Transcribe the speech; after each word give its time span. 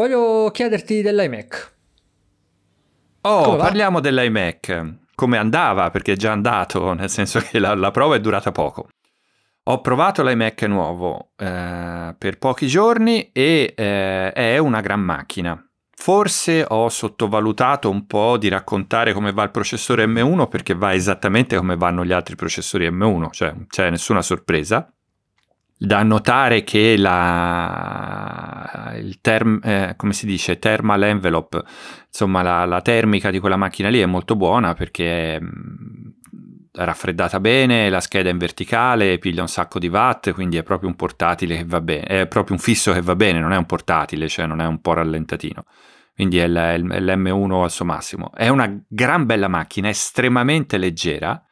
voglio 0.00 0.50
chiederti 0.50 1.02
dell'iMac. 1.02 1.72
Oh, 3.22 3.56
parliamo 3.56 4.00
dell'iMac. 4.00 4.94
Come 5.14 5.36
andava? 5.36 5.90
Perché 5.90 6.12
è 6.12 6.16
già 6.16 6.32
andato, 6.32 6.92
nel 6.94 7.10
senso 7.10 7.40
che 7.40 7.58
la, 7.58 7.74
la 7.74 7.90
prova 7.90 8.16
è 8.16 8.20
durata 8.20 8.50
poco. 8.50 8.88
Ho 9.64 9.80
provato 9.82 10.22
l'iMac 10.22 10.62
nuovo 10.62 11.32
eh, 11.36 12.14
per 12.16 12.38
pochi 12.38 12.66
giorni 12.66 13.30
e 13.30 13.74
eh, 13.76 14.32
è 14.32 14.56
una 14.56 14.80
gran 14.80 15.00
macchina. 15.00 15.62
Forse 15.94 16.64
ho 16.66 16.88
sottovalutato 16.88 17.90
un 17.90 18.06
po' 18.06 18.38
di 18.38 18.48
raccontare 18.48 19.12
come 19.12 19.32
va 19.32 19.42
il 19.42 19.50
processore 19.50 20.06
M1 20.06 20.48
perché 20.48 20.74
va 20.74 20.94
esattamente 20.94 21.58
come 21.58 21.76
vanno 21.76 22.06
gli 22.06 22.12
altri 22.12 22.36
processori 22.36 22.90
M1, 22.90 23.30
cioè 23.32 23.52
non 23.52 23.66
c'è 23.68 23.90
nessuna 23.90 24.22
sorpresa. 24.22 24.90
Da 25.82 26.02
notare 26.02 26.62
che 26.62 26.98
la, 26.98 28.92
il 28.96 29.18
term, 29.22 29.60
eh, 29.62 29.96
dice, 30.24 30.58
thermal 30.58 31.02
envelope, 31.04 31.62
insomma 32.06 32.42
la, 32.42 32.66
la, 32.66 32.82
termica 32.82 33.30
di 33.30 33.38
quella 33.38 33.56
macchina 33.56 33.88
lì 33.88 33.98
è 33.98 34.04
molto 34.04 34.36
buona 34.36 34.74
perché 34.74 35.36
è 35.36 35.40
mm, 35.40 36.08
raffreddata 36.72 37.40
bene, 37.40 37.88
la 37.88 38.00
scheda 38.00 38.28
è 38.28 38.32
in 38.32 38.36
verticale, 38.36 39.18
piglia 39.18 39.40
un 39.40 39.48
sacco 39.48 39.78
di 39.78 39.88
watt, 39.88 40.32
quindi 40.32 40.58
è 40.58 40.62
proprio 40.62 40.90
un 40.90 40.96
portatile 40.96 41.56
che 41.56 41.64
va 41.64 41.80
bene, 41.80 42.02
è 42.04 42.26
proprio 42.26 42.56
un 42.56 42.62
fisso 42.62 42.92
che 42.92 43.00
va 43.00 43.16
bene, 43.16 43.40
non 43.40 43.52
è 43.52 43.56
un 43.56 43.64
portatile, 43.64 44.28
cioè 44.28 44.44
non 44.44 44.60
è 44.60 44.66
un 44.66 44.82
po' 44.82 44.92
rallentatino 44.92 45.64
quindi 46.20 46.36
è, 46.36 46.46
l'M1 46.46 47.62
al 47.62 47.70
suo 47.70 47.86
massimo. 47.86 48.30
È 48.34 48.48
una 48.48 48.70
gran 48.86 49.24
bella 49.24 49.48
macchina, 49.48 49.88
estremamente 49.88 50.76
leggera, 50.76 51.42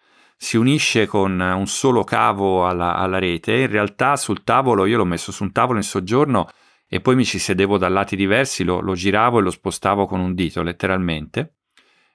si 0.41 0.57
unisce 0.57 1.07
con 1.07 1.41
un 1.41 1.67
solo 1.67 2.05
cavo 2.05 2.67
alla, 2.67 2.95
alla, 2.95 3.19
rete. 3.19 3.57
In 3.57 3.67
realtà 3.67 4.15
sul 4.17 4.45
tavolo, 4.45 4.87
io 4.87 4.97
l'ho 4.97 5.05
messo 5.05 5.33
su 5.33 5.43
un 5.43 5.51
tavolo 5.51 5.79
in 5.79 5.85
soggiorno 5.85 6.49
e 6.87 7.01
poi 7.01 7.17
mi 7.17 7.25
ci 7.25 7.41
sedevo 7.41 7.77
da 7.77 7.89
lati 7.89 8.15
diversi, 8.15 8.63
lo, 8.63 8.81
lo 8.81 8.95
giravo 8.95 9.41
e 9.41 9.43
lo 9.43 9.51
spostavo 9.51 10.07
con 10.07 10.21
un 10.21 10.35
dito, 10.35 10.63
letteralmente. 10.63 11.55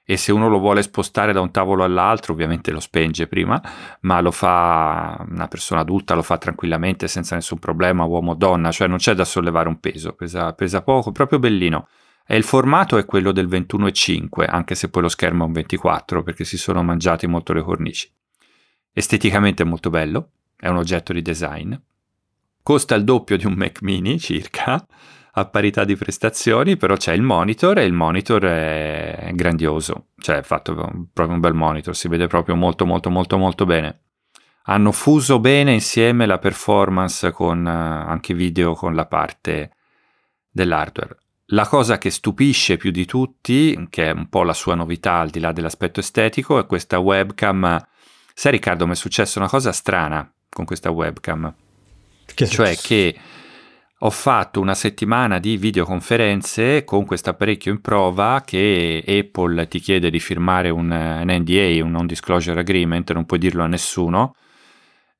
E 0.06 0.16
se 0.16 0.32
uno 0.32 0.48
lo 0.48 0.58
vuole 0.58 0.82
spostare 0.82 1.32
da 1.32 1.40
un 1.40 1.50
tavolo 1.50 1.84
all'altro, 1.84 2.32
ovviamente 2.32 2.72
lo 2.72 2.80
spenge 2.80 3.26
prima, 3.26 3.60
ma 4.00 4.20
lo 4.20 4.30
fa 4.30 5.22
una 5.28 5.46
persona 5.48 5.80
adulta, 5.80 6.14
lo 6.14 6.22
fa 6.22 6.38
tranquillamente 6.38 7.08
senza 7.08 7.34
nessun 7.34 7.58
problema, 7.58 8.04
uomo 8.04 8.32
o 8.32 8.34
donna, 8.34 8.70
cioè 8.70 8.88
non 8.88 8.98
c'è 8.98 9.14
da 9.14 9.24
sollevare 9.24 9.68
un 9.68 9.80
peso, 9.80 10.12
pesa, 10.14 10.52
pesa 10.54 10.82
poco, 10.82 11.12
proprio 11.12 11.38
bellino. 11.38 11.88
E 12.26 12.36
il 12.36 12.44
formato 12.44 12.96
è 12.96 13.04
quello 13.04 13.32
del 13.32 13.48
21,5, 13.48 14.46
anche 14.48 14.74
se 14.74 14.88
poi 14.88 15.02
lo 15.02 15.08
schermo 15.08 15.44
è 15.44 15.46
un 15.46 15.52
24 15.52 16.22
perché 16.22 16.44
si 16.44 16.56
sono 16.56 16.82
mangiati 16.82 17.26
molto 17.26 17.52
le 17.52 17.62
cornici. 17.62 18.10
Esteticamente 18.96 19.64
è 19.64 19.66
molto 19.66 19.90
bello, 19.90 20.30
è 20.56 20.68
un 20.68 20.76
oggetto 20.76 21.12
di 21.12 21.20
design. 21.20 21.74
Costa 22.62 22.94
il 22.94 23.02
doppio 23.02 23.36
di 23.36 23.44
un 23.44 23.54
Mac 23.54 23.82
mini 23.82 24.20
circa, 24.20 24.86
a 25.32 25.44
parità 25.46 25.84
di 25.84 25.96
prestazioni, 25.96 26.76
però 26.76 26.94
c'è 26.94 27.12
il 27.12 27.22
monitor 27.22 27.78
e 27.78 27.84
il 27.84 27.92
monitor 27.92 28.44
è 28.44 29.30
grandioso, 29.34 30.10
cioè 30.18 30.36
è 30.36 30.42
fatto 30.42 30.74
proprio 31.12 31.34
un 31.34 31.40
bel 31.40 31.54
monitor, 31.54 31.96
si 31.96 32.06
vede 32.06 32.28
proprio 32.28 32.54
molto 32.54 32.86
molto 32.86 33.10
molto 33.10 33.36
molto 33.36 33.64
bene. 33.64 34.02
Hanno 34.66 34.92
fuso 34.92 35.40
bene 35.40 35.72
insieme 35.72 36.24
la 36.24 36.38
performance 36.38 37.32
con 37.32 37.66
uh, 37.66 38.08
anche 38.08 38.32
video 38.32 38.74
con 38.74 38.94
la 38.94 39.06
parte 39.06 39.72
dell'hardware. 40.48 41.18
La 41.48 41.66
cosa 41.66 41.98
che 41.98 42.10
stupisce 42.10 42.76
più 42.76 42.92
di 42.92 43.04
tutti, 43.04 43.88
che 43.90 44.06
è 44.06 44.12
un 44.12 44.28
po' 44.28 44.44
la 44.44 44.54
sua 44.54 44.76
novità 44.76 45.18
al 45.18 45.30
di 45.30 45.40
là 45.40 45.50
dell'aspetto 45.50 45.98
estetico, 45.98 46.60
è 46.60 46.64
questa 46.64 46.98
webcam. 46.98 47.86
Sai 48.36 48.50
Riccardo, 48.50 48.86
mi 48.86 48.92
è 48.92 48.96
successa 48.96 49.38
una 49.38 49.48
cosa 49.48 49.70
strana 49.70 50.28
con 50.48 50.64
questa 50.64 50.90
webcam. 50.90 51.54
Che 52.34 52.46
cioè 52.46 52.76
che 52.76 53.16
ho 53.96 54.10
fatto 54.10 54.60
una 54.60 54.74
settimana 54.74 55.38
di 55.38 55.56
videoconferenze 55.56 56.84
con 56.84 57.06
questo 57.06 57.30
apparecchio 57.30 57.72
in 57.72 57.80
prova 57.80 58.42
che 58.44 59.02
Apple 59.06 59.68
ti 59.68 59.78
chiede 59.78 60.10
di 60.10 60.18
firmare 60.18 60.68
un, 60.68 60.90
un 60.90 61.26
NDA, 61.26 61.82
un 61.82 61.92
non 61.92 62.06
disclosure 62.06 62.58
agreement, 62.60 63.12
non 63.12 63.24
puoi 63.24 63.38
dirlo 63.38 63.62
a 63.62 63.68
nessuno 63.68 64.34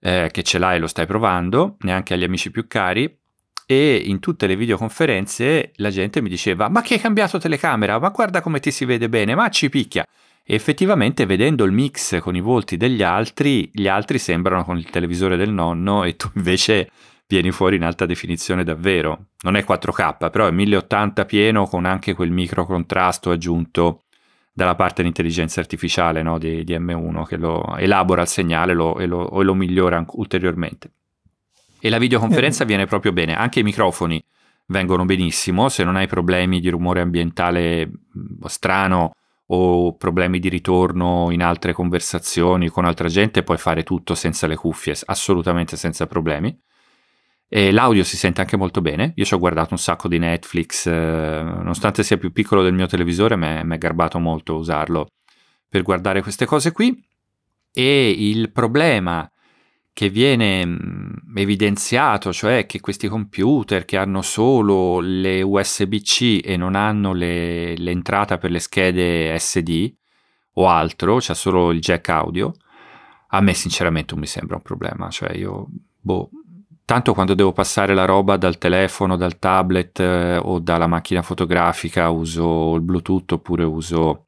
eh, 0.00 0.28
che 0.30 0.42
ce 0.42 0.58
l'hai 0.58 0.76
e 0.76 0.80
lo 0.80 0.88
stai 0.88 1.06
provando, 1.06 1.76
neanche 1.80 2.14
agli 2.14 2.24
amici 2.24 2.50
più 2.50 2.66
cari 2.66 3.16
e 3.64 4.02
in 4.04 4.18
tutte 4.18 4.46
le 4.46 4.56
videoconferenze 4.56 5.72
la 5.76 5.88
gente 5.88 6.20
mi 6.20 6.28
diceva 6.28 6.68
ma 6.68 6.82
che 6.82 6.94
hai 6.94 7.00
cambiato 7.00 7.38
telecamera, 7.38 7.98
ma 7.98 8.10
guarda 8.10 8.42
come 8.42 8.60
ti 8.60 8.70
si 8.70 8.84
vede 8.84 9.08
bene, 9.08 9.34
ma 9.34 9.48
ci 9.48 9.68
picchia. 9.68 10.04
E 10.46 10.54
effettivamente 10.54 11.24
vedendo 11.24 11.64
il 11.64 11.72
mix 11.72 12.20
con 12.20 12.36
i 12.36 12.40
volti 12.40 12.76
degli 12.76 13.02
altri, 13.02 13.70
gli 13.72 13.88
altri 13.88 14.18
sembrano 14.18 14.62
con 14.62 14.76
il 14.76 14.90
televisore 14.90 15.38
del 15.38 15.50
nonno 15.50 16.04
e 16.04 16.16
tu 16.16 16.28
invece 16.34 16.90
vieni 17.26 17.50
fuori 17.50 17.76
in 17.76 17.82
alta 17.82 18.04
definizione 18.04 18.62
davvero. 18.62 19.28
Non 19.40 19.56
è 19.56 19.64
4K, 19.66 20.30
però 20.30 20.46
è 20.46 20.50
1080 20.50 21.24
pieno 21.24 21.64
con 21.64 21.86
anche 21.86 22.12
quel 22.12 22.30
micro 22.30 22.66
contrasto 22.66 23.30
aggiunto 23.30 24.02
dalla 24.52 24.74
parte 24.74 25.00
di 25.00 25.08
intelligenza 25.08 25.60
artificiale 25.60 26.22
no, 26.22 26.38
di, 26.38 26.62
di, 26.62 26.78
M1 26.78 27.24
che 27.24 27.36
lo 27.36 27.76
elabora 27.76 28.22
il 28.22 28.28
segnale 28.28 28.74
lo, 28.74 28.98
e, 28.98 29.06
lo, 29.06 29.40
e 29.40 29.44
lo 29.44 29.54
migliora 29.54 30.04
ulteriormente. 30.10 30.92
E 31.80 31.88
la 31.88 31.98
videoconferenza 31.98 32.64
viene 32.64 32.84
proprio 32.84 33.12
bene, 33.12 33.34
anche 33.34 33.60
i 33.60 33.64
microfoni 33.64 34.22
vengono 34.66 35.06
benissimo, 35.06 35.70
se 35.70 35.84
non 35.84 35.96
hai 35.96 36.06
problemi 36.06 36.60
di 36.60 36.68
rumore 36.68 37.00
ambientale 37.00 37.90
strano 38.44 39.14
o 39.46 39.96
problemi 39.96 40.38
di 40.38 40.48
ritorno 40.48 41.30
in 41.30 41.42
altre 41.42 41.72
conversazioni 41.72 42.68
con 42.68 42.84
altra 42.84 43.08
gente, 43.08 43.42
puoi 43.42 43.58
fare 43.58 43.82
tutto 43.82 44.14
senza 44.14 44.46
le 44.46 44.56
cuffie, 44.56 44.96
assolutamente 45.06 45.76
senza 45.76 46.06
problemi. 46.06 46.56
E 47.46 47.70
l'audio 47.70 48.04
si 48.04 48.16
sente 48.16 48.40
anche 48.40 48.56
molto 48.56 48.80
bene. 48.80 49.12
Io 49.16 49.24
ci 49.24 49.34
ho 49.34 49.38
guardato 49.38 49.68
un 49.72 49.78
sacco 49.78 50.08
di 50.08 50.18
Netflix, 50.18 50.86
eh, 50.86 51.42
nonostante 51.44 52.02
sia 52.02 52.16
più 52.16 52.32
piccolo 52.32 52.62
del 52.62 52.72
mio 52.74 52.86
televisore, 52.86 53.36
mi 53.36 53.74
è 53.74 53.78
garbato 53.78 54.18
molto 54.18 54.56
usarlo 54.56 55.08
per 55.68 55.82
guardare 55.82 56.22
queste 56.22 56.46
cose 56.46 56.72
qui. 56.72 57.04
E 57.72 58.10
il 58.10 58.50
problema 58.50 59.28
che 59.94 60.10
viene 60.10 60.66
mm, 60.66 61.36
evidenziato, 61.36 62.32
cioè 62.32 62.66
che 62.66 62.80
questi 62.80 63.08
computer 63.08 63.84
che 63.84 63.96
hanno 63.96 64.22
solo 64.22 64.98
le 64.98 65.40
USB-C 65.40 66.40
e 66.44 66.56
non 66.56 66.74
hanno 66.74 67.12
le, 67.12 67.76
l'entrata 67.76 68.36
per 68.36 68.50
le 68.50 68.58
schede 68.58 69.38
SD 69.38 69.94
o 70.54 70.68
altro, 70.68 71.20
cioè 71.20 71.36
solo 71.36 71.70
il 71.70 71.80
jack 71.80 72.08
audio, 72.08 72.52
a 73.28 73.40
me 73.40 73.54
sinceramente 73.54 74.12
non 74.12 74.20
mi 74.20 74.26
sembra 74.26 74.56
un 74.56 74.62
problema, 74.62 75.08
cioè 75.10 75.36
io, 75.36 75.68
boh, 76.00 76.28
tanto 76.84 77.14
quando 77.14 77.34
devo 77.34 77.52
passare 77.52 77.94
la 77.94 78.04
roba 78.04 78.36
dal 78.36 78.58
telefono, 78.58 79.16
dal 79.16 79.38
tablet 79.38 80.00
eh, 80.00 80.36
o 80.38 80.58
dalla 80.58 80.88
macchina 80.88 81.22
fotografica 81.22 82.10
uso 82.10 82.74
il 82.74 82.80
Bluetooth 82.82 83.32
oppure 83.32 83.62
uso 83.62 84.26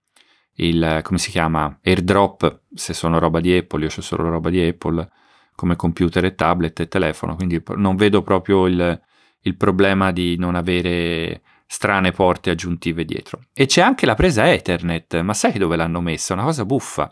il, 0.58 1.00
come 1.02 1.18
si 1.18 1.30
chiama, 1.30 1.78
AirDrop, 1.82 2.62
se 2.72 2.94
sono 2.94 3.18
roba 3.18 3.40
di 3.40 3.56
Apple, 3.56 3.82
io 3.84 3.90
ho 3.94 4.00
solo 4.00 4.28
roba 4.28 4.48
di 4.48 4.62
Apple, 4.62 5.10
come 5.56 5.74
computer 5.74 6.24
e 6.24 6.36
tablet 6.36 6.78
e 6.78 6.86
telefono, 6.86 7.34
quindi 7.34 7.60
non 7.74 7.96
vedo 7.96 8.22
proprio 8.22 8.66
il, 8.66 9.00
il 9.40 9.56
problema 9.56 10.12
di 10.12 10.36
non 10.36 10.54
avere 10.54 11.40
strane 11.66 12.12
porte 12.12 12.50
aggiuntive 12.50 13.04
dietro. 13.04 13.40
E 13.52 13.66
c'è 13.66 13.80
anche 13.80 14.06
la 14.06 14.14
presa 14.14 14.52
Ethernet, 14.52 15.20
ma 15.22 15.34
sai 15.34 15.58
dove 15.58 15.76
l'hanno 15.76 16.00
messa? 16.00 16.34
Una 16.34 16.44
cosa 16.44 16.64
buffa. 16.64 17.10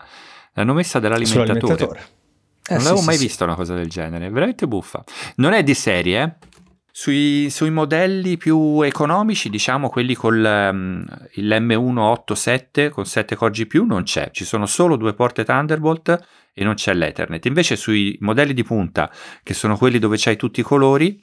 L'hanno 0.53 0.75
messa 0.75 1.00
dall'alimentatore. 1.00 2.12
Eh, 2.66 2.75
non 2.75 2.81
sì, 2.81 2.87
avevo 2.87 3.03
mai 3.03 3.16
sì, 3.16 3.22
visto 3.25 3.38
sì. 3.38 3.44
una 3.44 3.54
cosa 3.54 3.75
del 3.75 3.88
genere, 3.88 4.27
è 4.27 4.31
veramente 4.31 4.66
buffa. 4.66 5.03
Non 5.37 5.53
è 5.53 5.62
di 5.62 5.75
serie, 5.75 6.22
eh? 6.22 6.53
Sui, 6.97 7.50
sui, 7.50 7.71
modelli 7.71 8.37
più 8.37 8.81
economici, 8.83 9.50
diciamo 9.50 9.88
quelli 9.88 10.15
con 10.15 10.34
um, 10.37 11.04
l'M187 11.34 12.88
con 12.88 13.04
7 13.04 13.34
core 13.34 13.50
GPU, 13.50 13.83
non 13.84 14.04
c'è, 14.04 14.31
ci 14.31 14.44
sono 14.44 14.65
solo 14.65 14.94
due 14.94 15.12
porte 15.12 15.43
Thunderbolt 15.43 16.25
e 16.54 16.65
non 16.65 16.75
c'è 16.75 16.94
l'Ethernet. 16.94 17.44
Invece 17.47 17.76
sui 17.76 18.16
modelli 18.20 18.54
di 18.54 18.62
punta, 18.62 19.12
che 19.42 19.53
sono 19.53 19.76
quelli 19.76 19.98
dove 19.98 20.16
c'hai 20.19 20.37
tutti 20.37 20.60
i 20.60 20.62
colori, 20.62 21.22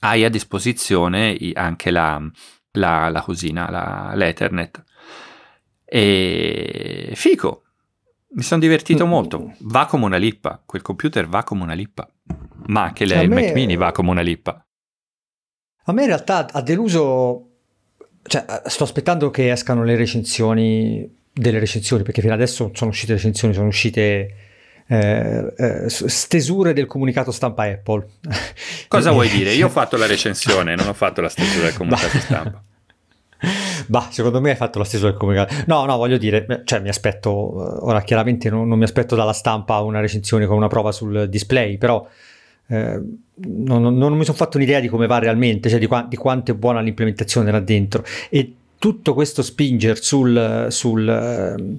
hai 0.00 0.24
a 0.24 0.28
disposizione 0.28 1.36
anche 1.54 1.90
la, 1.90 2.22
la, 2.72 3.08
la 3.08 3.20
cosina, 3.22 3.70
la, 3.70 4.12
l'Ethernet. 4.14 4.84
E 5.84 7.12
fico, 7.14 7.64
mi 8.32 8.42
sono 8.42 8.60
divertito 8.60 9.06
mm. 9.06 9.08
molto. 9.08 9.54
Va 9.60 9.86
come 9.86 10.04
una 10.04 10.18
lippa, 10.18 10.62
quel 10.64 10.82
computer 10.82 11.26
va 11.26 11.42
come 11.42 11.62
una 11.62 11.74
lippa. 11.74 12.08
Ma 12.66 12.82
anche 12.82 13.06
lei, 13.06 13.24
il 13.24 13.30
me... 13.30 13.42
Mac 13.46 13.54
mini 13.54 13.76
va 13.76 13.90
come 13.90 14.10
una 14.10 14.20
lippa. 14.20 14.64
A 15.84 15.92
me 15.92 16.02
in 16.02 16.08
realtà 16.08 16.46
ha 16.52 16.60
deluso, 16.60 17.48
cioè 18.22 18.44
sto 18.66 18.84
aspettando 18.84 19.30
che 19.30 19.50
escano 19.50 19.82
le 19.82 19.96
recensioni 19.96 21.18
delle 21.32 21.58
recensioni, 21.58 22.02
perché 22.02 22.20
fino 22.20 22.34
adesso 22.34 22.70
sono 22.74 22.90
uscite 22.90 23.14
recensioni, 23.14 23.54
sono 23.54 23.66
uscite 23.66 24.34
eh, 24.92 25.54
eh, 25.56 25.88
stesure 25.88 26.72
del 26.72 26.86
comunicato 26.86 27.30
stampa 27.30 27.62
Apple. 27.62 28.06
Cosa 28.88 29.12
vuoi 29.12 29.28
dire? 29.28 29.52
Io 29.52 29.66
ho 29.66 29.70
fatto 29.70 29.96
la 29.96 30.06
recensione, 30.06 30.74
non 30.74 30.88
ho 30.88 30.94
fatto 30.94 31.20
la 31.20 31.28
stesura 31.28 31.66
del 31.66 31.74
comunicato 31.74 32.12
bah. 32.12 32.20
stampa. 32.20 32.62
Bah, 33.86 34.08
secondo 34.10 34.40
me 34.40 34.50
hai 34.50 34.56
fatto 34.56 34.78
la 34.78 34.84
stesura 34.84 35.10
del 35.10 35.18
comunicato. 35.18 35.54
No, 35.66 35.86
no, 35.86 35.96
voglio 35.96 36.18
dire, 36.18 36.62
cioè 36.64 36.80
mi 36.80 36.90
aspetto, 36.90 37.30
ora 37.86 38.02
chiaramente 38.02 38.50
non, 38.50 38.68
non 38.68 38.76
mi 38.76 38.84
aspetto 38.84 39.16
dalla 39.16 39.32
stampa 39.32 39.80
una 39.80 40.00
recensione 40.00 40.44
con 40.46 40.56
una 40.56 40.68
prova 40.68 40.92
sul 40.92 41.26
display, 41.28 41.78
però 41.78 42.06
eh, 42.68 43.00
non, 43.34 43.82
non, 43.82 43.96
non, 43.96 44.12
mi 44.12 44.24
sono 44.24 44.36
fatto 44.36 44.58
un'idea 44.58 44.78
di 44.78 44.88
come 44.88 45.06
va 45.06 45.18
realmente, 45.18 45.70
cioè 45.70 45.78
di, 45.78 45.86
qua, 45.86 46.06
di 46.06 46.16
quanto 46.16 46.52
è 46.52 46.54
buona 46.54 46.80
l'implementazione 46.80 47.50
là 47.50 47.60
dentro. 47.60 48.04
E 48.28 48.54
tutto 48.78 49.14
questo 49.14 49.42
spinger 49.42 50.00
sul, 50.02 50.66
sul, 50.68 51.08
ehm, 51.08 51.78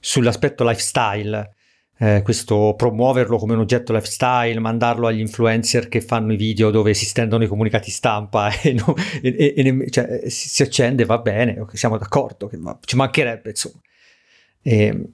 sull'aspetto 0.00 0.64
lifestyle, 0.68 1.54
eh, 1.98 2.22
questo 2.22 2.74
promuoverlo 2.76 3.36
come 3.36 3.54
un 3.54 3.60
oggetto 3.60 3.92
lifestyle, 3.92 4.58
mandarlo 4.58 5.06
agli 5.06 5.20
influencer 5.20 5.88
che 5.88 6.00
fanno 6.00 6.32
i 6.32 6.36
video 6.36 6.70
dove 6.70 6.92
si 6.94 7.04
stendono 7.04 7.44
i 7.44 7.48
comunicati 7.48 7.90
stampa 7.90 8.50
e, 8.60 8.72
no, 8.72 8.94
e, 9.22 9.54
e 9.56 9.90
cioè, 9.90 10.28
si, 10.28 10.48
si, 10.48 10.62
accende, 10.62 11.04
va 11.04 11.18
bene, 11.18 11.64
siamo 11.72 11.98
d'accordo, 11.98 12.48
che 12.48 12.56
va, 12.58 12.76
ci 12.84 12.96
mancherebbe 12.96 13.50
insomma. 13.50 13.80
E, 14.62 15.08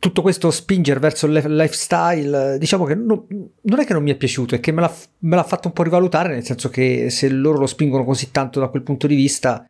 tutto 0.00 0.22
questo 0.22 0.50
spingere 0.50 0.98
verso 0.98 1.26
il 1.26 1.32
lifestyle, 1.32 2.56
diciamo 2.58 2.86
che 2.86 2.94
non, 2.94 3.26
non, 3.60 3.80
è 3.80 3.84
che 3.84 3.92
non 3.92 4.02
mi 4.02 4.10
è 4.10 4.16
piaciuto, 4.16 4.54
è 4.54 4.60
che 4.60 4.72
me 4.72 4.80
l'ha, 4.80 4.94
me 5.18 5.36
l'ha, 5.36 5.44
fatto 5.44 5.68
un 5.68 5.74
po' 5.74 5.82
rivalutare, 5.82 6.30
nel 6.30 6.42
senso 6.42 6.70
che 6.70 7.10
se 7.10 7.28
loro 7.28 7.58
lo 7.58 7.66
spingono 7.66 8.04
così 8.04 8.30
tanto 8.30 8.60
da 8.60 8.68
quel 8.68 8.82
punto 8.82 9.06
di 9.06 9.14
vista, 9.14 9.68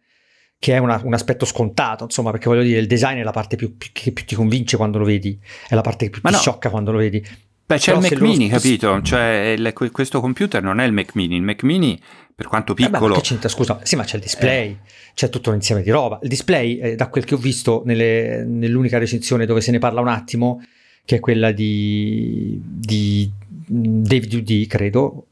che 0.60 0.74
è 0.74 0.78
una, 0.78 1.00
un 1.02 1.14
aspetto 1.14 1.46
scontato, 1.46 2.04
insomma, 2.04 2.30
perché 2.30 2.50
voglio 2.50 2.62
dire, 2.62 2.80
il 2.80 2.86
design 2.86 3.18
è 3.18 3.22
la 3.22 3.30
parte 3.30 3.56
più, 3.56 3.78
più, 3.78 3.88
che 3.92 4.12
più 4.12 4.26
ti 4.26 4.34
convince 4.34 4.76
quando 4.76 4.98
lo 4.98 5.06
vedi, 5.06 5.36
è 5.66 5.74
la 5.74 5.80
parte 5.80 6.04
che 6.04 6.10
più 6.10 6.20
Ma 6.22 6.28
ti 6.28 6.34
no. 6.34 6.40
sciocca 6.42 6.68
quando 6.68 6.92
lo 6.92 6.98
vedi. 6.98 7.18
Beh, 7.64 7.78
c'è 7.78 7.92
Però 7.92 8.04
il 8.04 8.10
Mac 8.10 8.20
Mini, 8.20 8.48
spost- 8.48 8.62
capito? 8.62 9.02
Cioè, 9.02 9.54
il, 9.56 9.90
questo 9.90 10.20
computer 10.20 10.62
non 10.62 10.78
è 10.78 10.84
il 10.84 10.92
Mac 10.92 11.14
Mini, 11.14 11.36
il 11.36 11.42
Mac 11.42 11.62
Mini 11.62 11.98
per 12.34 12.46
quanto 12.46 12.74
piccolo. 12.74 13.14
Eh 13.14 13.16
beh, 13.16 13.22
c'entra, 13.22 13.48
scusa, 13.48 13.80
sì, 13.84 13.96
ma 13.96 14.04
c'è 14.04 14.16
il 14.16 14.22
display, 14.22 14.70
eh. 14.72 14.78
c'è 15.14 15.30
tutto 15.30 15.48
un 15.48 15.56
insieme 15.56 15.80
di 15.80 15.90
roba. 15.90 16.18
Il 16.20 16.28
display, 16.28 16.76
eh, 16.78 16.94
da 16.94 17.08
quel 17.08 17.24
che 17.24 17.36
ho 17.36 17.38
visto 17.38 17.80
nelle, 17.86 18.44
nell'unica 18.44 18.98
recensione 18.98 19.46
dove 19.46 19.62
se 19.62 19.70
ne 19.70 19.78
parla 19.78 20.02
un 20.02 20.08
attimo, 20.08 20.62
che 21.06 21.16
è 21.16 21.20
quella 21.20 21.52
di, 21.52 22.60
di 22.62 23.30
David 23.46 24.34
UD, 24.34 24.66
credo, 24.66 25.26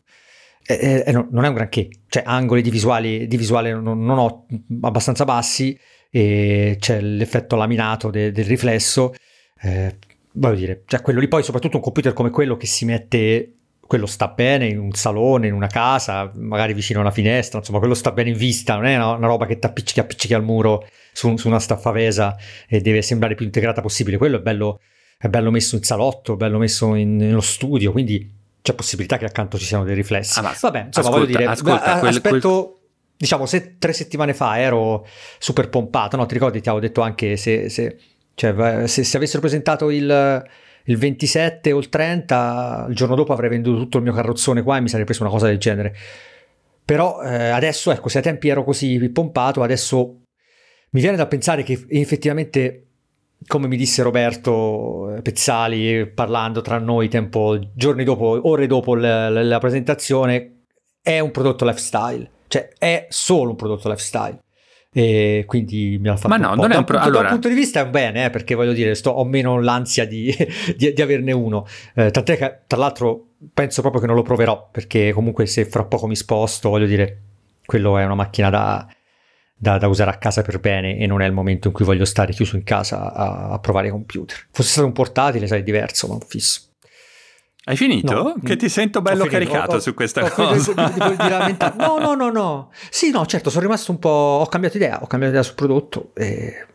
eh, 0.77 1.05
eh, 1.07 1.13
non 1.13 1.45
è 1.45 1.49
un 1.49 1.55
granché, 1.55 1.89
cioè 2.09 2.23
angoli 2.27 2.61
di 2.61 2.69
visuale, 2.71 3.27
di 3.27 3.37
visuale 3.39 3.73
non, 3.73 4.05
non, 4.05 4.19
ho 4.19 4.47
abbastanza 4.83 5.25
bassi 5.25 5.79
e 6.11 6.77
c'è 6.79 7.01
l'effetto 7.01 7.57
laminato 7.57 8.11
de, 8.11 8.31
del 8.33 8.45
riflesso. 8.45 9.15
Eh, 9.63 9.97
voglio 10.33 10.57
dire, 10.57 10.83
cioè 10.85 11.01
quello 11.01 11.21
lì 11.21 11.29
poi, 11.29 11.43
soprattutto 11.43 11.77
un 11.77 11.83
computer 11.83 12.13
come 12.13 12.29
quello 12.29 12.59
che 12.59 12.67
si 12.67 12.85
mette 12.85 13.55
quello 13.81 14.05
sta 14.05 14.29
bene 14.29 14.67
in 14.67 14.79
un 14.79 14.93
salone, 14.93 15.47
in 15.47 15.55
una 15.55 15.69
casa, 15.69 16.31
magari 16.35 16.75
vicino 16.75 16.99
a 16.99 17.03
una 17.03 17.11
finestra, 17.11 17.61
insomma, 17.61 17.79
quello 17.79 17.95
sta 17.95 18.13
bene 18.13 18.29
in 18.29 18.37
vista, 18.37 18.75
non 18.75 18.85
è 18.85 18.95
una, 18.97 19.13
una 19.13 19.27
roba 19.27 19.47
che 19.47 19.59
ti 19.59 19.65
appiccichi, 19.65 20.01
appiccichi 20.01 20.35
al 20.35 20.45
muro 20.45 20.87
su, 21.15 21.35
su, 21.39 21.49
una 21.49 21.59
staffavesa 21.59 22.37
e 22.69 22.83
deve 22.83 23.01
sembrare 23.01 23.35
più 23.35 23.47
integrata 23.47 23.81
possibile. 23.81 24.19
Quello 24.19 24.37
è 24.37 24.41
bello, 24.41 24.81
è 25.17 25.29
bello 25.29 25.51
messo 25.51 25.77
in 25.77 25.83
salotto, 25.83 26.37
bello 26.37 26.59
messo 26.59 26.95
in, 26.95 27.17
nello 27.17 27.41
studio, 27.41 27.91
quindi 27.91 28.37
c'è 28.63 28.75
possibilità 28.75 29.17
che 29.17 29.25
accanto 29.25 29.59
ci 29.59 29.65
siano 29.65 29.85
dei 29.85 29.95
riflessi. 29.95 30.39
Ah, 30.39 30.43
Vabbè, 30.43 30.85
insomma, 30.87 30.89
ascolta, 30.89 31.11
voglio 31.11 31.27
dire, 31.27 31.45
ascolta, 31.47 31.99
quel, 31.99 32.11
aspetto... 32.11 32.63
Quel... 32.63 32.77
Diciamo, 33.19 33.47
se 33.47 33.79
tre 33.79 33.93
settimane 33.93 34.33
fa 34.33 34.61
ero 34.61 35.05
super 35.39 35.69
pompato, 35.69 36.17
no? 36.17 36.25
Ti 36.25 36.35
ricordi, 36.35 36.61
ti 36.61 36.69
avevo 36.69 36.87
detto 36.87 37.01
anche 37.01 37.37
se, 37.37 37.69
se, 37.69 37.99
cioè, 38.35 38.87
se, 38.87 39.03
se 39.03 39.17
avessero 39.17 39.41
presentato 39.41 39.91
il 39.91 40.47
il 40.89 40.97
27 40.97 41.73
o 41.73 41.79
il 41.79 41.89
30, 41.89 42.87
il 42.89 42.95
giorno 42.95 43.15
dopo 43.15 43.33
avrei 43.33 43.51
venduto 43.51 43.79
tutto 43.79 43.99
il 43.99 44.03
mio 44.03 44.13
carrozzone 44.13 44.63
qua 44.63 44.79
e 44.79 44.81
mi 44.81 44.89
sarei 44.89 45.05
preso 45.05 45.23
una 45.23 45.31
cosa 45.31 45.47
del 45.47 45.59
genere. 45.59 45.95
Però 46.85 47.23
eh, 47.23 47.49
adesso, 47.49 47.91
ecco, 47.91 48.09
se 48.09 48.19
a 48.19 48.23
tempi 48.23 48.49
ero 48.49 48.65
così 48.65 49.11
pompato, 49.11 49.63
adesso 49.63 50.23
mi 50.91 51.01
viene 51.01 51.17
da 51.17 51.27
pensare 51.27 51.63
che 51.63 51.85
effettivamente, 51.89 52.88
come 53.47 53.69
mi 53.69 53.77
disse 53.77 54.03
Roberto 54.03 55.15
eh, 55.17 55.23
Pezzali 55.23 56.07
parlando 56.07 56.61
tra 56.61 56.79
noi 56.79 57.09
tempo, 57.09 57.59
giorni 57.75 58.05
dopo, 58.05 58.41
ore 58.49 58.67
dopo 58.67 58.95
la, 58.95 59.29
la, 59.29 59.43
la 59.43 59.59
presentazione, 59.59 60.65
è 61.03 61.19
un 61.21 61.31
prodotto 61.31 61.65
lifestyle. 61.65 62.31
Cioè, 62.49 62.71
è 62.79 63.07
solo 63.11 63.51
un 63.51 63.57
prodotto 63.57 63.89
lifestyle. 63.89 64.39
E 64.91 65.45
quindi 65.47 65.99
mi 66.01 66.09
ha 66.09 66.17
fatto 66.17 66.29
ma 66.29 66.39
no, 66.39 66.55
non 66.55 66.73
è 66.73 66.77
un 66.77 66.85
pro- 66.85 66.99
allora... 66.99 67.21
da 67.21 67.25
un 67.27 67.33
punto 67.33 67.49
di 67.49 67.55
vista 67.55 67.81
è 67.81 67.83
un 67.83 67.91
bene 67.91 68.25
eh, 68.25 68.31
perché 68.31 68.55
voglio 68.55 68.73
dire 68.73 68.95
sto, 68.95 69.11
ho 69.11 69.25
meno 69.25 69.61
l'ansia 69.61 70.07
di, 70.07 70.35
di, 70.77 70.93
di 70.93 71.03
averne 71.03 71.33
uno. 71.33 71.67
Eh, 71.95 72.11
tant'è 72.11 72.37
che 72.37 72.61
tra 72.67 72.79
l'altro 72.79 73.27
penso 73.53 73.83
proprio 73.83 74.01
che 74.01 74.09
non 74.09 74.17
lo 74.17 74.23
proverò 74.23 74.69
perché 74.73 75.13
comunque 75.13 75.47
se 75.47 75.67
fra 75.67 75.85
poco 75.85 76.07
mi 76.07 76.17
sposto 76.17 76.71
voglio 76.71 76.87
dire 76.87 77.21
quello 77.65 77.99
è 77.99 78.05
una 78.05 78.17
macchina 78.17 78.51
da, 78.51 78.89
da, 79.59 79.77
da 79.77 79.89
usare 79.89 80.11
a 80.11 80.17
casa 80.17 80.43
per 80.43 80.61
bene 80.61 80.97
e 80.97 81.07
non 81.07 81.21
è 81.21 81.27
il 81.27 81.33
momento 81.33 81.69
in 81.69 81.75
cui 81.75 81.85
voglio 81.85 82.05
stare 82.05 82.33
chiuso 82.33 82.57
in 82.57 82.63
casa 82.63 83.13
a, 83.13 83.49
a 83.51 83.59
provare 83.59 83.91
computer 83.91 84.47
fosse 84.51 84.71
stato 84.71 84.87
un 84.87 84.93
portatile 84.93 85.47
sai 85.47 85.63
diverso 85.63 86.07
ma 86.07 86.15
un 86.15 86.21
fisso 86.21 86.63
hai 87.65 87.77
finito? 87.77 88.13
No, 88.15 88.35
che 88.43 88.57
ti 88.57 88.71
sento 88.71 89.03
bello 89.03 89.27
caricato 89.27 89.77
ho, 89.77 89.79
su 89.79 89.93
questa 89.93 90.25
ho, 90.25 90.31
cosa. 90.31 90.73
no, 91.77 91.99
no, 91.99 92.15
no, 92.15 92.31
no. 92.31 92.71
Sì, 92.89 93.11
no, 93.11 93.27
certo, 93.27 93.51
sono 93.51 93.65
rimasto 93.65 93.91
un 93.91 93.99
po'... 93.99 94.09
Ho 94.09 94.47
cambiato 94.47 94.79
idea, 94.79 95.03
ho 95.03 95.07
cambiato 95.07 95.35
idea 95.35 95.43
sul 95.43 95.55
prodotto 95.55 96.13
e 96.15 96.67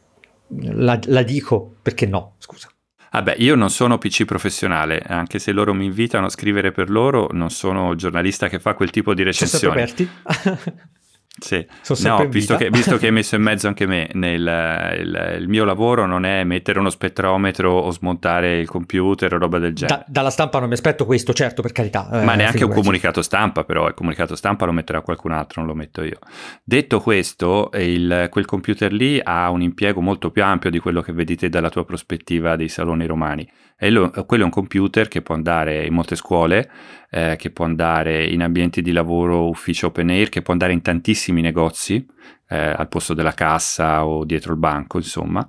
la, 0.59 0.99
la 1.05 1.23
dico 1.23 1.77
perché 1.81 2.05
no, 2.05 2.35
scusa. 2.37 2.69
Vabbè, 3.11 3.35
io 3.37 3.55
non 3.55 3.71
sono 3.71 3.97
PC 3.97 4.25
professionale, 4.25 4.99
anche 4.99 5.39
se 5.39 5.51
loro 5.51 5.73
mi 5.73 5.85
invitano 5.85 6.27
a 6.27 6.29
scrivere 6.29 6.71
per 6.71 6.91
loro, 6.91 7.27
non 7.31 7.49
sono 7.49 7.95
giornalista 7.95 8.47
che 8.47 8.59
fa 8.59 8.75
quel 8.75 8.91
tipo 8.91 9.15
di 9.15 9.23
recensioni. 9.23 9.85
Sì, 11.35 11.65
no, 12.03 12.27
visto 12.27 12.55
che, 12.57 12.69
visto 12.69 12.97
che, 12.97 13.07
hai 13.07 13.11
messo 13.11 13.35
in 13.35 13.41
mezzo 13.43 13.67
anche 13.67 13.87
me, 13.87 14.07
nel, 14.13 14.97
il, 14.99 15.37
il, 15.39 15.47
mio 15.47 15.65
lavoro 15.65 16.05
non 16.05 16.25
è 16.25 16.43
mettere 16.43 16.77
uno 16.77 16.91
spettrometro 16.91 17.71
o 17.71 17.89
smontare 17.89 18.59
il 18.59 18.67
computer 18.67 19.33
o 19.33 19.39
roba 19.39 19.57
del 19.57 19.73
genere. 19.73 19.97
Da, 19.97 20.05
dalla 20.07 20.29
stampa 20.29 20.59
non 20.59 20.67
mi 20.67 20.75
aspetto 20.75 21.05
questo, 21.05 21.33
certo, 21.33 21.63
per 21.63 21.71
carità. 21.71 22.07
Eh, 22.11 22.23
Ma 22.23 22.35
neanche 22.35 22.63
un 22.63 22.71
comunicato 22.71 23.23
stampa, 23.23 23.63
però 23.63 23.87
il 23.87 23.95
comunicato 23.95 24.35
stampa 24.35 24.65
lo 24.65 24.73
metterà 24.73 25.01
qualcun 25.01 25.31
altro, 25.31 25.61
non 25.61 25.71
lo 25.71 25.75
metto 25.75 26.03
io. 26.03 26.19
Detto 26.63 26.99
questo, 26.99 27.71
il, 27.73 28.27
quel 28.29 28.45
computer 28.45 28.93
lì 28.93 29.19
ha 29.21 29.49
un 29.49 29.63
impiego 29.63 30.01
molto 30.01 30.29
più 30.29 30.43
ampio 30.43 30.69
di 30.69 30.77
quello 30.77 31.01
che 31.01 31.13
vedete 31.13 31.49
dalla 31.49 31.69
tua 31.69 31.83
prospettiva 31.83 32.55
dei 32.55 32.69
saloni 32.69 33.07
romani. 33.07 33.49
E 33.75 33.89
lo, 33.89 34.11
quello 34.11 34.43
è 34.43 34.45
un 34.45 34.51
computer 34.51 35.07
che 35.07 35.23
può 35.23 35.33
andare 35.33 35.83
in 35.83 35.93
molte 35.93 36.15
scuole, 36.15 36.69
eh, 37.09 37.35
che 37.37 37.49
può 37.49 37.65
andare 37.65 38.23
in 38.23 38.41
ambienti 38.41 38.81
di 38.81 38.91
lavoro, 38.91 39.49
ufficio 39.49 39.87
open 39.87 40.09
air, 40.09 40.29
che 40.29 40.41
può 40.41 40.53
andare 40.53 40.73
in 40.73 40.81
tantissimi 40.81 41.21
negozi, 41.31 42.05
eh, 42.49 42.57
al 42.57 42.87
posto 42.87 43.13
della 43.13 43.33
cassa 43.33 44.05
o 44.05 44.25
dietro 44.25 44.53
il 44.53 44.59
banco, 44.59 44.97
insomma. 44.97 45.47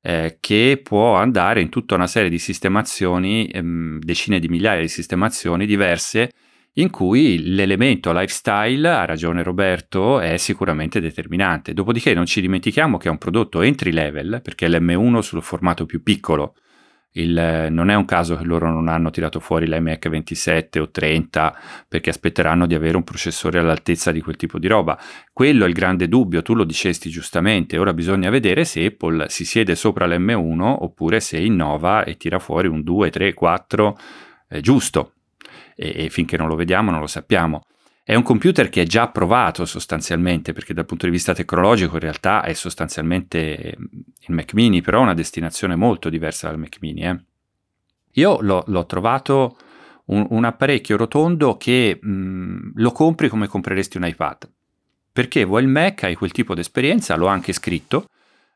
Eh, 0.00 0.36
che 0.38 0.80
può 0.82 1.14
andare 1.14 1.62
in 1.62 1.70
tutta 1.70 1.94
una 1.94 2.06
serie 2.06 2.28
di 2.28 2.38
sistemazioni, 2.38 3.46
ehm, 3.46 4.00
decine 4.00 4.38
di 4.38 4.48
migliaia 4.48 4.80
di 4.80 4.88
sistemazioni 4.88 5.64
diverse, 5.64 6.30
in 6.74 6.90
cui 6.90 7.54
l'elemento 7.54 8.12
lifestyle, 8.12 8.88
ha 8.88 9.04
ragione 9.04 9.42
Roberto, 9.42 10.18
è 10.20 10.36
sicuramente 10.36 11.00
determinante. 11.00 11.72
Dopodiché 11.72 12.14
non 12.14 12.26
ci 12.26 12.40
dimentichiamo 12.40 12.98
che 12.98 13.08
è 13.08 13.10
un 13.10 13.18
prodotto 13.18 13.62
entry 13.62 13.92
level, 13.92 14.40
perché 14.42 14.66
è 14.66 14.68
l'M1 14.68 15.20
sul 15.20 15.42
formato 15.42 15.86
più 15.86 16.02
piccolo, 16.02 16.54
il, 17.16 17.68
non 17.70 17.90
è 17.90 17.94
un 17.94 18.04
caso 18.04 18.36
che 18.36 18.44
loro 18.44 18.70
non 18.70 18.88
hanno 18.88 19.10
tirato 19.10 19.38
fuori 19.38 19.66
l'iMac 19.66 20.08
27 20.08 20.80
o 20.80 20.90
30 20.90 21.56
perché 21.86 22.10
aspetteranno 22.10 22.66
di 22.66 22.74
avere 22.74 22.96
un 22.96 23.04
processore 23.04 23.58
all'altezza 23.58 24.10
di 24.10 24.20
quel 24.20 24.36
tipo 24.36 24.58
di 24.58 24.66
roba. 24.66 24.98
Quello 25.32 25.64
è 25.64 25.68
il 25.68 25.74
grande 25.74 26.08
dubbio, 26.08 26.42
tu 26.42 26.54
lo 26.54 26.64
dicesti 26.64 27.10
giustamente, 27.10 27.78
ora 27.78 27.92
bisogna 27.92 28.30
vedere 28.30 28.64
se 28.64 28.84
Apple 28.84 29.28
si 29.28 29.44
siede 29.44 29.74
sopra 29.74 30.06
l'M1 30.06 30.60
oppure 30.60 31.20
se 31.20 31.38
innova 31.38 32.04
e 32.04 32.16
tira 32.16 32.38
fuori 32.38 32.66
un 32.66 32.82
2, 32.82 33.10
3, 33.10 33.34
4 33.34 33.98
eh, 34.48 34.60
giusto. 34.60 35.12
E, 35.76 36.04
e 36.04 36.08
finché 36.08 36.36
non 36.36 36.48
lo 36.48 36.56
vediamo 36.56 36.90
non 36.90 37.00
lo 37.00 37.06
sappiamo. 37.06 37.62
È 38.06 38.14
un 38.14 38.22
computer 38.22 38.68
che 38.68 38.82
è 38.82 38.84
già 38.84 39.04
approvato 39.04 39.64
sostanzialmente, 39.64 40.52
perché 40.52 40.74
dal 40.74 40.84
punto 40.84 41.06
di 41.06 41.12
vista 41.12 41.32
tecnologico 41.32 41.94
in 41.94 42.00
realtà 42.00 42.42
è 42.42 42.52
sostanzialmente 42.52 43.78
il 43.78 44.34
Mac 44.34 44.52
mini, 44.52 44.82
però 44.82 45.00
una 45.00 45.14
destinazione 45.14 45.74
molto 45.74 46.10
diversa 46.10 46.48
dal 46.48 46.58
Mac 46.58 46.76
mini. 46.80 47.00
Eh. 47.00 47.24
Io 48.12 48.42
l'ho, 48.42 48.62
l'ho 48.66 48.84
trovato 48.84 49.56
un, 50.06 50.26
un, 50.28 50.44
apparecchio 50.44 50.98
rotondo 50.98 51.56
che 51.56 51.98
mh, 51.98 52.72
lo 52.74 52.92
compri 52.92 53.30
come 53.30 53.46
compreresti 53.46 53.96
un 53.96 54.04
iPad. 54.06 54.50
Perché 55.10 55.44
vuoi 55.46 55.62
il 55.62 55.68
Mac, 55.68 56.02
hai 56.02 56.14
quel 56.14 56.32
tipo 56.32 56.52
di 56.52 56.60
esperienza, 56.60 57.16
l'ho 57.16 57.28
anche 57.28 57.54
scritto, 57.54 58.08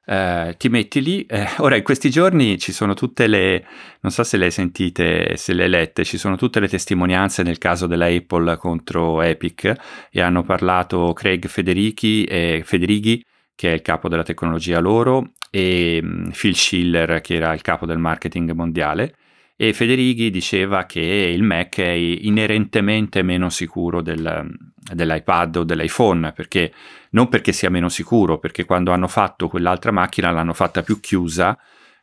eh, 0.09 0.55
ti 0.57 0.71
metti 0.71 1.03
lì. 1.03 1.27
Eh, 1.27 1.47
ora, 1.59 1.77
in 1.77 1.83
questi 1.83 2.09
giorni 2.09 2.59
ci 2.59 2.73
sono 2.73 2.95
tutte 2.95 3.27
le, 3.27 3.65
non 4.01 4.11
so 4.11 4.23
se 4.23 4.39
le 4.39 4.47
hai 4.47 4.51
sentite, 4.51 5.37
se 5.37 5.53
le 5.53 5.65
hai 5.65 5.69
lette, 5.69 6.05
ci 6.05 6.17
sono 6.17 6.37
tutte 6.37 6.61
le 6.61 6.69
testimonianze 6.69 7.43
nel 7.43 7.59
caso 7.59 7.87
della 7.87 8.07
Apple 8.07 8.57
contro 8.57 9.21
Epic 9.21 9.75
e 10.11 10.21
hanno 10.23 10.43
parlato 10.43 11.13
Craig 11.13 11.47
Federighi, 11.47 12.25
eh, 12.25 12.63
Federighi 12.65 13.23
che 13.55 13.71
è 13.71 13.75
il 13.75 13.83
capo 13.83 14.09
della 14.09 14.23
tecnologia 14.23 14.79
loro, 14.79 15.33
e 15.51 15.99
um, 16.01 16.31
Phil 16.31 16.55
Schiller, 16.55 17.21
che 17.21 17.35
era 17.35 17.53
il 17.53 17.61
capo 17.61 17.87
del 17.87 17.99
marketing 17.99 18.53
mondiale. 18.53 19.15
E 19.57 19.73
Federighi 19.73 20.31
diceva 20.31 20.87
che 20.87 21.01
il 21.01 21.43
Mac 21.43 21.81
è 21.81 21.89
inerentemente 21.89 23.23
meno 23.23 23.49
sicuro 23.51 24.01
del, 24.01 24.49
dell'iPad 24.93 25.57
o 25.57 25.65
dell'iPhone, 25.65 26.33
perché 26.33 26.73
non 27.11 27.29
perché 27.29 27.53
sia 27.53 27.71
meno 27.71 27.89
sicuro, 27.89 28.39
perché 28.39 28.65
quando 28.65 28.93
hanno 28.93 29.09
fatto 29.09 29.49
quell'altra 29.49 29.91
macchina 29.91 30.31
l'hanno 30.31 30.55
fatta 30.55 30.83
più 30.83 31.01
chiusa, 31.01 31.59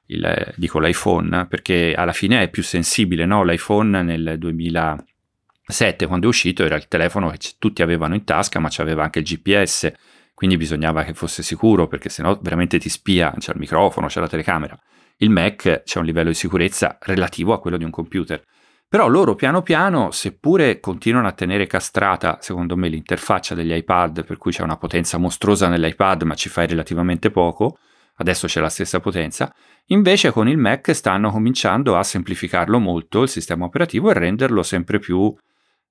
il, 0.07 0.53
dico 0.55 0.79
l'iPhone, 0.79 1.47
perché 1.47 1.93
alla 1.95 2.13
fine 2.13 2.43
è 2.43 2.49
più 2.49 2.63
sensibile, 2.63 3.25
no? 3.25 3.43
L'iPhone 3.43 4.03
nel 4.03 4.35
2000 4.37 5.05
7 5.67 6.05
quando 6.05 6.27
è 6.27 6.29
uscito 6.29 6.63
era 6.63 6.75
il 6.75 6.87
telefono 6.87 7.27
che 7.31 7.39
tutti 7.57 7.81
avevano 7.81 8.13
in 8.13 8.23
tasca 8.23 8.59
ma 8.59 8.67
c'aveva 8.69 9.01
anche 9.01 9.17
il 9.17 9.25
GPS 9.25 9.91
quindi 10.35 10.57
bisognava 10.57 11.03
che 11.03 11.13
fosse 11.13 11.41
sicuro 11.41 11.87
perché 11.87 12.09
sennò 12.09 12.37
veramente 12.41 12.77
ti 12.77 12.89
spia, 12.89 13.33
c'è 13.39 13.53
il 13.53 13.59
microfono, 13.59 14.07
c'è 14.07 14.19
la 14.19 14.27
telecamera. 14.27 14.77
Il 15.17 15.29
Mac 15.29 15.83
c'è 15.83 15.97
un 15.97 16.03
livello 16.03 16.27
di 16.27 16.35
sicurezza 16.35 16.97
relativo 16.99 17.53
a 17.53 17.59
quello 17.61 17.77
di 17.77 17.85
un 17.85 17.89
computer. 17.89 18.43
Però 18.87 19.07
loro 19.07 19.35
piano 19.35 19.61
piano, 19.61 20.11
seppure 20.11 20.79
continuano 20.79 21.27
a 21.27 21.33
tenere 21.33 21.65
castrata, 21.67 22.37
secondo 22.41 22.77
me, 22.77 22.87
l'interfaccia 22.87 23.55
degli 23.55 23.73
iPad, 23.73 24.23
per 24.25 24.37
cui 24.37 24.51
c'è 24.51 24.61
una 24.61 24.77
potenza 24.77 25.17
mostruosa 25.17 25.67
nell'iPad, 25.67 26.21
ma 26.23 26.35
ci 26.35 26.49
fai 26.49 26.67
relativamente 26.67 27.31
poco, 27.31 27.79
adesso 28.17 28.47
c'è 28.47 28.61
la 28.61 28.69
stessa 28.69 28.99
potenza, 28.99 29.53
invece 29.87 30.31
con 30.31 30.47
il 30.47 30.57
Mac 30.57 30.93
stanno 30.93 31.31
cominciando 31.31 31.97
a 31.97 32.03
semplificarlo 32.03 32.79
molto 32.79 33.23
il 33.23 33.29
sistema 33.29 33.65
operativo 33.65 34.09
e 34.09 34.13
renderlo 34.13 34.63
sempre 34.63 34.99
più 34.99 35.35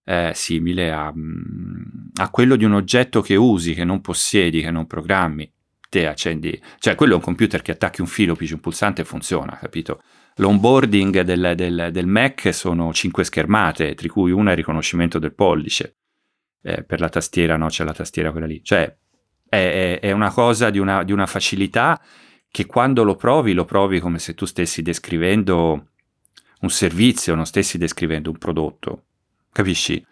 eh, 0.04 0.32
simile 0.34 0.92
a, 0.92 1.12
mm, 1.14 1.82
a, 2.16 2.30
quello 2.30 2.56
di 2.56 2.64
un 2.64 2.74
oggetto 2.74 3.20
che 3.20 3.36
usi, 3.36 3.74
che 3.74 3.84
non 3.84 4.00
possiedi, 4.00 4.60
che 4.60 4.70
non 4.70 4.86
programmi. 4.86 5.50
Te 5.88 6.06
accendi, 6.06 6.60
cioè 6.78 6.94
quello 6.96 7.12
è 7.12 7.16
un 7.16 7.22
computer 7.22 7.62
che 7.62 7.72
attacchi 7.72 8.00
un 8.00 8.08
filo, 8.08 8.34
pigi 8.34 8.52
un 8.52 8.60
pulsante 8.60 9.02
e 9.02 9.04
funziona, 9.04 9.56
capito? 9.56 10.02
L'onboarding 10.36 11.20
del, 11.20 11.54
del, 11.56 11.90
del 11.92 12.06
Mac 12.06 12.52
sono 12.52 12.92
cinque 12.92 13.24
schermate, 13.24 13.94
tra 13.94 14.08
cui 14.08 14.32
una 14.32 14.48
è 14.48 14.52
il 14.52 14.58
riconoscimento 14.58 15.18
del 15.18 15.34
pollice. 15.34 15.96
Eh, 16.62 16.82
per 16.82 17.00
la 17.00 17.08
tastiera 17.08 17.56
no, 17.56 17.68
c'è 17.68 17.84
la 17.84 17.92
tastiera 17.92 18.30
quella 18.30 18.46
lì. 18.46 18.62
Cioè 18.62 18.94
è, 19.48 19.98
è, 20.00 20.00
è 20.00 20.12
una 20.12 20.30
cosa 20.30 20.70
di 20.70 20.78
una, 20.78 21.04
di 21.04 21.12
una 21.12 21.26
facilità 21.26 22.00
che 22.50 22.66
quando 22.66 23.04
lo 23.04 23.16
provi, 23.16 23.52
lo 23.52 23.64
provi 23.64 24.00
come 24.00 24.18
se 24.18 24.34
tu 24.34 24.44
stessi 24.44 24.82
descrivendo 24.82 25.88
un 26.60 26.70
servizio, 26.70 27.34
non 27.34 27.46
stessi 27.46 27.78
descrivendo 27.78 28.30
un 28.30 28.38
prodotto 28.38 29.04
capisci? 29.54 30.04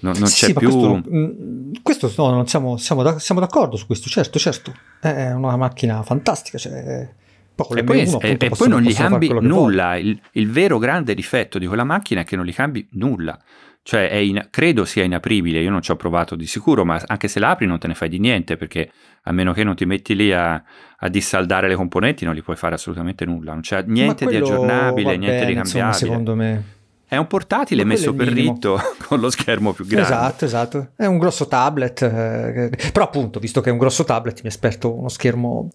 Non, 0.00 0.14
non 0.18 0.28
sì, 0.28 0.46
c'è 0.46 0.52
più... 0.52 0.68
Questo, 0.68 1.02
mm, 1.10 1.72
questo 1.82 2.12
no, 2.16 2.30
non 2.30 2.46
siamo, 2.46 2.76
siamo, 2.76 3.02
da, 3.02 3.18
siamo, 3.18 3.40
d'accordo 3.40 3.76
su 3.76 3.86
questo, 3.86 4.08
certo, 4.08 4.38
certo. 4.38 4.74
È 5.00 5.32
una 5.32 5.56
macchina 5.56 6.02
fantastica, 6.02 6.58
cioè... 6.58 7.14
E 7.54 7.84
poi, 7.84 8.00
e, 8.20 8.36
e 8.38 8.48
poi, 8.48 8.68
non 8.68 8.80
gli 8.80 8.94
cambi 8.94 9.28
nulla. 9.40 9.96
Il, 9.96 10.18
il, 10.32 10.50
vero 10.50 10.78
grande 10.78 11.14
difetto 11.14 11.58
di 11.58 11.66
quella 11.66 11.84
macchina 11.84 12.22
è 12.22 12.24
che 12.24 12.36
non 12.36 12.44
gli 12.44 12.54
cambi 12.54 12.86
nulla. 12.92 13.38
Cioè, 13.82 14.12
in, 14.14 14.46
credo 14.50 14.84
sia 14.84 15.04
inapribile. 15.04 15.60
Io 15.60 15.70
non 15.70 15.82
ci 15.82 15.90
ho 15.90 15.96
provato 15.96 16.34
di 16.34 16.46
sicuro, 16.46 16.84
ma 16.84 17.02
anche 17.06 17.28
se 17.28 17.40
l'apri 17.40 17.66
non 17.66 17.78
te 17.78 17.88
ne 17.88 17.94
fai 17.94 18.08
di 18.08 18.18
niente 18.18 18.56
perché 18.56 18.90
a 19.22 19.32
meno 19.32 19.52
che 19.52 19.64
non 19.64 19.74
ti 19.74 19.84
metti 19.84 20.16
lì 20.16 20.32
a, 20.32 20.62
a 20.96 21.08
dissaldare 21.08 21.68
le 21.68 21.74
componenti, 21.74 22.24
non 22.24 22.34
gli 22.34 22.42
puoi 22.42 22.56
fare 22.56 22.74
assolutamente 22.74 23.24
nulla. 23.24 23.52
Non 23.52 23.60
c'è 23.60 23.84
niente 23.86 24.26
di 24.26 24.36
aggiornabile, 24.36 25.16
niente 25.16 25.44
di 25.46 25.54
cambiabile. 25.54 25.60
Insomma, 25.60 25.92
secondo 25.92 26.34
me 26.34 26.80
è 27.12 27.18
un 27.18 27.26
portatile 27.26 27.84
messo 27.84 28.14
per 28.14 28.28
ritto 28.28 28.80
con 29.06 29.20
lo 29.20 29.28
schermo 29.28 29.74
più 29.74 29.84
grande. 29.84 30.14
Esatto, 30.14 30.44
esatto. 30.46 30.88
È 30.96 31.04
un 31.04 31.18
grosso 31.18 31.46
tablet. 31.46 32.00
Eh, 32.00 32.90
però 32.90 33.04
appunto, 33.04 33.38
visto 33.38 33.60
che 33.60 33.68
è 33.68 33.72
un 33.72 33.76
grosso 33.76 34.04
tablet, 34.04 34.40
mi 34.40 34.48
aspetto 34.48 34.94
uno 34.94 35.10
schermo 35.10 35.68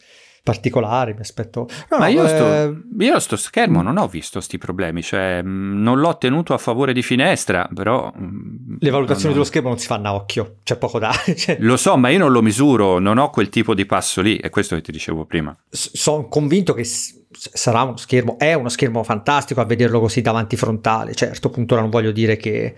particolare, 0.48 1.14
mi 1.14 1.20
aspetto... 1.20 1.68
No, 1.90 1.98
Ma 1.98 2.08
io, 2.08 2.24
eh... 2.24 2.30
sto, 2.30 3.04
io 3.04 3.20
sto 3.20 3.36
schermo 3.36 3.82
non 3.82 3.98
ho 3.98 4.08
visto 4.08 4.38
questi 4.38 4.58
problemi, 4.58 5.04
cioè 5.04 5.42
mh, 5.42 5.82
non 5.82 6.00
l'ho 6.00 6.18
tenuto 6.18 6.54
a 6.54 6.58
favore 6.58 6.94
di 6.94 7.04
finestra, 7.04 7.68
però... 7.74 8.14
Mh, 8.16 8.78
Le 8.80 8.90
valutazioni 8.90 9.34
dello 9.34 9.44
schermo 9.46 9.68
non 9.68 9.78
si 9.78 9.88
fanno 9.88 10.08
a 10.08 10.14
occhio, 10.14 10.60
c'è 10.64 10.78
poco 10.78 11.00
da... 11.00 11.12
Cioè... 11.36 11.58
Lo 11.60 11.76
so, 11.76 11.98
ma 11.98 12.08
io 12.10 12.20
non 12.20 12.32
lo 12.32 12.42
misuro, 12.42 12.98
non 13.00 13.18
ho 13.18 13.30
quel 13.30 13.50
tipo 13.50 13.74
di 13.74 13.86
passo 13.86 14.22
lì, 14.22 14.38
è 14.38 14.50
questo 14.50 14.76
che 14.76 14.82
ti 14.82 14.94
dicevo 14.94 15.26
prima. 15.26 15.54
S- 15.70 15.92
sono 15.94 16.30
convinto 16.30 16.74
che 16.74 16.86
sarà 16.86 17.82
uno 17.82 17.98
schermo, 17.98 18.40
è 18.40 18.54
uno 18.54 18.70
schermo 18.70 19.04
fantastico 19.04 19.60
a 19.60 19.66
vederlo 19.66 20.00
così 20.00 20.22
davanti 20.22 20.56
frontale, 20.56 21.14
certo, 21.14 21.48
appunto 21.48 21.76
non 21.76 21.90
voglio 21.90 22.12
dire 22.12 22.38
che... 22.38 22.74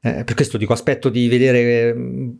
Eh, 0.00 0.22
per 0.22 0.34
questo 0.34 0.58
dico, 0.58 0.72
aspetto 0.72 1.08
di 1.08 1.26
vedere 1.26 1.92
mm, 1.92 2.30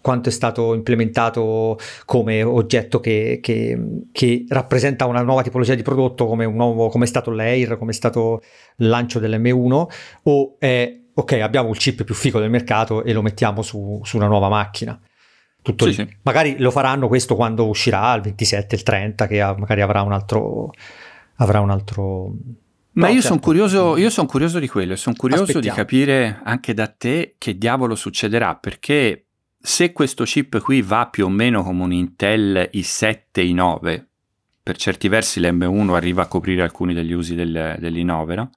quanto 0.00 0.28
è 0.28 0.32
stato 0.32 0.74
implementato 0.74 1.78
come 2.04 2.42
oggetto 2.42 2.98
che, 2.98 3.38
che, 3.40 3.78
che, 4.10 4.44
rappresenta 4.48 5.06
una 5.06 5.22
nuova 5.22 5.42
tipologia 5.42 5.76
di 5.76 5.82
prodotto, 5.82 6.26
come, 6.26 6.44
un 6.44 6.56
nuovo, 6.56 6.88
come 6.88 7.04
è 7.04 7.08
stato 7.08 7.30
l'Air, 7.30 7.78
come 7.78 7.92
è 7.92 7.94
stato 7.94 8.42
il 8.78 8.88
lancio 8.88 9.20
dell'M1, 9.20 9.86
o 10.24 10.56
è 10.58 11.00
ok, 11.14 11.32
abbiamo 11.34 11.70
il 11.70 11.78
chip 11.78 12.02
più 12.02 12.14
figo 12.14 12.40
del 12.40 12.50
mercato 12.50 13.04
e 13.04 13.12
lo 13.12 13.22
mettiamo 13.22 13.62
su, 13.62 14.00
su 14.02 14.16
una 14.16 14.26
nuova 14.26 14.48
macchina. 14.48 15.00
Tutto 15.62 15.86
sì, 15.86 15.92
sì. 15.92 16.16
Magari 16.22 16.58
lo 16.58 16.70
faranno 16.70 17.08
questo 17.08 17.36
quando 17.36 17.66
uscirà 17.68 18.14
il 18.14 18.22
27, 18.22 18.74
il 18.74 18.82
30, 18.82 19.26
che 19.26 19.38
magari 19.56 19.80
avrà 19.80 20.02
un 20.02 20.12
altro... 20.12 20.70
Avrà 21.38 21.60
un 21.60 21.68
altro 21.68 22.32
ma 22.96 23.08
no, 23.08 23.12
io, 23.12 23.20
certo. 23.20 23.26
sono 23.28 23.40
curioso, 23.40 23.96
io 23.96 24.10
sono 24.10 24.26
curioso 24.26 24.58
di 24.58 24.68
quello, 24.68 24.96
sono 24.96 25.16
curioso 25.16 25.42
Aspettiamo. 25.42 25.76
di 25.76 25.80
capire 25.82 26.40
anche 26.42 26.72
da 26.72 26.86
te 26.86 27.34
che 27.38 27.58
diavolo 27.58 27.94
succederà, 27.94 28.54
perché 28.56 29.26
se 29.58 29.92
questo 29.92 30.24
chip 30.24 30.60
qui 30.60 30.80
va 30.80 31.06
più 31.08 31.26
o 31.26 31.28
meno 31.28 31.62
come 31.62 31.82
un 31.82 31.92
Intel 31.92 32.70
i7, 32.72 33.18
i9, 33.34 34.04
per 34.62 34.76
certi 34.78 35.08
versi 35.08 35.40
l'M1 35.40 35.94
arriva 35.94 36.22
a 36.22 36.26
coprire 36.26 36.62
alcuni 36.62 36.94
degli 36.94 37.12
usi 37.12 37.34
del, 37.34 37.76
dell'i9, 37.78 38.34
no? 38.34 38.50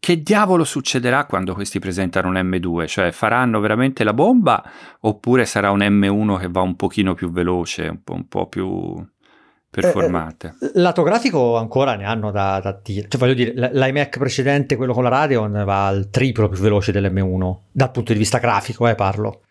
Che 0.00 0.22
diavolo 0.22 0.64
succederà 0.64 1.26
quando 1.26 1.54
questi 1.54 1.78
presentano 1.78 2.28
un 2.28 2.34
M2? 2.34 2.86
Cioè 2.86 3.12
faranno 3.12 3.60
veramente 3.60 4.02
la 4.02 4.14
bomba 4.14 4.62
oppure 5.00 5.44
sarà 5.44 5.70
un 5.70 5.80
M1 5.80 6.38
che 6.38 6.48
va 6.48 6.62
un 6.62 6.74
pochino 6.74 7.14
più 7.14 7.30
veloce, 7.30 7.88
un 7.88 8.02
po', 8.02 8.14
un 8.14 8.26
po 8.26 8.46
più 8.48 9.06
performante? 9.70 10.54
Eh, 10.60 10.66
eh 10.66 10.70
lato 10.74 11.02
grafico 11.02 11.56
ancora 11.56 11.94
ne 11.94 12.04
hanno 12.04 12.30
da, 12.30 12.60
da 12.62 12.78
dire. 12.82 13.06
Cioè 13.08 13.20
voglio 13.20 13.34
dire, 13.34 13.70
l'iMac 13.72 14.18
precedente, 14.18 14.76
quello 14.76 14.92
con 14.92 15.02
la 15.02 15.08
Radeon, 15.08 15.62
va 15.64 15.86
al 15.86 16.10
triplo 16.10 16.48
più 16.48 16.60
veloce 16.60 16.92
dell'M1, 16.92 17.56
dal 17.70 17.90
punto 17.90 18.12
di 18.12 18.18
vista 18.18 18.38
grafico, 18.38 18.88
eh, 18.88 18.94
parlo. 18.94 19.42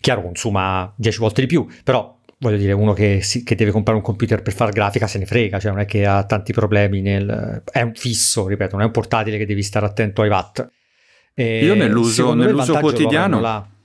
Chiaro, 0.00 0.22
consuma 0.22 0.92
10 0.96 1.18
volte 1.18 1.40
di 1.40 1.46
più, 1.48 1.66
però 1.82 2.16
voglio 2.38 2.56
dire, 2.56 2.72
uno 2.72 2.92
che, 2.92 3.20
si, 3.20 3.42
che, 3.42 3.56
deve 3.56 3.72
comprare 3.72 3.98
un 3.98 4.04
computer 4.04 4.42
per 4.42 4.52
fare 4.52 4.70
grafica 4.70 5.06
se 5.06 5.18
ne 5.18 5.26
frega, 5.26 5.58
cioè 5.58 5.72
non 5.72 5.80
è 5.80 5.86
che 5.86 6.06
ha 6.06 6.22
tanti 6.24 6.52
problemi 6.52 7.00
nel... 7.00 7.62
è 7.70 7.82
un 7.82 7.94
fisso, 7.94 8.46
ripeto, 8.46 8.76
non 8.76 8.82
è 8.82 8.86
un 8.86 8.92
portatile 8.92 9.38
che 9.38 9.46
devi 9.46 9.62
stare 9.62 9.86
attento 9.86 10.22
ai 10.22 10.28
watt. 10.28 10.66
E 11.34 11.64
io 11.64 11.74
nell'uso, 11.74 12.34
nell'uso 12.34 12.78
quotidiano... 12.78 13.76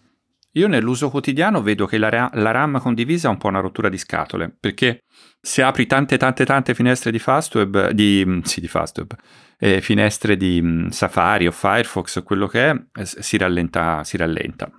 Io 0.56 0.68
nell'uso 0.68 1.10
quotidiano 1.10 1.62
vedo 1.64 1.88
che 1.88 1.98
la, 1.98 2.10
ra- 2.10 2.30
la, 2.34 2.52
RAM 2.52 2.80
condivisa 2.80 3.28
è 3.28 3.32
un 3.32 3.38
po' 3.38 3.48
una 3.48 3.60
rottura 3.60 3.90
di 3.90 3.98
scatole, 3.98 4.56
perché 4.60 5.00
se 5.42 5.64
apri 5.64 5.88
tante 5.88 6.18
tante 6.18 6.46
tante 6.46 6.76
finestre 6.76 7.10
di 7.10 7.18
Fastweb, 7.18 7.90
di, 7.90 8.24
mm, 8.26 8.42
sì, 8.42 8.62
di 8.62 8.68
Fastweb, 8.68 9.16
eh, 9.58 9.82
finestre 9.82 10.38
di 10.38 10.62
mm, 10.62 10.88
Safari 10.90 11.48
o 11.48 11.52
Firefox 11.52 12.18
o 12.18 12.24
quello 12.24 12.46
che 12.48 12.70
è, 12.70 12.76
eh, 13.00 13.06
si 13.06 13.38
rallenta, 13.38 14.04
si 14.04 14.16
rallenta. 14.18 14.72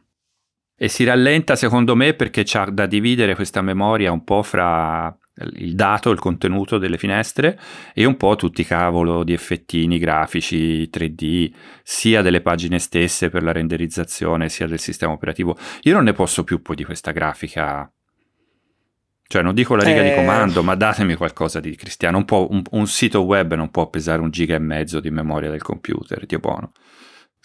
E 0.77 0.89
si 0.89 1.05
rallenta 1.05 1.57
secondo 1.57 1.97
me 1.97 2.15
perché 2.15 2.43
c'ha 2.45 2.67
da 2.71 2.87
dividere 2.87 3.35
questa 3.35 3.63
memoria 3.63 4.13
un 4.13 4.23
po' 4.23 4.43
fra 4.43 5.17
il 5.55 5.75
dato, 5.75 6.11
il 6.11 6.19
contenuto 6.19 6.79
delle 6.79 6.99
finestre 6.99 7.59
e 7.93 8.05
un 8.05 8.17
po' 8.17 8.37
tutti 8.37 8.61
i 8.61 8.67
cavolo 8.67 9.25
di 9.25 9.33
effettini 9.33 9.99
grafici 9.99 10.89
3D, 10.93 11.53
sia 11.83 12.23
delle 12.23 12.41
pagine 12.41 12.79
stesse 12.79 13.31
per 13.31 13.43
la 13.43 13.53
renderizzazione, 13.53 14.49
sia 14.49 14.67
del 14.67 14.79
sistema 14.79 15.13
operativo. 15.13 15.57
Io 15.83 15.95
non 15.95 16.05
ne 16.05 16.13
posso 16.13 16.45
più 16.45 16.63
poi 16.63 16.77
di 16.77 16.85
questa 16.85 17.11
grafica. 17.11 17.91
Cioè, 19.27 19.43
non 19.43 19.55
dico 19.55 19.75
la 19.75 19.83
riga 19.83 20.03
eh... 20.03 20.11
di 20.11 20.15
comando, 20.15 20.63
ma 20.63 20.75
datemi 20.75 21.15
qualcosa 21.17 21.59
di 21.59 21.75
cristiano. 21.75 22.19
Un, 22.19 22.25
un, 22.29 22.63
un, 22.71 22.87
sito 22.87 23.23
web 23.23 23.55
non 23.55 23.71
può 23.71 23.89
pesare 23.89 24.21
un 24.21 24.31
giga 24.31 24.55
e 24.55 24.61
mezzo 24.61 25.01
di 25.01 25.11
memoria 25.11 25.51
del 25.51 25.63
computer, 25.63 26.25
Dio 26.27 26.39
buono. 26.39 26.73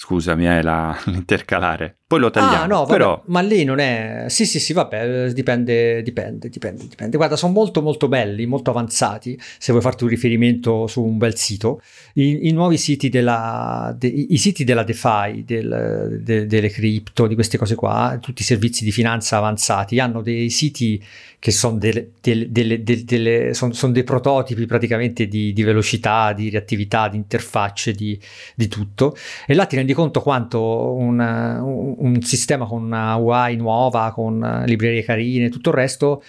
Scusami, 0.01 0.45
è 0.45 0.61
la, 0.61 0.97
l'intercalare. 1.07 1.97
Poi 2.07 2.19
lo 2.21 2.29
tagliamo. 2.29 2.63
Ah, 2.63 2.65
no, 2.67 2.77
vabbè, 2.79 2.91
però... 2.91 3.21
ma 3.25 3.41
lì 3.41 3.65
non 3.65 3.79
è... 3.79 4.27
Sì, 4.29 4.45
sì, 4.45 4.57
sì, 4.57 4.71
vabbè, 4.71 5.33
dipende, 5.33 6.01
dipende, 6.01 6.47
dipende, 6.47 6.87
dipende. 6.87 7.17
Guarda, 7.17 7.35
sono 7.35 7.51
molto, 7.51 7.81
molto 7.81 8.07
belli, 8.07 8.45
molto 8.45 8.69
avanzati, 8.69 9.37
se 9.57 9.73
vuoi 9.73 9.83
farti 9.83 10.05
un 10.05 10.09
riferimento 10.09 10.87
su 10.87 11.03
un 11.03 11.17
bel 11.17 11.35
sito. 11.35 11.81
I, 12.13 12.47
i 12.47 12.51
nuovi 12.53 12.77
siti 12.77 13.09
della... 13.09 13.93
De, 13.95 14.07
i 14.07 14.37
siti 14.37 14.63
della 14.63 14.83
DeFi, 14.83 15.43
del, 15.45 16.21
de, 16.23 16.47
delle 16.47 16.69
cripto, 16.69 17.27
di 17.27 17.35
queste 17.35 17.57
cose 17.57 17.75
qua, 17.75 18.17
tutti 18.21 18.41
i 18.41 18.45
servizi 18.45 18.85
di 18.85 18.93
finanza 18.93 19.35
avanzati, 19.35 19.99
hanno 19.99 20.21
dei 20.21 20.49
siti 20.49 21.03
che 21.39 21.51
sono 21.51 21.77
delle, 21.77 22.11
delle, 22.21 22.83
delle, 22.83 23.53
son, 23.53 23.73
son 23.73 23.93
dei 23.93 24.03
prototipi 24.03 24.65
praticamente 24.65 25.25
di, 25.27 25.53
di, 25.53 25.63
velocità, 25.63 26.33
di 26.33 26.49
reattività, 26.49 27.07
di 27.07 27.15
interfacce, 27.15 27.93
di, 27.93 28.19
di, 28.55 28.67
tutto. 28.67 29.15
E 29.47 29.53
là 29.53 29.65
ti 29.65 29.77
rendi 29.77 29.93
conto 29.93 30.21
quanto 30.21 30.93
un, 30.93 31.17
un, 31.17 31.95
un 31.97 32.21
sistema 32.21 32.65
con 32.65 32.83
una 32.83 33.15
UI 33.15 33.55
nuova, 33.55 34.11
con 34.11 34.63
librerie 34.65 35.03
carine, 35.03 35.49
tutto 35.49 35.69
il 35.69 35.75
resto 35.75 36.21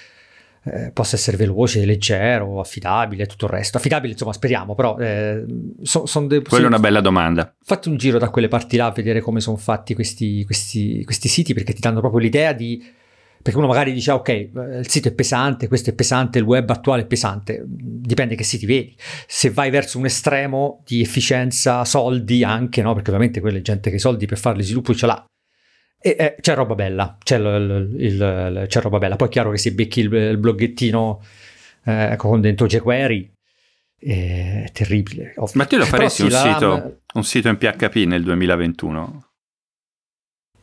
eh, 0.62 0.90
possa 0.92 1.16
essere 1.16 1.36
veloce, 1.36 1.84
leggero, 1.84 2.60
affidabile, 2.60 3.26
tutto 3.26 3.46
il 3.46 3.50
resto. 3.52 3.78
Affidabile, 3.78 4.12
insomma, 4.12 4.32
speriamo, 4.32 4.74
però 4.74 4.96
eh, 4.98 5.44
sono 5.82 6.06
son 6.06 6.28
dei... 6.28 6.42
Quella 6.42 6.64
è 6.64 6.68
una 6.68 6.78
bella 6.78 7.00
domanda. 7.00 7.52
Fatti 7.62 7.88
un 7.88 7.96
giro 7.96 8.18
da 8.18 8.28
quelle 8.28 8.48
parti 8.48 8.76
là 8.76 8.86
a 8.86 8.92
vedere 8.92 9.20
come 9.20 9.40
sono 9.40 9.56
fatti 9.56 9.94
questi, 9.94 10.44
questi, 10.44 11.02
questi 11.04 11.28
siti, 11.28 11.54
perché 11.54 11.72
ti 11.72 11.80
danno 11.80 12.00
proprio 12.00 12.20
l'idea 12.20 12.52
di 12.52 12.98
perché 13.42 13.58
uno 13.58 13.68
magari 13.68 13.92
dice, 13.92 14.10
ok, 14.10 14.28
il 14.28 14.88
sito 14.88 15.08
è 15.08 15.12
pesante, 15.12 15.66
questo 15.66 15.90
è 15.90 15.94
pesante, 15.94 16.38
il 16.38 16.44
web 16.44 16.68
attuale 16.68 17.02
è 17.02 17.06
pesante, 17.06 17.62
dipende 17.66 18.34
che 18.34 18.44
siti 18.44 18.66
vedi. 18.66 18.94
Se 19.26 19.50
vai 19.50 19.70
verso 19.70 19.96
un 19.96 20.04
estremo 20.04 20.82
di 20.84 21.00
efficienza, 21.00 21.84
soldi 21.86 22.44
anche, 22.44 22.82
no? 22.82 22.92
Perché 22.92 23.08
ovviamente 23.08 23.40
quella 23.40 23.56
è 23.56 23.62
gente 23.62 23.88
che 23.88 23.96
i 23.96 24.00
soldi 24.00 24.26
per 24.26 24.38
fare 24.38 24.56
lo 24.56 24.62
sviluppo 24.62 24.94
ce 24.94 25.06
l'ha. 25.06 25.24
E, 26.02 26.16
eh, 26.18 26.36
c'è 26.38 26.54
roba 26.54 26.74
bella, 26.74 27.16
c'è, 27.22 27.38
il, 27.38 27.94
il, 27.96 28.14
il, 28.14 28.64
c'è, 28.68 28.80
roba 28.82 28.98
bella. 28.98 29.16
Poi 29.16 29.28
è 29.28 29.30
chiaro 29.30 29.50
che 29.50 29.58
se 29.58 29.72
becchi 29.72 30.00
il, 30.00 30.36
bloggettino 30.36 31.22
eh, 31.84 32.14
con 32.18 32.42
dentro 32.42 32.66
jQuery 32.66 33.32
è 33.98 34.68
terribile. 34.72 35.34
Ma 35.54 35.64
tu 35.64 35.76
lo 35.78 35.86
faresti 35.86 36.22
un, 36.22 36.30
sito, 36.30 37.00
un 37.14 37.24
sito 37.24 37.48
in 37.48 37.56
PHP 37.56 37.96
nel 38.06 38.22
2021? 38.22 39.29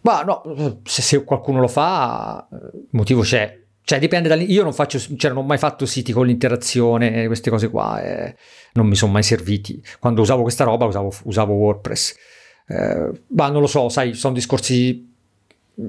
Ma 0.07 0.21
no, 0.21 0.79
se, 0.85 1.01
se 1.01 1.23
qualcuno 1.25 1.59
lo 1.59 1.67
fa, 1.67 2.47
motivo 2.91 3.23
c'è. 3.23 3.59
Cioè, 3.83 3.99
dipende 3.99 4.29
da 4.29 4.35
Io 4.35 4.63
non 4.63 4.71
faccio, 4.71 4.99
cioè, 4.99 5.31
non 5.31 5.43
ho 5.43 5.45
mai 5.45 5.57
fatto 5.57 5.85
siti 5.85 6.13
con 6.13 6.25
l'interazione, 6.25 7.27
queste 7.27 7.49
cose 7.49 7.69
qua, 7.69 8.01
eh, 8.01 8.35
non 8.73 8.87
mi 8.87 8.95
sono 8.95 9.11
mai 9.11 9.23
serviti. 9.23 9.83
Quando 9.99 10.21
usavo 10.21 10.43
questa 10.43 10.63
roba 10.63 10.85
usavo, 10.85 11.13
usavo 11.23 11.53
WordPress. 11.55 12.15
Eh, 12.67 13.11
ma 13.27 13.49
non 13.49 13.59
lo 13.59 13.67
so, 13.67 13.89
sai, 13.89 14.13
sono 14.13 14.33
discorsi. 14.33 15.13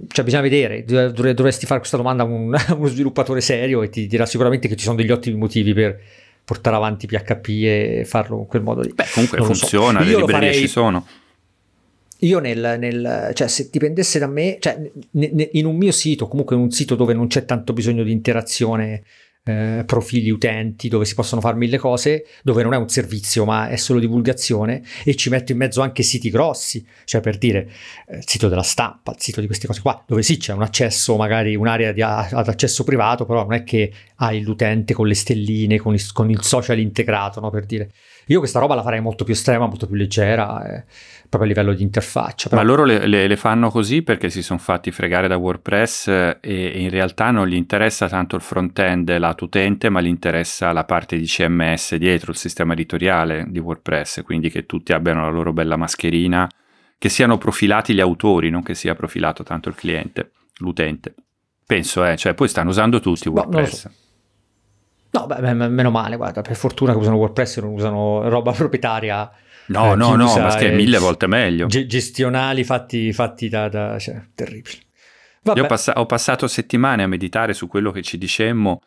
Cioè, 0.08 0.24
bisogna 0.24 0.42
vedere. 0.42 0.82
Dovresti 0.84 1.66
fare 1.66 1.78
questa 1.78 1.96
domanda 1.96 2.24
a, 2.24 2.26
un, 2.26 2.52
a 2.58 2.74
uno 2.74 2.88
sviluppatore 2.88 3.40
serio 3.40 3.82
e 3.82 3.88
ti 3.88 4.08
dirà 4.08 4.26
sicuramente 4.26 4.66
che 4.66 4.74
ci 4.74 4.82
sono 4.82 4.96
degli 4.96 5.12
ottimi 5.12 5.36
motivi 5.36 5.72
per 5.74 5.96
portare 6.44 6.74
avanti 6.74 7.06
PHP 7.06 7.48
e 7.48 8.02
farlo 8.04 8.38
in 8.38 8.46
quel 8.46 8.62
modo 8.62 8.80
lì. 8.80 8.92
Beh, 8.92 9.06
comunque 9.12 9.38
non 9.38 9.46
funziona, 9.46 10.00
so. 10.00 10.04
le 10.04 10.16
librerie 10.16 10.48
farei... 10.48 10.54
ci 10.54 10.66
sono 10.66 11.06
io 12.20 12.38
nel, 12.38 12.76
nel, 12.78 13.30
cioè 13.34 13.48
se 13.48 13.68
dipendesse 13.70 14.18
da 14.18 14.26
me, 14.26 14.56
cioè 14.60 14.90
in 15.12 15.66
un 15.66 15.76
mio 15.76 15.92
sito, 15.92 16.26
comunque 16.26 16.56
in 16.56 16.62
un 16.62 16.70
sito 16.70 16.94
dove 16.94 17.14
non 17.14 17.28
c'è 17.28 17.44
tanto 17.44 17.72
bisogno 17.72 18.02
di 18.02 18.12
interazione, 18.12 19.02
eh, 19.48 19.82
profili 19.86 20.28
utenti, 20.28 20.88
dove 20.88 21.06
si 21.06 21.14
possono 21.14 21.40
fare 21.40 21.56
mille 21.56 21.78
cose, 21.78 22.26
dove 22.42 22.62
non 22.62 22.74
è 22.74 22.76
un 22.76 22.88
servizio 22.88 23.46
ma 23.46 23.68
è 23.68 23.76
solo 23.76 23.98
divulgazione 23.98 24.82
e 25.04 25.14
ci 25.14 25.30
metto 25.30 25.52
in 25.52 25.58
mezzo 25.58 25.80
anche 25.80 26.02
siti 26.02 26.28
grossi, 26.28 26.84
cioè 27.04 27.22
per 27.22 27.38
dire 27.38 27.70
eh, 28.08 28.18
il 28.18 28.24
sito 28.26 28.48
della 28.48 28.62
stampa, 28.62 29.12
il 29.12 29.20
sito 29.20 29.40
di 29.40 29.46
queste 29.46 29.66
cose 29.66 29.80
qua, 29.80 30.02
dove 30.06 30.22
sì 30.22 30.36
c'è 30.36 30.52
un 30.52 30.62
accesso, 30.62 31.16
magari 31.16 31.56
un'area 31.56 31.92
di, 31.92 32.02
ad 32.02 32.48
accesso 32.48 32.84
privato, 32.84 33.24
però 33.24 33.42
non 33.42 33.54
è 33.54 33.64
che 33.64 33.90
hai 34.16 34.42
l'utente 34.42 34.92
con 34.92 35.06
le 35.06 35.14
stelline, 35.14 35.78
con 35.78 35.94
il, 35.94 36.12
con 36.12 36.28
il 36.30 36.42
social 36.42 36.78
integrato, 36.78 37.40
no, 37.40 37.50
per 37.50 37.64
dire. 37.64 37.90
Io 38.28 38.38
questa 38.38 38.60
roba 38.60 38.74
la 38.74 38.82
farei 38.82 39.00
molto 39.00 39.24
più 39.24 39.34
estrema, 39.34 39.66
molto 39.66 39.86
più 39.86 39.96
leggera. 39.96 40.64
Eh 40.64 40.84
proprio 41.28 41.50
a 41.50 41.54
livello 41.54 41.74
di 41.74 41.82
interfaccia. 41.82 42.48
Però... 42.48 42.60
Ma 42.60 42.66
loro 42.66 42.84
le, 42.84 43.06
le, 43.06 43.26
le, 43.26 43.36
fanno 43.36 43.70
così 43.70 44.02
perché 44.02 44.30
si 44.30 44.42
sono 44.42 44.58
fatti 44.58 44.90
fregare 44.90 45.28
da 45.28 45.36
WordPress 45.36 46.08
e, 46.08 46.38
e 46.40 46.80
in 46.80 46.90
realtà 46.90 47.30
non 47.30 47.46
gli 47.46 47.54
interessa 47.54 48.08
tanto 48.08 48.36
il 48.36 48.42
front-end 48.42 49.16
lato 49.18 49.44
utente, 49.44 49.90
ma 49.90 50.00
gli 50.00 50.06
interessa 50.06 50.72
la 50.72 50.84
parte 50.84 51.18
di 51.18 51.26
CMS 51.26 51.96
dietro, 51.96 52.30
il 52.30 52.36
sistema 52.36 52.72
editoriale 52.72 53.46
di 53.48 53.58
WordPress, 53.58 54.22
quindi 54.22 54.50
che 54.50 54.66
tutti 54.66 54.92
abbiano 54.92 55.22
la 55.22 55.30
loro 55.30 55.52
bella 55.52 55.76
mascherina, 55.76 56.48
che 56.96 57.08
siano 57.08 57.38
profilati 57.38 57.94
gli 57.94 58.00
autori, 58.00 58.50
non 58.50 58.62
che 58.62 58.74
sia 58.74 58.94
profilato 58.94 59.42
tanto 59.42 59.68
il 59.68 59.74
cliente, 59.74 60.32
l'utente. 60.58 61.14
Penso, 61.66 62.04
eh, 62.04 62.16
cioè 62.16 62.32
poi 62.32 62.48
stanno 62.48 62.70
usando 62.70 62.98
tutti 62.98 63.28
WordPress. 63.28 63.84
No, 63.84 63.92
No, 65.10 65.26
beh, 65.26 65.54
meno 65.54 65.90
male, 65.90 66.16
guarda, 66.16 66.42
per 66.42 66.56
fortuna 66.56 66.92
che 66.92 66.98
usano 66.98 67.16
WordPress 67.16 67.56
e 67.56 67.60
non 67.62 67.72
usano 67.72 68.28
roba 68.28 68.52
proprietaria 68.56 69.30
No, 69.68 69.92
eh, 69.92 69.96
no, 69.96 70.14
no, 70.14 70.34
ma 70.38 70.54
che 70.54 70.70
è 70.70 70.74
mille 70.74 70.98
volte 70.98 71.26
meglio. 71.26 71.66
gestionali 71.66 72.64
fatti, 72.64 73.12
fatti 73.12 73.48
da, 73.48 73.68
da 73.68 73.98
cioè, 73.98 74.20
terribili. 74.34 74.78
Vabbè. 75.42 75.58
Io 75.58 75.64
ho, 75.64 75.68
pass- 75.68 75.92
ho, 75.94 76.06
passato 76.06 76.46
settimane 76.46 77.02
a 77.02 77.06
meditare 77.06 77.52
su 77.52 77.68
quello 77.68 77.90
che 77.90 78.02
ci 78.02 78.18
dicemmo 78.18 78.82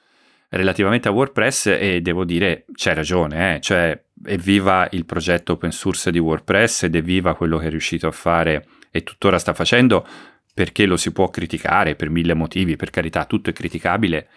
relativamente 0.49 1.07
a 1.07 1.11
WordPress 1.11 1.67
e 1.67 2.01
devo 2.01 2.25
dire, 2.25 2.65
c'è 2.73 2.93
ragione, 2.93 3.55
eh? 3.55 3.59
cioè 3.61 3.99
evviva 4.25 4.87
il 4.91 5.05
progetto 5.05 5.53
open 5.53 5.71
source 5.71 6.11
di 6.11 6.19
WordPress 6.19 6.83
ed 6.83 6.95
evviva 6.95 7.35
quello 7.35 7.57
che 7.57 7.67
è 7.67 7.69
riuscito 7.69 8.07
a 8.07 8.11
fare 8.11 8.65
e 8.91 9.03
tuttora 9.03 9.39
sta 9.39 9.53
facendo 9.53 10.05
perché 10.53 10.85
lo 10.85 10.97
si 10.97 11.11
può 11.11 11.29
criticare 11.29 11.95
per 11.95 12.09
mille 12.09 12.33
motivi, 12.33 12.75
per 12.75 12.89
carità, 12.89 13.25
tutto 13.25 13.49
è 13.49 13.53
criticabile. 13.53 14.27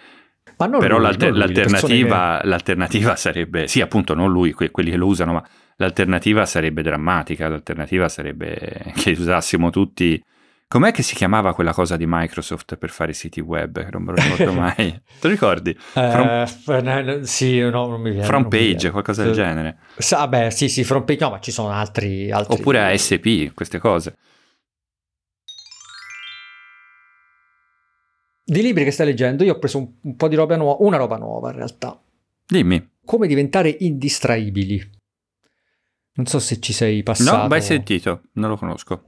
Però 0.57 0.79
lui, 0.79 1.01
l'alter- 1.01 1.31
lui, 1.31 1.39
l'alternativa, 1.39 2.39
che... 2.41 2.47
l'alternativa, 2.47 3.17
sarebbe, 3.17 3.67
sì 3.67 3.81
appunto 3.81 4.15
non 4.15 4.31
lui, 4.31 4.53
que- 4.53 4.71
quelli 4.71 4.91
che 4.91 4.97
lo 4.97 5.07
usano, 5.07 5.33
ma 5.33 5.45
l'alternativa 5.77 6.47
sarebbe 6.47 6.83
drammatica, 6.83 7.49
l'alternativa 7.49 8.09
sarebbe 8.09 8.93
che 8.95 9.11
usassimo 9.13 9.71
tutti... 9.71 10.23
Com'è 10.67 10.91
che 10.91 11.03
si 11.03 11.15
chiamava 11.15 11.55
quella 11.55 11.73
cosa 11.73 11.97
di 11.97 12.05
Microsoft 12.07 12.77
per 12.77 12.91
fare 12.91 13.13
i 13.13 13.15
siti 13.15 13.39
web? 13.39 13.87
Non 13.93 14.03
me 14.03 14.13
lo 14.13 14.23
ricordo 14.23 14.53
mai. 14.59 14.75
Te 14.75 15.03
lo 15.21 15.29
ricordi? 15.29 15.77
From, 15.79 16.47
uh, 16.67 17.23
sì, 17.23 17.61
no, 17.61 17.87
non 17.87 18.01
mi 18.01 18.11
viene. 18.11 18.25
Front 18.25 18.49
page, 18.49 18.91
qualcosa 18.91 19.23
del 19.23 19.35
genere. 19.35 19.77
Sa, 19.97 20.27
beh, 20.27 20.51
sì, 20.51 20.69
sì, 20.69 20.83
front 20.83 21.05
page, 21.05 21.23
no, 21.23 21.31
ma 21.31 21.39
ci 21.39 21.53
sono 21.53 21.71
altri... 21.71 22.31
altri... 22.33 22.55
Oppure 22.55 22.93
ASP, 22.93 23.53
queste 23.55 23.79
cose. 23.79 24.17
Di 28.47 28.61
libri 28.61 28.85
che 28.85 28.91
stai 28.91 29.07
leggendo, 29.07 29.43
io 29.43 29.55
ho 29.55 29.59
preso 29.59 29.79
un, 29.79 29.89
un 30.03 30.17
po' 30.17 30.29
di 30.29 30.35
roba 30.35 30.57
nuova, 30.57 30.85
una 30.85 30.99
roba 30.99 31.17
nuova 31.17 31.51
in 31.51 31.57
realtà. 31.57 31.99
Dimmi. 32.47 32.91
Come 33.03 33.27
diventare 33.27 33.75
indistraibili. 33.81 34.91
Non 36.17 36.27
so 36.27 36.39
se 36.39 36.61
ci 36.61 36.75
sei 36.75 37.03
passato. 37.03 37.37
No, 37.39 37.49
mai 37.49 37.63
sentito, 37.63 38.25
non 38.35 38.51
lo 38.51 38.57
conosco. 38.57 39.07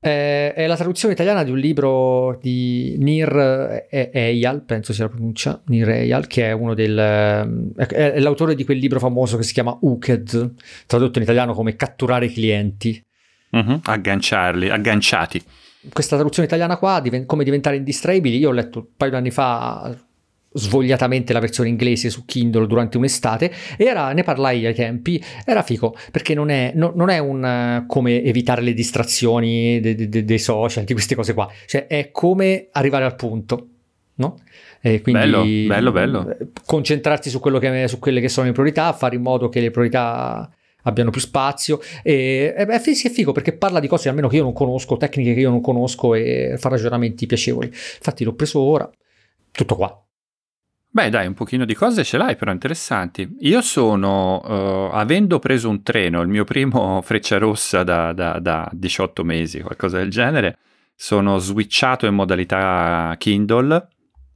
È, 0.00 0.52
è 0.56 0.66
la 0.66 0.76
traduzione 0.76 1.14
italiana 1.14 1.44
di 1.44 1.50
un 1.50 1.58
libro 1.58 2.38
di 2.40 2.96
Nir 2.98 3.86
Eyal, 3.90 4.62
penso 4.64 4.92
sia 4.92 5.04
la 5.04 5.10
pronuncia, 5.10 5.62
Nir 5.66 5.90
Eyal, 5.90 6.26
che 6.26 6.46
è 6.46 6.52
uno 6.52 6.74
del... 6.74 7.74
è, 7.76 8.18
l'autore 8.18 8.54
di 8.54 8.64
quel 8.64 8.78
libro 8.78 8.98
famoso 8.98 9.36
che 9.36 9.42
si 9.42 9.52
chiama 9.52 9.76
Uked, 9.80 10.54
tradotto 10.86 11.18
in 11.18 11.24
italiano 11.24 11.52
come 11.52 11.76
Catturare 11.76 12.26
i 12.26 12.32
clienti. 12.32 13.02
Uh-huh, 13.50 13.80
agganciarli, 13.84 14.70
agganciati. 14.70 15.42
Questa 15.92 16.16
traduzione 16.16 16.46
italiana 16.46 16.76
qua, 16.76 17.02
come 17.26 17.44
diventare 17.44 17.76
indistraibili, 17.76 18.38
io 18.38 18.48
ho 18.48 18.52
letto 18.52 18.78
un 18.78 18.86
paio 18.96 19.10
di 19.10 19.16
anni 19.16 19.30
fa 19.30 19.96
svogliatamente 20.54 21.32
la 21.32 21.40
versione 21.40 21.68
inglese 21.68 22.10
su 22.10 22.24
Kindle 22.24 22.66
durante 22.66 22.96
un'estate 22.96 23.52
e 23.76 23.84
era, 23.84 24.12
ne 24.12 24.22
parlai 24.22 24.64
ai 24.66 24.74
tempi, 24.74 25.22
era 25.44 25.62
fico 25.62 25.96
perché 26.10 26.34
non 26.34 26.48
è, 26.48 26.72
no, 26.74 26.92
non 26.94 27.10
è 27.10 27.18
un 27.18 27.82
uh, 27.82 27.86
come 27.86 28.22
evitare 28.22 28.62
le 28.62 28.72
distrazioni 28.72 29.80
dei, 29.80 30.08
dei, 30.08 30.24
dei 30.24 30.38
social, 30.38 30.84
di 30.84 30.92
queste 30.92 31.14
cose 31.14 31.34
qua, 31.34 31.50
cioè 31.66 31.86
è 31.86 32.10
come 32.12 32.68
arrivare 32.72 33.04
al 33.04 33.16
punto, 33.16 33.68
no? 34.16 34.38
E 34.80 35.00
quindi 35.00 35.22
bello, 35.22 35.44
bello, 35.66 35.92
bello. 35.92 36.36
concentrarsi 36.64 37.30
su, 37.30 37.40
che, 37.40 37.88
su 37.88 37.98
quelle 37.98 38.20
che 38.20 38.28
sono 38.28 38.46
le 38.46 38.52
priorità, 38.52 38.92
fare 38.92 39.16
in 39.16 39.22
modo 39.22 39.48
che 39.48 39.60
le 39.60 39.70
priorità 39.70 40.48
abbiano 40.84 41.10
più 41.10 41.20
spazio 41.20 41.80
e, 42.02 42.54
e 42.56 42.64
beh, 42.64 42.78
sì, 42.78 43.06
è 43.06 43.10
figo 43.10 43.32
perché 43.32 43.52
parla 43.52 43.80
di 43.80 43.88
cose 43.88 44.08
almeno 44.08 44.28
che 44.28 44.36
io 44.36 44.42
non 44.42 44.52
conosco, 44.52 44.96
tecniche 44.96 45.34
che 45.34 45.40
io 45.40 45.50
non 45.50 45.60
conosco 45.60 46.14
e 46.14 46.56
fa 46.58 46.68
ragionamenti 46.68 47.26
piacevoli. 47.26 47.66
Infatti 47.66 48.24
l'ho 48.24 48.34
preso 48.34 48.60
ora, 48.60 48.90
tutto 49.50 49.76
qua. 49.76 49.98
Beh, 50.94 51.10
dai, 51.10 51.26
un 51.26 51.34
pochino 51.34 51.64
di 51.64 51.74
cose 51.74 52.04
ce 52.04 52.16
l'hai, 52.16 52.36
però 52.36 52.52
interessanti. 52.52 53.28
Io 53.40 53.60
sono, 53.62 54.40
uh, 54.44 54.94
avendo 54.94 55.40
preso 55.40 55.68
un 55.68 55.82
treno, 55.82 56.20
il 56.20 56.28
mio 56.28 56.44
primo 56.44 57.00
freccia 57.02 57.36
rossa 57.38 57.82
da, 57.82 58.12
da, 58.12 58.38
da 58.38 58.70
18 58.72 59.24
mesi, 59.24 59.60
qualcosa 59.60 59.98
del 59.98 60.10
genere, 60.10 60.58
sono 60.94 61.38
switchato 61.38 62.06
in 62.06 62.14
modalità 62.14 63.12
Kindle 63.18 63.88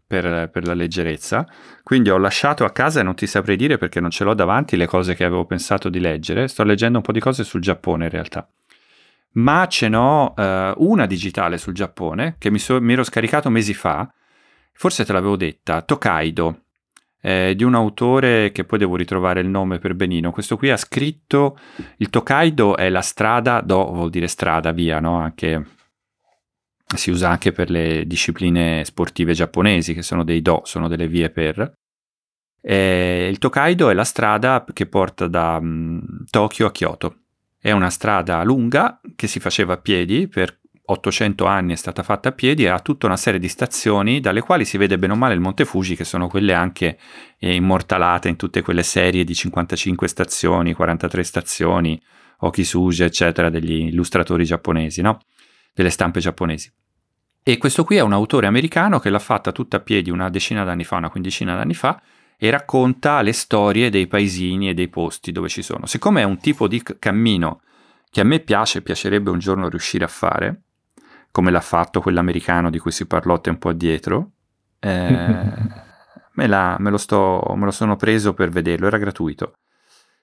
per, 0.09 0.51
per, 0.51 0.66
la 0.66 0.75
leggerezza. 0.75 1.47
Quindi 1.85 2.11
ho 2.11 2.18
lasciato 2.18 2.64
a 2.64 2.71
casa 2.71 2.99
e 2.99 3.03
non 3.05 3.14
ti 3.14 3.29
saprei 3.29 3.57
dire 3.57 3.79
perché 3.79 4.01
non 4.01 4.11
ce 4.11 4.25
l'ho 4.25 4.35
davanti 4.35 4.77
le 4.77 4.87
cose 4.87 5.14
che 5.14 5.23
avevo 5.23 5.44
pensato 5.44 5.88
di 5.88 6.01
leggere. 6.01 6.49
Sto 6.49 6.64
leggendo 6.64 6.99
un 6.99 7.05
po' 7.05 7.12
di 7.12 7.21
cose 7.21 7.44
sul 7.44 7.61
Giappone 7.61 8.07
in 8.07 8.11
realtà. 8.11 8.49
Ma 9.35 9.68
ce 9.68 9.88
n'ho 9.88 10.35
uh, 10.35 10.75
una 10.79 11.07
digitale 11.07 11.59
sul 11.59 11.75
Giappone 11.75 12.35
che 12.38 12.51
mi, 12.51 12.59
so, 12.59 12.81
mi 12.81 12.94
ero 12.94 13.05
scaricato 13.05 13.51
mesi 13.51 13.75
fa 13.75 14.11
forse 14.79 15.05
te 15.05 15.12
l'avevo 15.12 15.35
detta, 15.35 15.83
Tokaido, 15.83 16.61
eh, 17.21 17.55
di 17.57 17.64
un 17.64 17.75
autore 17.75 18.53
che 18.53 18.62
poi 18.62 18.79
devo 18.79 18.94
ritrovare 18.94 19.40
il 19.40 19.49
nome 19.49 19.81
per 19.81 19.94
benino. 19.94 20.31
Questo 20.31 20.57
qui 20.57 20.71
ha 20.71 20.77
scritto, 20.77 21.59
il 21.97 22.11
Tokaido 22.11 22.77
è 22.77 22.88
la 22.88 23.01
strada, 23.01 23.61
do 23.61 23.90
vuol 23.90 24.09
dire 24.09 24.29
strada, 24.29 24.71
via, 24.71 25.01
no? 25.01 25.16
Anche, 25.18 25.66
si 26.96 27.11
usa 27.11 27.29
anche 27.29 27.53
per 27.53 27.70
le 27.70 28.07
discipline 28.07 28.85
sportive 28.85 29.33
giapponesi, 29.33 29.94
che 29.94 30.03
sono 30.03 30.24
dei 30.24 30.40
do, 30.42 30.62
sono 30.64 30.88
delle 30.88 31.09
vie 31.09 31.31
per. 31.31 31.72
Eh, 32.61 33.29
il 33.31 33.38
Tokaido 33.38 33.90
è 33.90 33.94
la 33.94 34.05
strada 34.05 34.64
che 34.72 34.87
porta 34.87 35.27
da 35.27 35.59
um, 35.61 36.01
Tokyo 36.31 36.66
a 36.66 36.72
Kyoto. 36.72 37.16
È 37.59 37.72
una 37.72 37.90
strada 37.90 38.42
lunga 38.42 39.01
che 39.16 39.27
si 39.27 39.40
faceva 39.40 39.74
a 39.74 39.79
piedi 39.79 40.29
per 40.29 40.59
800 40.90 41.44
anni 41.44 41.74
è 41.74 41.77
stata 41.77 42.03
fatta 42.03 42.31
a 42.31 42.33
piedi 42.33 42.64
e 42.64 42.68
ha 42.68 42.81
tutta 42.81 43.07
una 43.07 43.16
serie 43.18 43.38
di 43.38 43.48
stazioni 43.48 44.20
dalle 44.20 44.40
quali 44.40 44.64
si 44.64 44.79
vede 44.79 44.98
bene 44.98 45.12
o 45.12 45.16
male 45.16 45.35
il 45.35 45.40
Monte 45.40 45.66
Fuji, 45.66 45.94
che 45.94 46.05
sono 46.05 46.29
quelle 46.29 46.55
anche 46.55 46.98
eh, 47.38 47.55
immortalate 47.55 48.29
in 48.29 48.37
tutte 48.37 48.62
quelle 48.62 48.83
serie 48.83 49.24
di 49.24 49.35
55 49.35 50.09
stazioni, 50.09 50.72
43 50.72 51.22
stazioni, 51.22 52.01
Okisuji, 52.40 53.03
eccetera, 53.03 53.51
degli 53.51 53.88
illustratori 53.88 54.44
giapponesi, 54.44 55.03
no? 55.03 55.18
Delle 55.79 55.91
stampe 55.91 56.19
giapponesi. 56.19 56.73
E 57.41 57.57
questo 57.57 57.85
qui 57.85 57.95
è 57.95 58.01
un 58.01 58.12
autore 58.12 58.49
americano 58.49 58.99
che 58.99 59.11
l'ha 59.11 59.21
fatta 59.21 59.53
tutta 59.53 59.77
a 59.77 59.81
piedi 59.81 60.11
una 60.11 60.29
decina 60.29 60.64
d'anni 60.64 60.83
fa, 60.83 60.97
una 60.97 61.09
quindicina 61.09 61.55
d'anni 61.55 61.73
fa, 61.73 62.03
e 62.37 62.51
racconta 62.51 63.23
le 63.23 63.33
storie 63.33 63.88
dei 63.88 64.09
paesini 64.09 64.69
e 64.69 64.75
dei 64.75 64.88
posti 64.88 65.31
dove 65.31 65.49
ci 65.49 65.62
sono. 65.62 65.87
Siccome 65.87 66.23
è 66.23 66.25
un 66.25 66.38
tipo 66.38 66.67
di 66.67 66.83
cammino 66.99 67.61
che 68.11 68.21
a 68.21 68.25
me 68.25 68.41
piace 68.41 68.79
e 68.79 68.83
piacerebbe 68.83 69.31
un 69.31 69.38
giorno 69.38 69.69
riuscire 69.69 70.05
a 70.05 70.09
fare, 70.09 70.62
come 71.31 71.53
l'ha 71.53 71.61
fatto 71.61 72.01
quell'americano 72.01 72.71
di 72.71 72.81
cui 72.81 72.91
si 72.91 73.07
parlò 73.07 73.41
tempo 73.41 73.69
addietro, 73.69 74.33
eh, 74.81 75.53
me, 76.35 76.47
la, 76.49 76.77
me, 76.81 76.91
lo 76.91 76.99
sto, 76.99 77.55
me 77.55 77.67
lo 77.67 77.71
sono 77.71 77.95
preso 77.95 78.35
per 78.35 78.49
vederlo, 78.49 78.88
era 78.88 78.99
gratuito. 78.99 79.59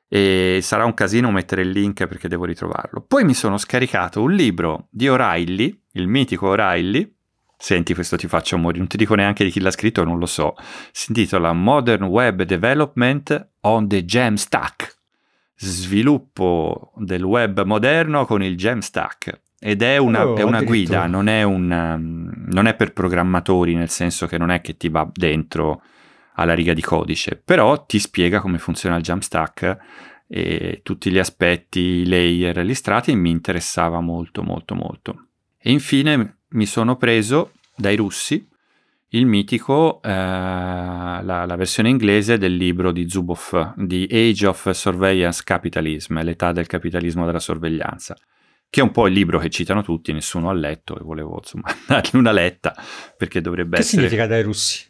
E 0.07 0.59
sarà 0.61 0.85
un 0.85 0.93
casino 0.93 1.31
mettere 1.31 1.63
il 1.63 1.69
link 1.69 2.05
perché 2.07 2.27
devo 2.27 2.45
ritrovarlo. 2.45 3.01
Poi 3.01 3.23
mi 3.23 3.33
sono 3.33 3.57
scaricato 3.57 4.21
un 4.21 4.31
libro 4.33 4.87
di 4.89 5.07
O'Reilly, 5.07 5.81
il 5.93 6.07
mitico 6.07 6.49
O'Reilly, 6.49 7.15
Senti, 7.57 7.93
questo 7.93 8.17
ti 8.17 8.27
faccio 8.27 8.57
morire, 8.57 8.79
non 8.79 8.87
ti 8.87 8.97
dico 8.97 9.15
neanche 9.15 9.43
di 9.43 9.49
chi 9.49 9.59
l'ha 9.59 9.71
scritto, 9.71 10.03
non 10.03 10.19
lo 10.19 10.25
so. 10.25 10.55
Si 10.91 11.05
intitola 11.07 11.53
Modern 11.53 12.03
Web 12.03 12.43
Development 12.43 13.49
on 13.61 13.87
the 13.87 14.03
Jamstack. 14.03 14.93
Sviluppo 15.55 16.91
del 16.97 17.23
web 17.23 17.63
moderno 17.63 18.25
con 18.25 18.43
il 18.43 18.55
Jamstack. 18.55 19.41
Ed 19.57 19.81
è 19.81 19.97
una, 19.97 20.27
oh, 20.27 20.35
è 20.35 20.43
una 20.43 20.61
guida, 20.61 21.07
non 21.07 21.27
è, 21.27 21.43
un, 21.43 22.45
non 22.45 22.67
è 22.67 22.75
per 22.75 22.91
programmatori, 22.91 23.73
nel 23.73 23.89
senso 23.89 24.27
che 24.27 24.37
non 24.37 24.51
è 24.51 24.59
che 24.61 24.75
ti 24.75 24.89
va 24.89 25.09
dentro 25.11 25.81
alla 26.35 26.53
riga 26.53 26.73
di 26.73 26.81
codice, 26.81 27.41
però 27.43 27.85
ti 27.85 27.99
spiega 27.99 28.39
come 28.39 28.57
funziona 28.57 28.97
il 28.97 29.03
Jamstack 29.03 29.77
e 30.27 30.81
tutti 30.83 31.11
gli 31.11 31.19
aspetti, 31.19 31.79
i 31.79 32.07
layer, 32.07 32.61
gli 32.61 32.73
strati 32.73 33.11
e 33.11 33.15
mi 33.15 33.29
interessava 33.29 33.99
molto 33.99 34.43
molto 34.43 34.75
molto. 34.75 35.27
E 35.57 35.71
infine 35.71 36.39
mi 36.49 36.65
sono 36.65 36.95
preso 36.95 37.51
dai 37.75 37.95
russi 37.95 38.47
il 39.09 39.25
mitico, 39.25 40.01
eh, 40.01 40.09
la, 40.09 41.21
la, 41.21 41.55
versione 41.55 41.89
inglese 41.89 42.37
del 42.37 42.55
libro 42.55 42.91
di 42.91 43.09
Zuboff, 43.09 43.73
The 43.77 44.07
Age 44.09 44.47
of 44.47 44.69
Surveillance 44.71 45.41
Capitalism, 45.43 46.21
l'età 46.21 46.51
del 46.51 46.67
capitalismo 46.67 47.25
della 47.25 47.39
sorveglianza, 47.39 48.17
che 48.69 48.79
è 48.81 48.83
un 48.83 48.91
po' 48.91 49.07
il 49.07 49.13
libro 49.13 49.39
che 49.39 49.49
citano 49.49 49.83
tutti, 49.83 50.11
nessuno 50.11 50.49
ha 50.49 50.53
letto 50.53 50.97
e 50.99 51.03
volevo 51.03 51.37
insomma 51.37 51.73
dargli 51.87 52.17
una 52.17 52.31
letta 52.31 52.75
perché 53.15 53.39
dovrebbe 53.39 53.77
che 53.77 53.83
essere... 53.83 54.01
Che 54.01 54.07
significa 54.09 54.27
dai 54.27 54.43
russi? 54.43 54.85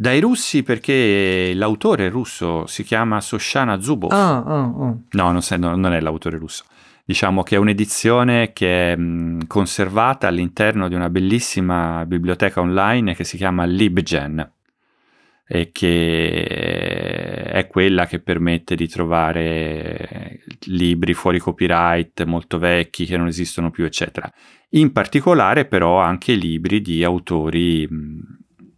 Dai 0.00 0.18
russi 0.18 0.62
perché 0.62 1.52
l'autore 1.54 2.08
russo 2.08 2.66
si 2.66 2.84
chiama 2.84 3.20
Soshana 3.20 3.82
Zuboff. 3.82 4.12
Ah, 4.12 4.42
ah, 4.42 4.62
ah. 4.62 4.96
No, 5.10 5.32
non, 5.32 5.40
non 5.58 5.92
è 5.92 6.00
l'autore 6.00 6.38
russo 6.38 6.64
diciamo 7.04 7.42
che 7.42 7.56
è 7.56 7.58
un'edizione 7.58 8.52
che 8.52 8.92
è 8.92 8.96
mh, 8.96 9.48
conservata 9.48 10.28
all'interno 10.28 10.86
di 10.86 10.94
una 10.94 11.10
bellissima 11.10 12.06
biblioteca 12.06 12.60
online 12.60 13.16
che 13.16 13.24
si 13.24 13.36
chiama 13.36 13.64
LibGen 13.64 14.52
e 15.52 15.72
che 15.72 16.44
è 16.44 17.66
quella 17.66 18.06
che 18.06 18.20
permette 18.20 18.76
di 18.76 18.86
trovare 18.86 20.38
libri 20.66 21.12
fuori 21.12 21.40
copyright 21.40 22.22
molto 22.22 22.56
vecchi 22.58 23.04
che 23.04 23.16
non 23.16 23.26
esistono 23.26 23.72
più, 23.72 23.84
eccetera. 23.84 24.32
In 24.70 24.92
particolare 24.92 25.64
però 25.64 25.98
anche 25.98 26.34
libri 26.34 26.80
di 26.80 27.02
autori, 27.02 27.88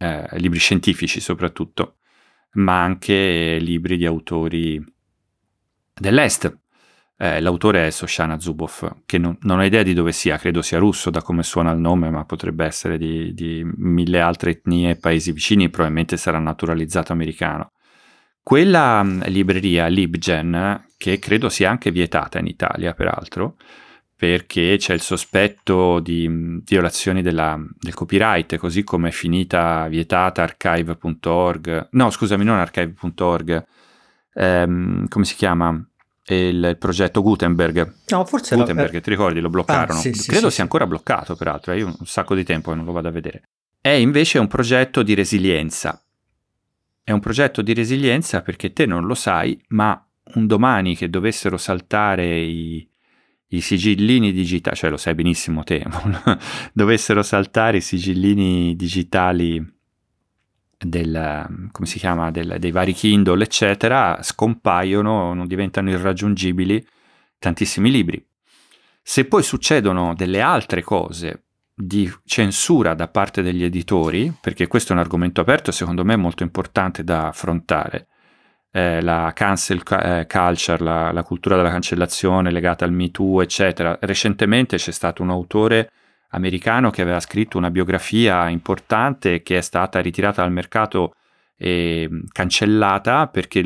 eh, 0.03 0.39
libri 0.39 0.59
scientifici 0.59 1.21
soprattutto, 1.21 1.99
ma 2.55 2.83
anche 2.83 3.59
libri 3.61 3.97
di 3.97 4.05
autori 4.05 4.85
dell'Est, 5.95 6.59
eh, 7.17 7.41
l'autore 7.41 7.87
è 7.87 7.91
Soshana 7.91 8.41
Zuboff, 8.41 8.91
che 9.07 9.19
non, 9.19 9.37
non, 9.43 9.61
ho 9.61 9.65
idea 9.65 9.85
di 9.85 9.95
dove 9.95 10.11
sia, 10.11 10.39
credo 10.39 10.61
sia 10.61 10.79
russo 10.79 11.09
da 11.09 11.23
come 11.23 11.45
suona 11.45 11.71
il 11.71 11.79
nome, 11.79 12.11
ma 12.11 12.25
potrebbe 12.25 12.65
essere 12.65 12.99
di, 12.99 13.33
di 13.33 13.63
mille 13.77 14.21
altre 14.21 14.51
etnie 14.51 14.91
e 14.91 14.97
paesi 14.97 15.31
vicini, 15.31 15.71
probabilmente 15.71 16.17
sarà 16.17 16.41
naturalizzato 16.41 17.13
americano. 17.13 17.71
Quella 18.43 19.05
mm, 19.05 19.23
libreria 19.27 19.87
LibGen, 19.87 20.87
che 20.97 21.21
credo 21.21 21.49
sia 21.49 21.71
anche 21.71 21.93
vietata 21.93 22.41
in 22.41 22.49
Italia 22.49 22.93
peraltro, 22.93 23.57
perché 24.23 24.77
c'è 24.79 24.95
il 24.95 25.01
sospetto 25.01 25.99
di 25.99 26.29
mm, 26.29 26.59
violazioni 26.65 27.23
della, 27.23 27.61
del 27.77 27.93
copyright, 27.93 28.57
così 28.57 28.85
come 28.85 29.09
è 29.09 29.11
finita 29.11 29.89
vietata 29.89 30.45
archive.org, 30.45 31.89
no 31.91 32.09
scusami, 32.09 32.45
non 32.45 32.57
archive.org, 32.57 33.67
ehm, 34.35 35.09
come 35.09 35.25
si 35.25 35.35
chiama? 35.35 35.85
il 36.27 36.77
progetto 36.79 37.21
Gutenberg. 37.21 37.95
No, 38.11 38.25
forse 38.25 38.55
Gutenberg, 38.55 38.95
no, 38.95 39.01
ti 39.01 39.11
ricordi, 39.11 39.41
lo 39.41 39.51
bloccarono. 39.51 39.99
Ah, 39.99 40.03
sì, 40.03 40.13
sì, 40.13 40.31
Credo 40.31 40.51
sì, 40.51 40.55
sia 40.55 40.63
ancora 40.63 40.87
bloccato, 40.87 41.35
peraltro, 41.35 41.73
eh, 41.73 41.79
io 41.79 41.87
un 41.87 42.07
sacco 42.07 42.37
di 42.37 42.45
tempo 42.45 42.73
non 42.75 42.85
lo 42.85 42.93
vado 42.93 43.09
a 43.09 43.11
vedere. 43.11 43.49
È 43.81 43.89
invece 43.89 44.39
un 44.39 44.47
progetto 44.47 45.03
di 45.03 45.15
resilienza. 45.15 46.01
È 47.03 47.11
un 47.11 47.19
progetto 47.19 47.61
di 47.61 47.75
resilienza 47.75 48.41
perché 48.41 48.73
te 48.73 48.87
non 48.87 49.05
lo 49.05 49.15
sai, 49.15 49.61
ma 49.71 50.01
un 50.35 50.47
domani 50.47 50.95
che 50.95 51.11
dovessero 51.11 51.57
saltare 51.57 52.39
i, 52.39 52.89
i 53.53 53.61
sigillini 53.61 54.33
digitali, 54.33 54.77
cioè 54.77 54.91
lo 54.91 54.97
sai 54.97 55.15
benissimo 55.15 55.63
te, 55.63 55.85
dovessero 56.73 57.23
saltare 57.23 57.79
i 57.79 57.83
sigillini 57.83 58.75
digitali 58.77 59.81
del, 60.79 61.69
come 61.71 61.87
si 61.87 61.99
chiama, 61.99 62.31
del, 62.31 62.57
dei 62.59 62.71
vari 62.71 62.93
Kindle, 62.93 63.45
eccetera, 63.45 64.19
scompaiono, 64.23 65.35
non 65.35 65.47
diventano 65.47 65.91
irraggiungibili 65.91 66.85
tantissimi 67.39 67.91
libri. 67.91 68.25
Se 69.03 69.25
poi 69.25 69.43
succedono 69.43 70.15
delle 70.15 70.41
altre 70.41 70.83
cose 70.83 71.45
di 71.75 72.11
censura 72.25 72.95
da 72.95 73.09
parte 73.09 73.43
degli 73.43 73.65
editori, 73.65 74.33
perché 74.41 74.67
questo 74.67 74.93
è 74.93 74.97
un 74.97 75.03
argomento 75.03 75.41
aperto 75.41 75.71
e 75.71 75.73
secondo 75.73 76.05
me 76.05 76.17
molto 76.17 76.43
importante 76.43 77.03
da 77.03 77.29
affrontare, 77.29 78.07
eh, 78.73 79.03
la 79.03 79.33
cancel 79.35 79.83
eh, 79.87 80.27
culture, 80.27 80.83
la, 80.83 81.13
la 81.13 81.23
cultura 81.23 81.57
della 81.57 81.71
cancellazione 81.71 82.51
legata 82.51 82.85
al 82.85 82.93
Me 82.93 83.11
Too, 83.11 83.43
eccetera. 83.43 83.99
Recentemente 84.01 84.79
c'è 84.79 84.91
stato 84.91 85.23
un 85.23 85.31
autore 85.31 85.91
americano 86.31 86.91
che 86.91 87.03
aveva 87.03 87.21
scritto 87.21 87.59
una 87.59 87.71
biografia 87.71 88.49
importante 88.49 89.43
che 89.43 89.59
è 89.59 89.61
stata 89.61 90.01
ritirata 90.01 90.41
dal 90.43 90.53
mercato 90.53 91.15
e 91.57 92.09
cancellata 92.33 93.29
perché 93.29 93.63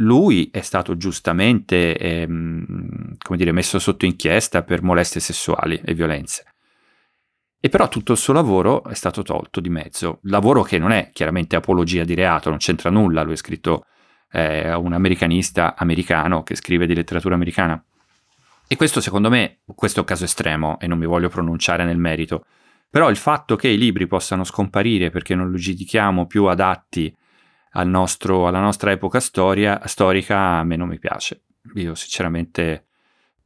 lui 0.00 0.50
è 0.50 0.60
stato 0.62 0.96
giustamente 0.96 1.96
ehm, 1.96 3.16
dire, 3.36 3.52
messo 3.52 3.78
sotto 3.78 4.04
inchiesta 4.04 4.62
per 4.62 4.82
molestie 4.82 5.20
sessuali 5.20 5.80
e 5.84 5.94
violenze. 5.94 6.44
E 7.60 7.68
però 7.68 7.88
tutto 7.88 8.12
il 8.12 8.18
suo 8.18 8.32
lavoro 8.32 8.82
è 8.84 8.94
stato 8.94 9.22
tolto 9.22 9.60
di 9.60 9.68
mezzo. 9.68 10.18
Lavoro 10.22 10.62
che 10.62 10.78
non 10.78 10.92
è 10.92 11.10
chiaramente 11.12 11.56
apologia 11.56 12.04
di 12.04 12.14
reato, 12.14 12.48
non 12.48 12.58
c'entra 12.58 12.88
nulla, 12.90 13.22
lui 13.22 13.34
è 13.34 13.36
scritto 13.36 13.84
eh, 14.32 14.72
un 14.74 14.92
americanista 14.92 15.74
americano 15.76 16.42
che 16.42 16.54
scrive 16.54 16.86
di 16.86 16.94
letteratura 16.94 17.34
americana. 17.34 17.82
E 18.66 18.76
questo 18.76 19.00
secondo 19.00 19.28
me, 19.28 19.60
questo 19.74 19.98
è 19.98 20.00
un 20.02 20.08
caso 20.08 20.24
estremo 20.24 20.78
e 20.78 20.86
non 20.86 20.98
mi 20.98 21.06
voglio 21.06 21.28
pronunciare 21.28 21.84
nel 21.84 21.98
merito, 21.98 22.44
però 22.88 23.10
il 23.10 23.16
fatto 23.16 23.56
che 23.56 23.68
i 23.68 23.78
libri 23.78 24.06
possano 24.06 24.44
scomparire 24.44 25.10
perché 25.10 25.34
non 25.34 25.50
li 25.50 25.58
giudichiamo 25.58 26.26
più 26.26 26.44
adatti 26.46 27.14
al 27.72 27.88
nostro, 27.88 28.46
alla 28.46 28.60
nostra 28.60 28.90
epoca 28.90 29.20
storia, 29.20 29.80
storica 29.86 30.58
a 30.58 30.64
me 30.64 30.76
non 30.76 30.88
mi 30.88 30.98
piace. 30.98 31.44
Io 31.74 31.94
sinceramente 31.94 32.89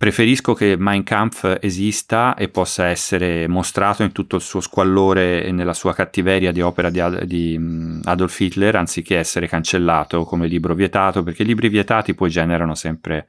preferisco 0.04 0.52
che 0.52 0.76
Mein 0.76 1.02
Kampf 1.02 1.56
esista 1.62 2.34
e 2.34 2.50
possa 2.50 2.88
essere 2.88 3.48
mostrato 3.48 4.02
in 4.02 4.12
tutto 4.12 4.36
il 4.36 4.42
suo 4.42 4.60
squallore 4.60 5.42
e 5.42 5.50
nella 5.50 5.72
sua 5.72 5.94
cattiveria 5.94 6.52
di 6.52 6.60
opera 6.60 6.90
di, 6.90 7.00
di 7.24 7.56
mm, 7.58 8.00
Adolf 8.04 8.38
Hitler 8.38 8.76
anziché 8.76 9.16
essere 9.16 9.48
cancellato 9.48 10.24
come 10.24 10.46
libro 10.46 10.74
vietato, 10.74 11.22
perché 11.22 11.42
i 11.42 11.46
libri 11.46 11.70
vietati 11.70 12.12
poi 12.14 12.28
generano 12.28 12.74
sempre 12.74 13.28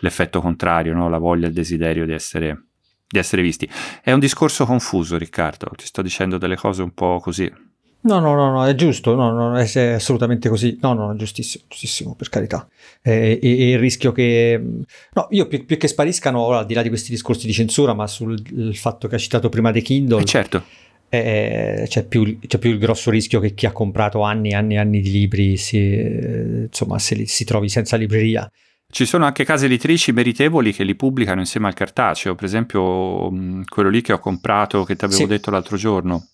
l'effetto 0.00 0.42
contrario, 0.42 0.92
no? 0.92 1.08
la 1.08 1.16
voglia, 1.16 1.46
il 1.46 1.54
desiderio 1.54 2.04
di 2.04 2.12
essere, 2.12 2.64
di 3.08 3.18
essere 3.18 3.40
visti. 3.40 3.66
È 4.02 4.12
un 4.12 4.20
discorso 4.20 4.66
confuso, 4.66 5.16
Riccardo, 5.16 5.70
ti 5.74 5.86
sto 5.86 6.02
dicendo 6.02 6.36
delle 6.36 6.56
cose 6.56 6.82
un 6.82 6.92
po' 6.92 7.18
così. 7.18 7.50
No, 8.02 8.18
no, 8.18 8.34
no, 8.34 8.50
no, 8.50 8.66
è 8.66 8.74
giusto, 8.74 9.14
no, 9.14 9.30
no, 9.30 9.58
è 9.58 9.78
assolutamente 9.92 10.48
così. 10.48 10.78
No, 10.80 10.94
no, 10.94 11.14
giustissimo, 11.16 11.64
giustissimo, 11.68 12.14
per 12.14 12.30
carità. 12.30 12.66
E, 13.02 13.38
e, 13.42 13.58
e 13.58 13.70
il 13.72 13.78
rischio 13.78 14.10
che... 14.12 14.58
No, 15.12 15.26
io 15.30 15.46
più, 15.46 15.66
più 15.66 15.76
che 15.76 15.86
spariscano, 15.86 16.50
al 16.50 16.64
di 16.64 16.72
là 16.72 16.80
di 16.82 16.88
questi 16.88 17.10
discorsi 17.10 17.46
di 17.46 17.52
censura, 17.52 17.92
ma 17.92 18.06
sul 18.06 18.74
fatto 18.74 19.06
che 19.06 19.16
ha 19.16 19.18
citato 19.18 19.50
prima 19.50 19.70
The 19.70 19.82
Kindle... 19.82 20.22
Eh 20.22 20.24
certo. 20.24 20.64
Eh, 21.12 21.86
c'è, 21.88 22.04
più, 22.06 22.38
c'è, 22.46 22.58
più, 22.58 22.70
il 22.70 22.78
grosso 22.78 23.10
rischio 23.10 23.40
che 23.40 23.52
chi 23.52 23.66
ha 23.66 23.72
comprato 23.72 24.20
anni 24.22 24.50
e 24.50 24.54
anni 24.54 24.74
e 24.74 24.78
anni 24.78 25.00
di 25.00 25.10
libri 25.10 25.56
si, 25.56 25.76
eh, 25.76 26.66
insomma, 26.68 26.98
se 27.00 27.16
li, 27.16 27.26
si 27.26 27.44
trovi 27.44 27.68
senza 27.68 27.96
libreria. 27.96 28.50
Ci 28.88 29.04
sono 29.04 29.24
anche 29.24 29.44
case 29.44 29.66
editrici 29.66 30.12
meritevoli 30.12 30.72
che 30.72 30.84
li 30.84 30.94
pubblicano 30.94 31.40
insieme 31.40 31.66
al 31.66 31.74
cartaceo, 31.74 32.34
per 32.34 32.44
esempio 32.44 33.30
mm, 33.30 33.62
quello 33.68 33.88
lì 33.90 34.00
che 34.00 34.12
ho 34.12 34.18
comprato, 34.18 34.84
che 34.84 34.96
ti 34.96 35.04
avevo 35.04 35.20
sì. 35.20 35.26
detto 35.26 35.50
l'altro 35.50 35.76
giorno, 35.76 36.28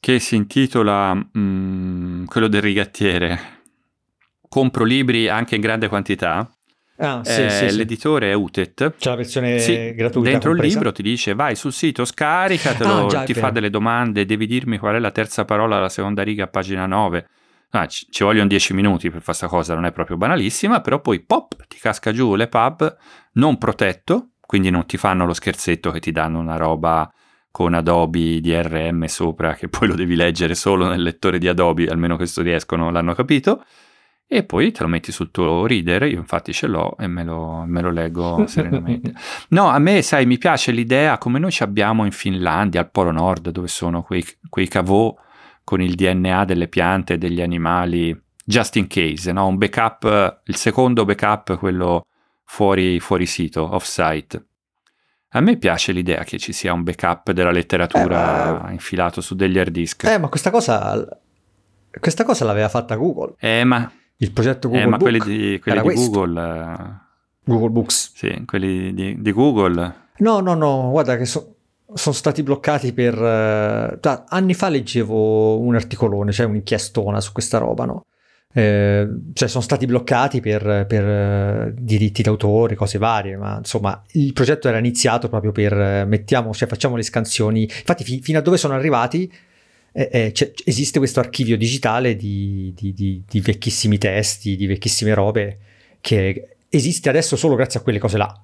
che 0.00 0.18
si 0.18 0.36
intitola 0.36 1.14
mm, 1.14 2.24
quello 2.24 2.48
del 2.48 2.62
rigattiere. 2.62 3.56
Compro 4.48 4.84
libri 4.84 5.28
anche 5.28 5.54
in 5.54 5.60
grande 5.60 5.88
quantità 5.88 6.50
Ah, 7.00 7.22
sì, 7.22 7.42
eh, 7.42 7.50
sì, 7.50 7.76
l'editore 7.76 8.30
è 8.30 8.34
Utet. 8.34 8.94
C'è 8.98 9.10
la 9.10 9.16
versione 9.16 9.60
sì, 9.60 9.94
gratuita. 9.94 10.30
Dentro 10.30 10.50
compresa? 10.50 10.66
il 10.66 10.72
libro 10.72 10.92
ti 10.92 11.02
dice 11.02 11.34
vai 11.34 11.54
sul 11.54 11.72
sito, 11.72 12.04
scaricatelo, 12.04 13.06
ah, 13.06 13.08
già, 13.08 13.22
ti 13.22 13.34
fa 13.34 13.50
delle 13.50 13.70
domande, 13.70 14.24
devi 14.24 14.46
dirmi 14.46 14.78
qual 14.78 14.96
è 14.96 14.98
la 14.98 15.12
terza 15.12 15.44
parola 15.44 15.76
alla 15.76 15.88
seconda 15.88 16.22
riga 16.22 16.44
a 16.44 16.48
pagina 16.48 16.86
9. 16.86 17.28
Ah, 17.70 17.86
ci, 17.86 18.06
ci, 18.10 18.24
vogliono 18.24 18.48
10 18.48 18.74
minuti 18.74 19.10
per 19.10 19.20
fare 19.20 19.24
questa 19.24 19.46
cosa, 19.46 19.74
non 19.74 19.84
è 19.84 19.92
proprio 19.92 20.16
banalissima, 20.16 20.80
però 20.80 21.00
poi 21.00 21.20
pop, 21.20 21.66
ti 21.68 21.78
casca 21.78 22.12
giù 22.12 22.34
l'EPUB 22.34 22.96
non 23.34 23.58
protetto, 23.58 24.30
quindi 24.40 24.70
non 24.70 24.84
ti 24.86 24.96
fanno 24.96 25.24
lo 25.24 25.34
scherzetto 25.34 25.92
che 25.92 26.00
ti 26.00 26.10
danno 26.10 26.40
una 26.40 26.56
roba 26.56 27.08
con 27.58 27.74
Adobe 27.74 28.40
DRM 28.40 29.06
sopra, 29.06 29.54
che 29.54 29.66
poi 29.66 29.88
lo 29.88 29.96
devi 29.96 30.14
leggere 30.14 30.54
solo 30.54 30.86
nel 30.86 31.02
lettore 31.02 31.38
di 31.38 31.48
Adobe, 31.48 31.88
almeno 31.88 32.14
questo 32.14 32.40
riescono, 32.40 32.92
l'hanno 32.92 33.14
capito 33.14 33.64
e 34.28 34.44
poi 34.44 34.70
te 34.70 34.84
lo 34.84 34.88
metti 34.88 35.10
sul 35.10 35.32
tuo 35.32 35.66
reader, 35.66 36.04
io 36.04 36.18
infatti 36.18 36.52
ce 36.52 36.68
l'ho 36.68 36.96
e 36.96 37.08
me 37.08 37.24
lo, 37.24 37.64
me 37.66 37.80
lo 37.80 37.90
leggo 37.90 38.42
serenamente. 38.46 39.12
No, 39.48 39.70
a 39.70 39.80
me, 39.80 40.02
sai, 40.02 40.24
mi 40.24 40.38
piace 40.38 40.70
l'idea 40.70 41.18
come 41.18 41.40
noi 41.40 41.50
ci 41.50 41.64
abbiamo 41.64 42.04
in 42.04 42.12
Finlandia, 42.12 42.78
al 42.78 42.92
Polo 42.92 43.10
Nord, 43.10 43.48
dove 43.50 43.66
sono 43.66 44.04
quei, 44.04 44.24
quei 44.48 44.68
cavò 44.68 45.12
con 45.64 45.82
il 45.82 45.96
DNA 45.96 46.44
delle 46.44 46.68
piante 46.68 47.14
e 47.14 47.18
degli 47.18 47.42
animali, 47.42 48.16
just 48.44 48.76
in 48.76 48.86
case, 48.86 49.32
no? 49.32 49.48
Un 49.48 49.58
backup, 49.58 50.42
il 50.44 50.54
secondo 50.54 51.04
backup, 51.04 51.58
quello 51.58 52.04
fuori, 52.44 53.00
fuori 53.00 53.26
sito, 53.26 53.74
off-site. 53.74 54.47
A 55.30 55.40
me 55.40 55.58
piace 55.58 55.92
l'idea 55.92 56.24
che 56.24 56.38
ci 56.38 56.52
sia 56.52 56.72
un 56.72 56.82
backup 56.82 57.32
della 57.32 57.50
letteratura 57.50 58.46
eh, 58.46 58.62
ma... 58.62 58.70
infilato 58.72 59.20
su 59.20 59.34
degli 59.34 59.58
hard 59.58 59.70
disk. 59.70 60.04
Eh, 60.04 60.18
ma 60.18 60.28
questa 60.28 60.50
cosa, 60.50 61.06
questa 62.00 62.24
cosa 62.24 62.46
l'aveva 62.46 62.70
fatta 62.70 62.94
Google. 62.94 63.34
Eh, 63.38 63.62
ma 63.64 63.90
il 64.16 64.32
progetto 64.32 64.68
Google 64.68 64.84
eh, 64.84 64.88
ma 64.88 64.96
Book 64.96 65.10
quelli 65.10 65.36
di, 65.36 65.58
quelli 65.60 65.82
di 65.82 65.94
Google... 65.94 66.40
Eh, 66.40 67.06
Google 67.44 67.70
Books. 67.70 68.12
Sì, 68.14 68.42
quelli 68.46 68.94
di, 68.94 69.20
di, 69.20 69.32
Google. 69.32 69.94
No, 70.18 70.40
no, 70.40 70.54
no, 70.54 70.88
guarda 70.90 71.16
che 71.16 71.26
so, 71.26 71.56
sono 71.92 72.14
stati 72.14 72.42
bloccati 72.42 72.94
per... 72.94 73.14
Uh, 73.18 74.22
anni 74.28 74.54
fa 74.54 74.70
leggevo 74.70 75.58
un 75.58 75.74
articolone, 75.74 76.32
cioè 76.32 76.46
un'inchiestona 76.46 77.20
su 77.20 77.32
questa 77.32 77.58
roba, 77.58 77.84
no? 77.84 78.06
Eh, 78.52 79.06
cioè 79.34 79.48
sono 79.48 79.62
stati 79.62 79.84
bloccati 79.86 80.40
per, 80.40 80.86
per 80.88 81.04
uh, 81.04 81.74
diritti 81.78 82.22
d'autore, 82.22 82.74
cose 82.74 82.98
varie, 82.98 83.36
ma 83.36 83.58
insomma 83.58 84.02
il 84.12 84.32
progetto 84.32 84.68
era 84.68 84.78
iniziato 84.78 85.28
proprio 85.28 85.52
per 85.52 85.72
uh, 85.72 86.08
mettiamo, 86.08 86.52
cioè 86.54 86.66
facciamo 86.66 86.96
le 86.96 87.02
scansioni. 87.02 87.62
Infatti, 87.62 88.04
fi, 88.04 88.20
fino 88.20 88.38
a 88.38 88.42
dove 88.42 88.56
sono 88.56 88.74
arrivati 88.74 89.30
eh, 89.92 90.32
eh, 90.32 90.54
esiste 90.64 90.98
questo 90.98 91.20
archivio 91.20 91.56
digitale 91.56 92.14
di, 92.14 92.72
di, 92.76 92.92
di, 92.92 93.22
di, 93.28 93.40
vecchissimi 93.40 93.98
testi, 93.98 94.54
di 94.56 94.66
vecchissime 94.66 95.14
robe, 95.14 95.58
che 96.00 96.56
esiste 96.68 97.08
adesso 97.08 97.36
solo 97.36 97.54
grazie 97.56 97.80
a 97.80 97.82
quelle 97.82 97.98
cose 97.98 98.16
là. 98.16 98.42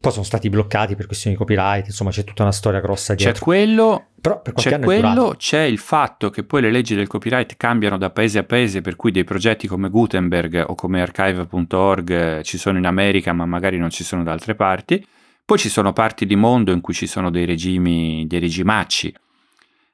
Poi 0.00 0.12
sono 0.12 0.24
stati 0.24 0.48
bloccati 0.48 0.94
per 0.94 1.06
questioni 1.06 1.34
di 1.34 1.42
copyright, 1.42 1.86
insomma 1.86 2.10
c'è 2.10 2.24
tutta 2.24 2.42
una 2.42 2.52
storia 2.52 2.80
grossa 2.80 3.14
dietro. 3.14 3.34
C'è 3.34 3.40
quello, 3.40 4.06
Però 4.20 4.40
per 4.40 4.52
c'è, 4.54 4.78
quello 4.78 5.34
c'è 5.36 5.62
il 5.62 5.78
fatto 5.78 6.30
che 6.30 6.44
poi 6.44 6.62
le 6.62 6.70
leggi 6.70 6.94
del 6.94 7.08
copyright 7.08 7.56
cambiano 7.56 7.98
da 7.98 8.10
paese 8.10 8.38
a 8.38 8.44
paese, 8.44 8.80
per 8.80 8.96
cui 8.96 9.10
dei 9.10 9.24
progetti 9.24 9.66
come 9.66 9.88
Gutenberg 9.88 10.64
o 10.68 10.74
come 10.74 11.00
archive.org 11.00 12.42
ci 12.42 12.58
sono 12.58 12.78
in 12.78 12.86
America 12.86 13.32
ma 13.32 13.44
magari 13.44 13.78
non 13.78 13.90
ci 13.90 14.04
sono 14.04 14.22
da 14.22 14.32
altre 14.32 14.54
parti. 14.54 15.04
Poi 15.44 15.58
ci 15.58 15.68
sono 15.68 15.92
parti 15.92 16.26
di 16.26 16.36
mondo 16.36 16.72
in 16.72 16.80
cui 16.80 16.94
ci 16.94 17.06
sono 17.06 17.30
dei 17.30 17.46
regimi, 17.46 18.26
dei 18.26 18.38
regimacci 18.38 19.12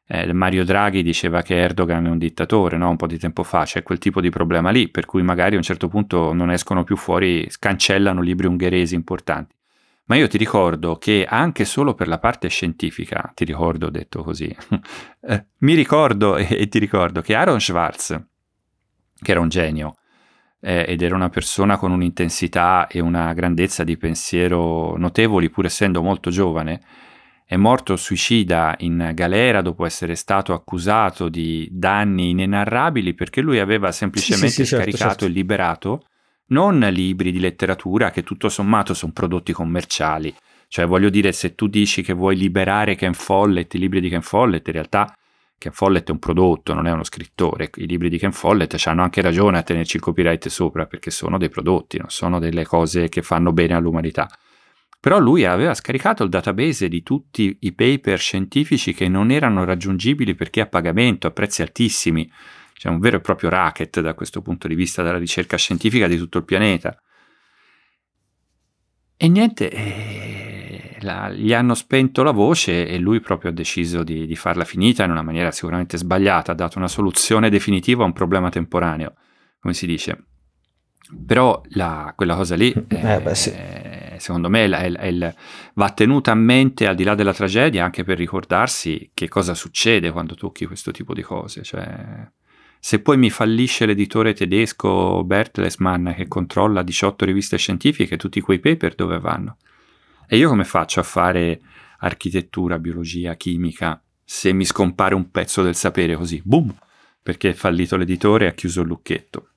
eh, 0.07 0.33
Mario 0.33 0.64
Draghi 0.64 1.03
diceva 1.03 1.43
che 1.43 1.57
Erdogan 1.57 2.07
è 2.07 2.11
un 2.11 2.19
dittatore, 2.19 2.77
no? 2.77 2.90
un 2.90 2.97
po' 2.97 3.07
di 3.07 3.19
tempo 3.19 3.43
fa, 3.43 3.64
c'è 3.64 3.83
quel 3.83 3.99
tipo 3.99 4.21
di 4.21 4.31
problema 4.31 4.71
lì, 4.71 4.88
per 4.88 5.07
cui 5.07 5.23
magari 5.23 5.55
a 5.55 5.59
un 5.59 5.62
certo 5.62 5.88
punto 5.88 6.33
non 6.33 6.51
escono 6.51 6.85
più 6.85 6.97
fuori, 6.97 7.49
cancellano 7.59 8.21
libri 8.21 8.47
ungheresi 8.47 8.95
importanti. 8.95 9.55
Ma 10.07 10.17
io 10.17 10.29
ti 10.29 10.37
ricordo 10.37 10.97
che 10.97 11.25
anche 11.27 11.64
solo 11.64 11.95
per 11.95 12.09
la 12.09 12.19
parte 12.19 12.49
scientifica, 12.49 13.33
ti 13.35 13.45
ricordo 13.45 13.88
detto 13.88 14.23
così, 14.23 14.55
eh, 15.23 15.47
mi 15.59 15.75
ricordo 15.75 16.37
e, 16.37 16.47
e, 16.51 16.69
ti 16.69 16.79
ricordo 16.79 17.23
che 17.23 17.35
Aaron 17.35 17.59
Schwartz, 17.59 18.23
che 19.19 19.31
era 19.31 19.40
un 19.40 19.49
genio 19.49 19.95
eh, 20.61 20.85
ed 20.87 21.01
era 21.01 21.14
una 21.14 21.31
persona 21.31 21.79
con 21.79 21.90
un'intensità 21.90 22.87
e 22.87 23.01
una 23.01 23.33
grandezza 23.33 23.83
di 23.83 23.97
pensiero 23.97 24.95
notevoli, 24.99 25.49
pur 25.49 25.64
essendo 25.64 26.03
molto 26.03 26.29
giovane, 26.29 26.83
è 27.47 27.57
morto 27.57 27.97
suicida 27.97 28.75
in 28.79 29.11
galera 29.14 29.62
dopo 29.62 29.87
essere 29.87 30.17
stato 30.17 30.53
accusato 30.53 31.29
di 31.29 31.69
danni 31.71 32.31
inenarrabili 32.31 33.14
perché 33.14 33.40
lui 33.40 33.59
aveva 33.59 33.93
semplicemente 33.93 34.49
sì, 34.49 34.55
sì, 34.55 34.64
sì, 34.64 34.69
certo, 34.69 34.85
scaricato 34.85 35.09
certo, 35.09 35.25
certo. 35.25 35.33
e 35.33 35.37
liberato 35.37 36.05
non 36.55 36.79
libri 36.79 37.33
di 37.33 37.40
letteratura 37.40 38.12
che 38.12 38.23
tutto 38.23 38.49
sommato 38.49 38.95
sono 38.95 39.11
prodotti 39.12 39.53
commerciali. 39.53 40.33
Cioè 40.69 40.87
voglio 40.87 41.11
dire, 41.11 41.33
se 41.33 41.57
tu 41.57 41.67
dici 41.67 42.03
che 42.03 42.12
vuoi 42.12 42.37
liberare 42.37 42.95
Ken 42.95 43.12
Follett, 43.12 43.75
i 43.75 43.79
libri 43.79 44.01
di 44.01 44.09
Ken 44.09 44.23
Follett, 44.23 44.64
in 44.69 44.73
realtà 44.73 45.12
Ken 45.59 45.73
Follett 45.73 46.09
è 46.09 46.12
un 46.12 46.21
prodotto, 46.21 46.73
non 46.73 46.87
è 46.87 46.93
uno 46.93 47.03
scrittore. 47.03 47.71
I 47.75 47.87
libri 47.87 48.09
di 48.09 48.19
Ken 48.19 48.33
Follett 48.33 48.81
hanno 48.87 49.03
anche 49.03 49.21
ragione 49.21 49.59
a 49.59 49.62
tenerci 49.62 49.97
il 49.97 50.03
copyright 50.03 50.47
sopra 50.49 50.87
perché 50.87 51.11
sono 51.11 51.38
dei 51.38 51.49
prodotti, 51.49 51.99
non 51.99 52.11
sono 52.11 52.38
delle 52.38 52.64
cose 52.64 53.09
che 53.09 53.23
fanno 53.23 53.53
bene 53.53 53.75
all'umanità. 53.75 54.31
Però 55.01 55.19
lui 55.19 55.45
aveva 55.45 55.75
scaricato 55.75 56.23
il 56.23 56.31
database 56.31 56.88
di 56.88 57.03
tutti 57.03 57.59
i 57.61 57.73
paper 57.75 58.19
scientifici 58.19 58.95
che 58.95 59.09
non 59.09 59.31
erano 59.31 59.64
raggiungibili 59.64 60.35
perché 60.35 60.61
a 60.62 60.67
pagamento, 60.67 61.27
a 61.27 61.31
prezzi 61.31 61.62
altissimi. 61.62 62.31
C'è 62.85 62.90
un 62.90 62.99
vero 62.99 63.16
e 63.16 63.20
proprio 63.20 63.49
racket 63.49 64.03
da 64.03 64.12
questo 64.12 64.42
punto 64.42 64.68
di 64.68 64.75
vista 64.75 65.03
della 65.03 65.16
ricerca 65.16 65.57
scientifica 65.57 66.07
di 66.07 66.18
tutto 66.18 66.37
il 66.37 66.44
pianeta. 66.44 66.94
E 69.16 69.27
niente, 69.27 69.70
eh, 69.70 70.99
la, 71.01 71.31
gli 71.31 71.55
hanno 71.55 71.73
spento 71.73 72.23
la 72.23 72.31
voce 72.31 72.87
e 72.87 72.99
lui 72.99 73.20
proprio 73.20 73.53
ha 73.53 73.55
deciso 73.55 74.03
di, 74.03 74.27
di, 74.27 74.37
farla 74.37 74.66
finita 74.66 75.03
in 75.03 75.12
una 75.12 75.23
maniera 75.23 75.51
sicuramente 75.51 75.97
sbagliata, 75.97 76.53
ha 76.53 76.55
dato 76.55 76.77
una 76.77 76.87
soluzione 76.87 77.49
definitiva 77.49 78.03
a 78.03 78.07
un 78.07 78.12
problema 78.12 78.51
temporaneo, 78.51 79.14
come 79.61 79.73
si 79.73 79.87
dice. 79.87 80.27
Però 81.27 81.62
la, 81.70 82.12
quella 82.14 82.37
cosa 82.37 82.55
lì, 82.55 82.70
eh, 82.70 83.18
beh, 83.18 83.35
sì. 83.35 83.51
secondo 84.18 84.51
me, 84.51 84.66
è, 84.66 84.92
è, 84.92 85.16
è, 85.16 85.35
va 85.73 85.90
tenuta 85.92 86.33
a 86.33 86.35
mente 86.35 86.87
al 86.87 86.97
di 86.97 87.05
là 87.05 87.14
della 87.14 87.33
tragedia 87.33 87.83
anche 87.83 88.05
per 88.05 88.18
ricordarsi 88.18 89.11
che 89.14 89.27
cosa 89.29 89.55
succede 89.55 90.11
quando 90.11 90.35
tocchi 90.35 90.66
questo 90.66 90.90
tipo 90.90 91.14
di 91.14 91.23
cose. 91.23 91.62
Cioè, 91.62 92.29
se 92.87 93.01
poi 93.01 93.16
mi 93.16 93.31
fallisce 93.31 93.87
l'editore 93.87 94.35
tedesco 94.35 95.25
Bertelsmann 95.25 96.11
che 96.11 96.29
controlla 96.29 96.83
18 96.83 97.25
riviste 97.25 97.57
scientifiche, 97.57 98.18
tutti 98.18 98.42
quei 98.42 98.59
paper 98.59 98.94
dove 98.94 99.18
vanno? 99.18 99.57
E 100.29 100.37
io 100.37 100.51
come 100.51 100.64
faccio 100.64 101.01
a 101.01 101.03
fare 101.03 101.62
architettura, 102.01 102.79
biologia, 102.79 103.37
chimica 103.37 104.03
se 104.23 104.53
mi 104.53 104.66
scompare 104.66 105.14
un 105.14 105.31
pezzo 105.31 105.62
del 105.62 105.75
sapere 105.75 106.14
così? 106.14 106.42
Boom! 106.44 106.77
Perché 107.23 107.49
è 107.49 107.53
fallito 107.55 107.97
l'editore 107.97 108.44
e 108.44 108.49
ha 108.49 108.53
chiuso 108.53 108.83
il 108.83 108.88
lucchetto 108.88 109.49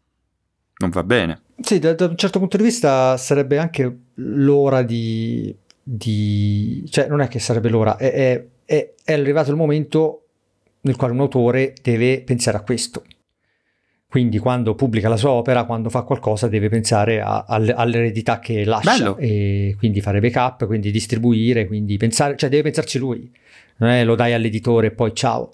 non 0.77 0.89
va 0.91 1.03
bene. 1.03 1.41
Sì, 1.59 1.79
da, 1.79 1.95
da, 1.95 2.05
un 2.05 2.15
certo 2.15 2.39
punto 2.39 2.55
di 2.55 2.63
vista 2.63 3.17
sarebbe 3.17 3.57
anche 3.57 3.97
l'ora 4.13 4.83
di... 4.83 5.53
di 5.83 6.85
cioè 6.89 7.09
non 7.09 7.19
è 7.19 7.27
che 7.27 7.39
sarebbe 7.39 7.67
l'ora, 7.67 7.97
è, 7.97 8.41
è, 8.63 8.93
è, 9.03 9.11
arrivato 9.11 9.49
il 9.49 9.57
momento 9.57 10.27
nel 10.81 10.95
quale 10.95 11.11
un 11.11 11.19
autore 11.19 11.73
deve 11.81 12.21
pensare 12.21 12.55
a 12.55 12.61
questo. 12.61 13.03
Quindi 14.09 14.37
quando 14.37 14.73
pubblica 14.73 15.09
la 15.09 15.17
sua 15.17 15.31
opera, 15.31 15.65
quando 15.65 15.89
fa 15.89 16.03
qualcosa, 16.03 16.47
deve 16.47 16.69
pensare 16.69 17.19
a, 17.19 17.43
a, 17.47 17.55
all'eredità 17.55 18.39
che 18.39 18.63
lascia 18.63 18.97
Bello. 18.97 19.17
e 19.17 19.75
quindi 19.77 19.99
fare 19.99 20.21
backup, 20.21 20.65
quindi 20.65 20.91
distribuire, 20.91 21.67
quindi 21.67 21.97
pensare, 21.97 22.37
cioè 22.37 22.49
deve 22.49 22.63
pensarci 22.63 22.99
lui. 22.99 23.29
Non 23.77 23.89
è 23.89 24.03
lo 24.05 24.15
dai 24.15 24.33
all'editore 24.33 24.87
e 24.87 24.91
poi 24.91 25.13
ciao. 25.13 25.51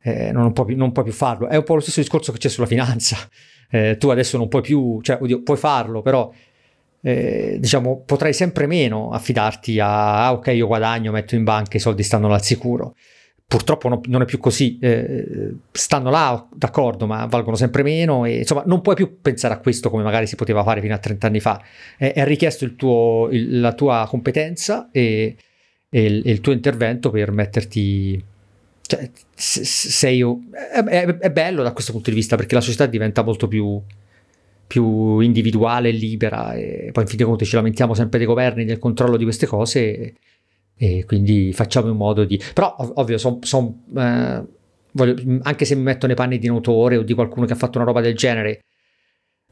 Eh, 0.00 0.30
non, 0.30 0.52
può 0.52 0.64
più, 0.64 0.76
non 0.76 0.92
può 0.92 1.02
più 1.02 1.12
farlo. 1.12 1.48
È 1.48 1.56
un 1.56 1.64
po' 1.64 1.74
lo 1.74 1.80
stesso 1.80 2.00
discorso 2.00 2.30
che 2.30 2.38
c'è 2.38 2.48
sulla 2.48 2.66
finanza 2.66 3.16
eh, 3.70 3.96
tu 3.98 4.08
adesso 4.08 4.36
non 4.36 4.48
puoi 4.48 4.62
più, 4.62 5.00
cioè, 5.02 5.18
oddio, 5.20 5.42
puoi 5.42 5.56
farlo, 5.56 6.02
però 6.02 6.32
eh, 7.00 7.56
diciamo 7.60 8.02
potrai 8.04 8.32
sempre 8.32 8.66
meno 8.66 9.10
affidarti 9.10 9.78
a, 9.78 10.26
ah, 10.26 10.32
ok, 10.32 10.48
io 10.48 10.66
guadagno, 10.66 11.12
metto 11.12 11.34
in 11.34 11.44
banca, 11.44 11.76
i 11.76 11.80
soldi 11.80 12.02
stanno 12.02 12.32
al 12.32 12.42
sicuro. 12.42 12.94
Purtroppo 13.50 13.88
no, 13.88 14.02
non 14.08 14.20
è 14.20 14.24
più 14.26 14.36
così, 14.38 14.78
eh, 14.78 15.54
stanno 15.72 16.10
là, 16.10 16.46
d'accordo, 16.52 17.06
ma 17.06 17.24
valgono 17.24 17.56
sempre 17.56 17.82
meno 17.82 18.26
e 18.26 18.40
insomma 18.40 18.62
non 18.66 18.82
puoi 18.82 18.94
più 18.94 19.22
pensare 19.22 19.54
a 19.54 19.58
questo 19.58 19.88
come 19.88 20.02
magari 20.02 20.26
si 20.26 20.36
poteva 20.36 20.62
fare 20.62 20.82
fino 20.82 20.92
a 20.92 20.98
30 20.98 21.26
anni 21.26 21.40
fa. 21.40 21.58
è 21.96 22.22
richiesto 22.26 22.66
il 22.66 22.76
tuo, 22.76 23.28
il, 23.32 23.60
la 23.60 23.72
tua 23.72 24.04
competenza 24.06 24.90
e, 24.92 25.34
e, 25.88 26.04
il, 26.04 26.22
e 26.26 26.30
il 26.30 26.40
tuo 26.42 26.52
intervento 26.52 27.08
per 27.08 27.32
metterti 27.32 28.22
cioè, 28.82 29.10
sei, 29.34 30.20
è, 30.20 30.82
è, 30.84 31.06
è, 31.18 31.30
bello 31.30 31.62
da 31.62 31.72
questo 31.72 31.92
punto 31.92 32.10
di 32.10 32.16
vista 32.16 32.36
perché 32.36 32.54
la 32.54 32.60
società 32.60 32.84
diventa 32.84 33.22
molto 33.22 33.48
più, 33.48 33.80
più 34.66 35.20
individuale 35.20 35.88
e 35.88 35.92
libera 35.92 36.52
e 36.52 36.90
poi 36.92 37.02
in 37.02 37.08
fin 37.08 37.16
dei 37.16 37.26
conti 37.26 37.46
ci 37.46 37.54
lamentiamo 37.54 37.94
sempre 37.94 38.18
dei 38.18 38.26
governi 38.26 38.66
del 38.66 38.78
controllo 38.78 39.16
di 39.16 39.24
queste 39.24 39.46
cose 39.46 40.14
e, 40.78 41.04
quindi 41.04 41.52
facciamo 41.52 41.90
in 41.90 41.96
modo 41.96 42.24
di... 42.24 42.40
però 42.54 42.74
ov- 42.78 42.92
ovvio 42.94 43.18
son, 43.18 43.42
son, 43.42 43.82
eh, 43.96 44.44
voglio, 44.92 45.40
anche 45.42 45.64
se 45.64 45.74
mi 45.74 45.82
metto 45.82 46.06
nei 46.06 46.14
panni 46.14 46.38
di 46.38 46.48
un 46.48 46.54
autore 46.54 46.96
o 46.96 47.02
di 47.02 47.14
qualcuno 47.14 47.46
che 47.46 47.52
ha 47.52 47.56
fatto 47.56 47.78
una 47.78 47.86
roba 47.86 48.00
del 48.00 48.14
genere 48.14 48.60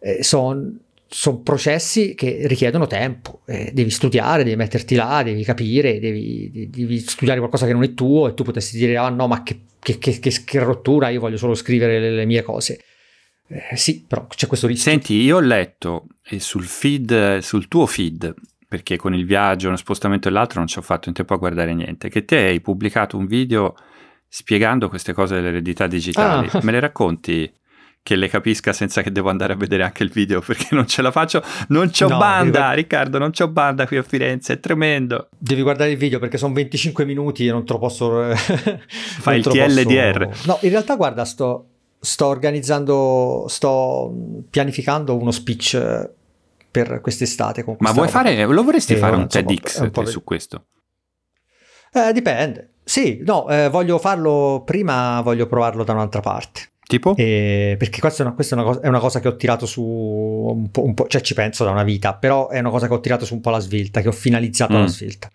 eh, 0.01 0.23
son, 0.23 0.79
sono 1.09 1.41
processi 1.41 2.15
che 2.15 2.47
richiedono 2.47 2.87
tempo, 2.87 3.41
eh, 3.47 3.71
devi 3.73 3.91
studiare, 3.91 4.45
devi 4.45 4.57
metterti 4.57 4.95
là, 4.95 5.23
devi 5.25 5.43
capire, 5.43 5.99
devi, 5.99 6.69
devi, 6.71 6.99
studiare 7.01 7.41
qualcosa 7.41 7.67
che 7.67 7.73
non 7.73 7.83
è 7.83 7.93
tuo 7.95 8.29
e 8.29 8.35
tu 8.35 8.45
potresti 8.45 8.77
dire 8.77 8.97
ah 8.97 9.09
no 9.09 9.27
ma 9.27 9.43
che, 9.43 9.63
che, 9.81 9.99
che, 9.99 10.19
che 10.21 10.59
rottura, 10.61 11.09
io 11.09 11.21
voglio 11.21 11.37
solo 11.37 11.55
scrivere 11.55 11.99
le, 11.99 12.11
le 12.11 12.25
mie 12.25 12.43
cose. 12.43 12.81
Eh, 13.49 13.77
sì, 13.77 14.05
però 14.07 14.27
c'è 14.27 14.47
questo 14.47 14.67
rischio. 14.67 14.91
Senti, 14.91 15.15
io 15.15 15.37
ho 15.37 15.41
letto 15.41 16.07
sul 16.39 16.65
feed, 16.65 17.39
sul 17.39 17.69
tuo 17.69 17.87
feed, 17.87 18.35
perché 18.69 18.97
con 18.97 19.15
il 19.15 19.25
viaggio, 19.25 19.69
uno 19.69 19.77
spostamento 19.77 20.29
e 20.29 20.31
l'altro 20.31 20.59
non 20.59 20.69
ci 20.69 20.79
ho 20.79 20.83
fatto 20.83 21.09
in 21.09 21.15
tempo 21.15 21.35
a 21.35 21.37
guardare 21.37 21.75
niente, 21.75 22.09
che 22.09 22.25
te 22.25 22.37
hai 22.37 22.61
pubblicato 22.61 23.17
un 23.17 23.27
video 23.27 23.75
spiegando 24.29 24.89
queste 24.89 25.13
cose 25.13 25.37
dell'eredità 25.37 25.87
digitali. 25.87 26.49
Ah. 26.53 26.61
Me 26.63 26.73
le 26.73 26.81
racconti? 26.81 27.53
che 28.07 28.15
le 28.15 28.29
capisca 28.29 28.73
senza 28.73 29.03
che 29.03 29.11
devo 29.11 29.31
andare 29.31 29.55
a 29.55 29.57
vedere 29.57 29.83
anche 29.83 30.05
il 30.05 30.11
video 30.11 30.41
perché 30.41 30.77
non 30.77 30.87
ce 30.87 31.03
la 31.03 31.11
faccio. 31.11 31.43
Non 31.71 31.91
c'ho 31.91 32.07
no, 32.07 32.19
banda, 32.19 32.59
guard- 32.61 32.77
Riccardo, 32.77 33.19
non 33.19 33.33
c'ho 33.33 33.49
banda 33.49 33.85
qui 33.85 33.97
a 33.97 34.05
Firenze, 34.05 34.53
è 34.53 34.61
tremendo. 34.61 35.27
Devi 35.37 35.63
guardare 35.63 35.91
il 35.91 35.97
video 35.97 36.21
perché 36.21 36.39
sono 36.39 36.55
25 36.55 37.05
minuti 37.05 37.49
e 37.49 37.51
non 37.51 37.67
te 37.67 37.73
lo 37.73 37.81
posso... 37.81 38.23
Fai 38.33 39.39
il 39.39 39.45
TLDR. 39.45 40.29
Posso... 40.29 40.47
No, 40.47 40.59
in 40.61 40.71
realtà 40.71 40.95
guarda, 40.95 41.25
sto, 41.25 41.67
sto 41.99 42.27
organizzando, 42.27 43.47
sto 43.49 44.15
pianificando 44.51 45.17
uno 45.17 45.33
speech 45.33 46.11
per 46.85 47.01
quest'estate. 47.01 47.65
Ma 47.79 47.93
vuoi 47.93 48.09
fare, 48.09 48.45
lo 48.45 48.63
vorresti 48.63 48.95
e 48.95 48.97
fare 48.97 49.17
un 49.17 49.29
TEDx 49.29 49.81
un 49.81 49.91
po', 49.91 50.05
su 50.05 50.23
questo? 50.23 50.67
Eh, 51.93 52.13
dipende. 52.13 52.73
Sì, 52.85 53.21
no, 53.25 53.49
eh, 53.49 53.69
voglio 53.69 53.99
farlo 53.99 54.63
prima, 54.65 55.21
voglio 55.23 55.47
provarlo 55.47 55.83
da 55.85 55.93
un'altra 55.93 56.21
parte. 56.21 56.71
Tipo? 56.87 57.17
E, 57.17 57.75
perché 57.79 57.99
questa, 57.99 58.23
è 58.23 58.27
una, 58.27 58.35
questa 58.35 58.55
è, 58.55 58.59
una 58.59 58.67
cosa, 58.69 58.81
è 58.81 58.89
una, 58.89 59.01
cosa, 59.01 59.19
che 59.19 59.27
ho 59.27 59.35
tirato 59.35 59.67
su 59.67 59.83
un 59.83 60.71
po', 60.71 60.85
un 60.85 60.95
po', 60.95 61.09
cioè 61.09 61.21
ci 61.21 61.35
penso 61.35 61.65
da 61.65 61.71
una 61.71 61.83
vita, 61.83 62.15
però 62.15 62.49
è 62.49 62.61
una 62.61 62.71
cosa 62.71 62.87
che 62.87 62.95
ho 62.95 63.01
tirato 63.01 63.25
su 63.25 63.35
un 63.35 63.41
po' 63.41 63.51
la 63.51 63.59
svelta, 63.59 64.01
che 64.03 64.09
ho 64.09 64.13
finalizzato 64.13 64.75
mm. 64.75 64.77
alla 64.77 64.87
svelta. 64.87 65.29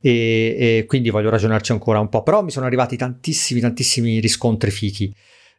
E, 0.00 0.56
e, 0.58 0.84
quindi 0.86 1.10
voglio 1.10 1.30
ragionarci 1.30 1.72
ancora 1.72 1.98
un 1.98 2.08
po', 2.08 2.22
però 2.22 2.44
mi 2.44 2.50
sono 2.50 2.66
arrivati 2.66 2.96
tantissimi, 2.96 3.60
tantissimi 3.60 4.20
riscontri 4.20 4.70
fichi. 4.70 5.12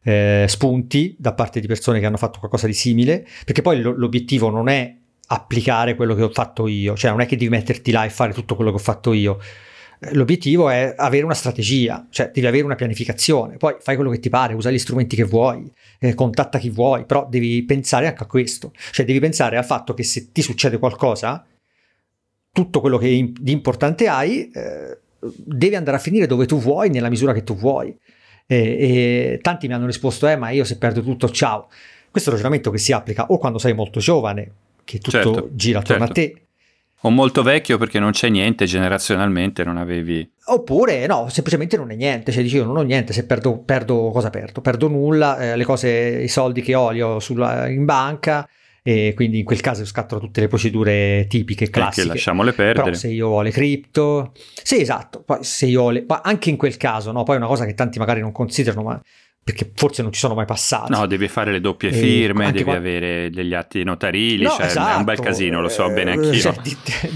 Eh, 0.04 0.46
spunti 0.48 1.16
da 1.18 1.34
parte 1.34 1.60
di 1.60 1.66
persone 1.66 2.00
che 2.00 2.06
hanno 2.06 2.18
fatto 2.18 2.38
qualcosa 2.40 2.68
di 2.68 2.74
simile, 2.74 3.28
perché 3.44 3.62
poi 3.62 3.82
lo, 3.82 3.92
l'obiettivo 3.92 4.50
non 4.50 4.70
è 4.70 4.96
applicare 5.28 5.96
quello 5.96 6.16
che 6.16 6.24
ho 6.24 6.30
fatto 6.30 6.68
io, 6.68 6.96
cioè 6.96 7.12
non 7.12 7.22
è 7.22 7.26
che 7.26 7.36
devi 7.38 7.50
metterti 7.50 7.92
là 7.92 8.06
e 8.06 8.10
fare 8.10 8.34
tutto 8.34 8.56
quello 8.56 8.72
che 8.72 8.78
ho 8.78 8.82
fatto 8.82 9.14
io, 9.14 9.40
l'obiettivo 10.12 10.70
è 10.70 10.94
avere 10.96 11.24
una 11.24 11.34
strategia, 11.34 12.08
cioè 12.10 12.32
devi 12.34 12.48
avere 12.48 12.64
una 12.64 12.76
pianificazione, 12.76 13.58
poi 13.58 13.76
fai 13.80 13.96
quello 13.96 14.12
che 14.12 14.20
ti 14.20 14.30
pare, 14.30 14.54
usa 14.54 14.72
gli 14.72 14.78
strumenti 14.78 15.16
che 15.16 15.24
vuoi, 15.24 15.72
eh, 16.00 16.14
contatta 16.14 16.60
chi 16.60 16.70
vuoi, 16.70 17.06
però 17.06 17.28
devi 17.30 17.64
pensare 17.64 18.08
anche 18.08 18.24
a 18.24 18.28
questo, 18.28 18.72
cioè 18.92 19.06
devi 19.06 19.20
pensare 19.20 19.58
al 19.58 19.66
fatto 19.66 19.94
che 19.94 20.04
se 20.04 20.32
ti 20.32 20.42
succede 20.42 20.78
qualcosa, 20.78 21.46
tutto 22.52 22.80
quello 22.80 22.98
che 22.98 23.32
di 23.38 23.52
importante 23.52 24.08
hai 24.08 24.50
eh, 24.50 25.00
deve 25.36 25.76
andare 25.76 25.98
a 25.98 26.00
finire 26.00 26.28
dove 26.28 26.46
tu 26.46 26.60
vuoi, 26.60 26.90
nella 26.90 27.10
misura 27.10 27.34
che 27.34 27.44
tu 27.44 27.56
vuoi. 27.56 27.96
E, 28.48 28.58
e 28.58 29.40
tanti 29.42 29.68
mi 29.68 29.74
hanno 29.74 29.88
risposto, 29.88 30.28
eh 30.28 30.36
ma 30.36 30.52
io 30.52 30.64
se 30.64 30.78
perdo 30.78 31.02
tutto, 31.02 31.30
ciao. 31.30 31.68
Questo 32.12 32.30
è 32.30 32.34
un 32.34 32.40
ragionamento 32.40 32.72
che 32.72 32.78
si 32.78 32.94
applica 32.94 33.26
o 33.28 33.38
quando 33.38 33.58
sei 33.58 33.74
molto 33.74 34.00
giovane, 34.00 34.52
che 34.86 35.00
tutto 35.00 35.12
certo, 35.12 35.50
gira 35.52 35.80
attorno 35.80 36.06
certo. 36.06 36.22
a 36.22 36.24
te, 36.24 36.46
o 37.06 37.10
molto 37.12 37.44
vecchio 37.44 37.78
perché 37.78 38.00
non 38.00 38.12
c'è 38.12 38.30
niente, 38.30 38.66
generazionalmente 38.66 39.64
non 39.64 39.78
avevi... 39.78 40.28
Oppure 40.46 41.06
no, 41.06 41.28
semplicemente 41.30 41.78
non 41.78 41.92
è 41.92 41.96
niente, 41.96 42.32
cioè 42.32 42.42
dici 42.42 42.56
io 42.56 42.66
non 42.66 42.78
ho 42.78 42.82
niente, 42.82 43.14
se 43.14 43.26
perdo, 43.26 43.60
perdo 43.60 44.10
cosa 44.12 44.32
perdo? 44.32 44.62
Perdo 44.62 44.88
nulla, 44.88 45.38
eh, 45.38 45.56
le 45.56 45.64
cose, 45.66 45.90
i 45.90 46.28
soldi 46.28 46.62
che 46.62 46.74
ho 46.74 46.90
li 46.90 47.02
ho 47.02 47.20
sulla, 47.20 47.68
in 47.68 47.86
banca 47.86 48.48
e 48.82 49.14
quindi 49.16 49.40
in 49.40 49.46
quel 49.46 49.62
caso 49.62 49.86
scattano 49.86 50.22
tutte 50.22 50.42
le 50.42 50.48
procedure 50.48 51.28
tipiche, 51.28 51.70
classiche. 51.70 52.08
Che 52.08 52.14
lasciamole 52.14 52.54
perdere. 52.54 52.84
Però 52.84 52.96
se 52.96 53.10
io 53.10 53.28
ho 53.28 53.42
le 53.42 53.52
cripto... 53.52 54.32
Sì, 54.64 54.82
esatto, 54.82 55.22
poi 55.22 55.44
se 55.44 55.68
io 55.68 55.84
ho 55.84 55.90
le... 55.92 56.06
Ma 56.08 56.22
anche 56.24 56.50
in 56.50 56.58
quel 56.58 56.78
caso, 56.78 57.12
no? 57.12 57.22
Poi 57.24 57.36
è 57.36 57.38
una 57.38 57.48
cosa 57.48 57.66
che 57.66 57.76
tanti 57.76 58.00
magari 58.00 58.22
non 58.22 58.32
considerano, 58.32 58.82
ma 58.82 59.02
perché 59.46 59.72
forse 59.76 60.02
non 60.02 60.12
ci 60.12 60.20
sono 60.20 60.34
mai 60.34 60.46
passati. 60.46 60.92
No, 60.92 61.06
devi 61.06 61.28
fare 61.28 61.52
le 61.52 61.62
doppie 61.62 61.92
firme, 61.92 62.46
devi 62.52 62.64
quando... 62.64 62.82
avere 62.82 63.30
degli 63.30 63.54
atti 63.54 63.84
notarili, 63.84 64.42
no, 64.42 64.50
cioè 64.50 64.66
esatto, 64.66 64.94
è 64.94 64.98
un 64.98 65.04
bel 65.04 65.14
esatto. 65.14 65.30
casino, 65.30 65.62
lo 65.62 65.70
so 65.70 65.88
bene 65.92 66.14
anch'io. 66.14 66.34
Cioè, 66.34 66.56
di, 66.64 66.76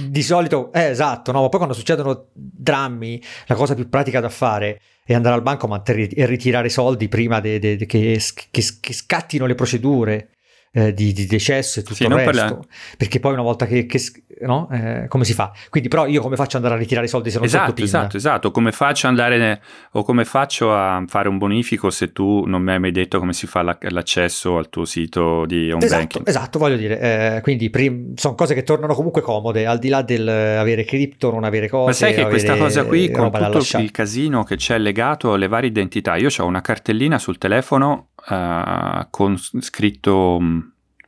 di, 0.10 0.22
solito, 0.22 0.72
eh, 0.72 0.90
esatto, 0.90 1.32
no, 1.32 1.42
ma 1.42 1.50
poi 1.50 1.58
quando 1.58 1.76
succedono 1.76 2.28
drammi, 2.32 3.20
la 3.48 3.56
cosa 3.56 3.74
più 3.74 3.90
pratica 3.90 4.20
da 4.20 4.30
fare 4.30 4.80
è 5.04 5.16
andare 5.16 5.34
al 5.34 5.42
banco 5.42 5.68
e 5.84 6.26
ritirare 6.28 6.70
soldi 6.70 7.08
prima 7.08 7.40
de, 7.40 7.58
de, 7.58 7.78
de, 7.78 7.88
che, 7.88 8.22
che, 8.52 8.64
che 8.80 8.94
scattino 8.94 9.48
le 9.48 9.56
procedure 9.56 10.30
eh, 10.72 10.94
di, 10.94 11.14
di, 11.14 11.26
decesso 11.26 11.80
e 11.80 11.84
tutto 11.84 11.96
sì, 11.96 12.04
il 12.04 12.10
resto. 12.10 12.32
Parla... 12.32 12.60
Perché 12.98 13.20
poi 13.20 13.34
una 13.34 13.42
volta 13.42 13.66
che, 13.66 13.86
che 13.86 14.00
no? 14.42 14.70
Eh, 14.72 15.06
come 15.08 15.26
si 15.26 15.34
fa? 15.34 15.52
Quindi, 15.70 15.90
però, 15.90 16.06
io 16.06 16.22
come 16.22 16.36
faccio 16.36 16.58
ad 16.58 16.64
andare 16.64 16.80
a 16.80 16.82
ritirare 16.82 17.08
i 17.08 17.10
soldi 17.10 17.32
se 17.32 17.38
non 17.38 17.46
esatto, 17.46 17.68
so 17.68 17.74
PIN? 17.74 17.84
Esatto, 17.86 18.18
esatto. 18.18 18.52
Come 18.52 18.72
faccio 18.72 19.08
ad 19.08 19.18
andare 19.18 19.62
o 19.92 20.04
come 20.04 20.26
faccio 20.26 20.74
a 20.74 21.04
fare 21.08 21.28
un 21.28 21.38
bonifico 21.38 21.90
se 21.90 22.12
tu 22.12 22.46
non 22.46 22.62
mi 22.62 22.72
hai 22.72 22.80
mai 22.80 22.92
detto 22.92 23.20
come 23.20 23.34
si 23.34 23.48
fa 23.48 23.62
l'accesso 23.62 24.58
al 24.58 24.70
tuo 24.70 24.86
sito 24.86 25.46
di 25.46 25.72
home 25.72 25.84
esatto, 25.84 26.02
banking? 26.02 26.28
Esatto, 26.28 26.60
voglio 26.60 26.78
dire. 26.78 27.00
Eh, 27.38 27.42
quindi, 27.42 27.70
prim- 27.70 28.18
sono 28.18 28.36
cose 28.36 28.54
che 28.54 28.64
tornano 28.64 28.94
comunque 28.94 29.22
comode, 29.22 29.66
al 29.66 29.80
di 29.80 29.90
là 29.90 30.02
del 30.02 30.28
avere 30.28 30.84
cripto, 30.84 31.32
non 31.32 31.44
avere 31.44 31.68
cose. 31.68 31.86
Ma 31.86 31.94
sai 31.94 32.14
che 32.14 32.28
questa 32.28 32.56
cosa 32.58 32.86
qui, 32.86 33.10
con 33.10 33.32
tutto 33.32 33.78
il 33.80 33.92
casino 33.92 34.44
che 34.44 34.56
c'è 34.56 34.78
legato 34.78 35.34
alle 35.34 35.48
varie 35.48 35.70
identità, 35.70 36.16
io 36.16 36.30
ho 36.38 36.46
una 36.46 36.62
cartellina 36.62 37.18
sul 37.18 37.38
telefono 37.38 38.10
uh, 38.28 39.08
con 39.10 39.38
scritto 39.38 40.38
mm, 40.42 40.60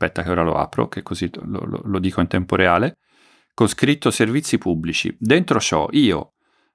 aspetta 0.02 0.24
che 0.24 0.30
ora 0.30 0.43
lo 0.43 0.56
apro, 0.56 0.88
che 0.88 1.04
così 1.04 1.30
lo, 1.34 1.63
lo, 1.65 1.82
lo 1.84 2.00
dico 2.00 2.21
in 2.21 2.28
tempo 2.28 2.56
reale, 2.56 2.97
con 3.54 3.67
scritto 3.67 4.10
servizi 4.10 4.58
pubblici. 4.58 5.15
Dentro 5.19 5.60
ciò 5.60 5.88
io, 5.91 6.34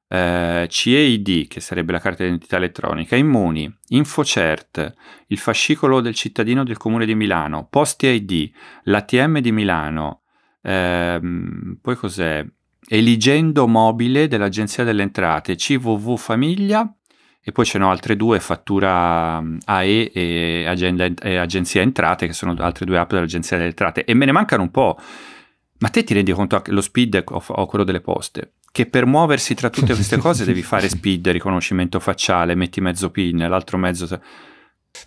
eh, 0.09 0.67
CEID, 0.69 1.49
che 1.49 1.61
sarebbe 1.61 1.93
la 1.93 1.99
carta 1.99 2.23
d'identità 2.23 2.57
elettronica, 2.57 3.17
Immuni, 3.17 3.73
InfoCert, 3.89 4.95
il 5.29 5.39
fascicolo 5.39 6.01
del 6.01 6.15
cittadino 6.15 6.63
del 6.63 6.77
comune 6.77 7.07
di 7.07 7.15
Milano, 7.15 7.67
Posti 7.69 8.07
ID, 8.07 8.51
l'ATM 8.85 9.41
di 9.41 9.53
Milano, 9.53 10.23
ehm, 10.63 11.79
poi 11.83 11.97
cos'è? 11.97 12.45
Eligendo 12.89 13.67
mobile 13.67 14.29
dell'Agenzia 14.29 14.85
delle 14.85 15.03
Entrate, 15.03 15.57
CVV 15.57 16.17
Famiglia, 16.17 16.96
e 17.49 17.53
poi 17.53 17.65
ce 17.65 17.79
n'ho 17.79 17.89
altre 17.89 18.17
due, 18.17 18.41
Fattura 18.41 19.41
mm, 19.41 19.59
AE 19.67 20.11
e, 20.13 20.65
Agenda, 20.67 21.05
e 21.05 21.37
Agenzia 21.37 21.81
Entrate, 21.81 22.27
che 22.27 22.33
sono 22.33 22.57
altre 22.59 22.85
due 22.85 22.99
app 22.99 23.13
dell'Agenzia 23.13 23.57
delle 23.57 23.69
Entrate. 23.69 24.05
E 24.05 24.15
me 24.15 24.25
ne 24.25 24.33
mancano 24.33 24.63
un 24.63 24.73
po'. 24.73 24.99
Ma 25.79 25.89
te 25.89 26.03
ti 26.03 26.13
rendi 26.13 26.33
conto 26.33 26.61
che 26.61 26.73
lo 26.73 26.81
speed 26.81 27.23
o, 27.25 27.67
quello 27.67 27.85
delle 27.85 28.01
poste? 28.01 28.55
Che 28.73 28.87
per 28.87 29.07
muoversi 29.07 29.55
tra 29.55 29.71
tutte 29.71 29.95
queste 29.95 30.17
cose 30.17 30.45
devi 30.45 30.63
fare 30.67 30.89
speed, 30.89 31.29
riconoscimento 31.29 32.01
facciale, 32.01 32.57
metti 32.57 32.81
mezzo 32.81 33.13
pin, 33.13 33.37
l'altro 33.49 33.79
mezzo... 33.79 34.21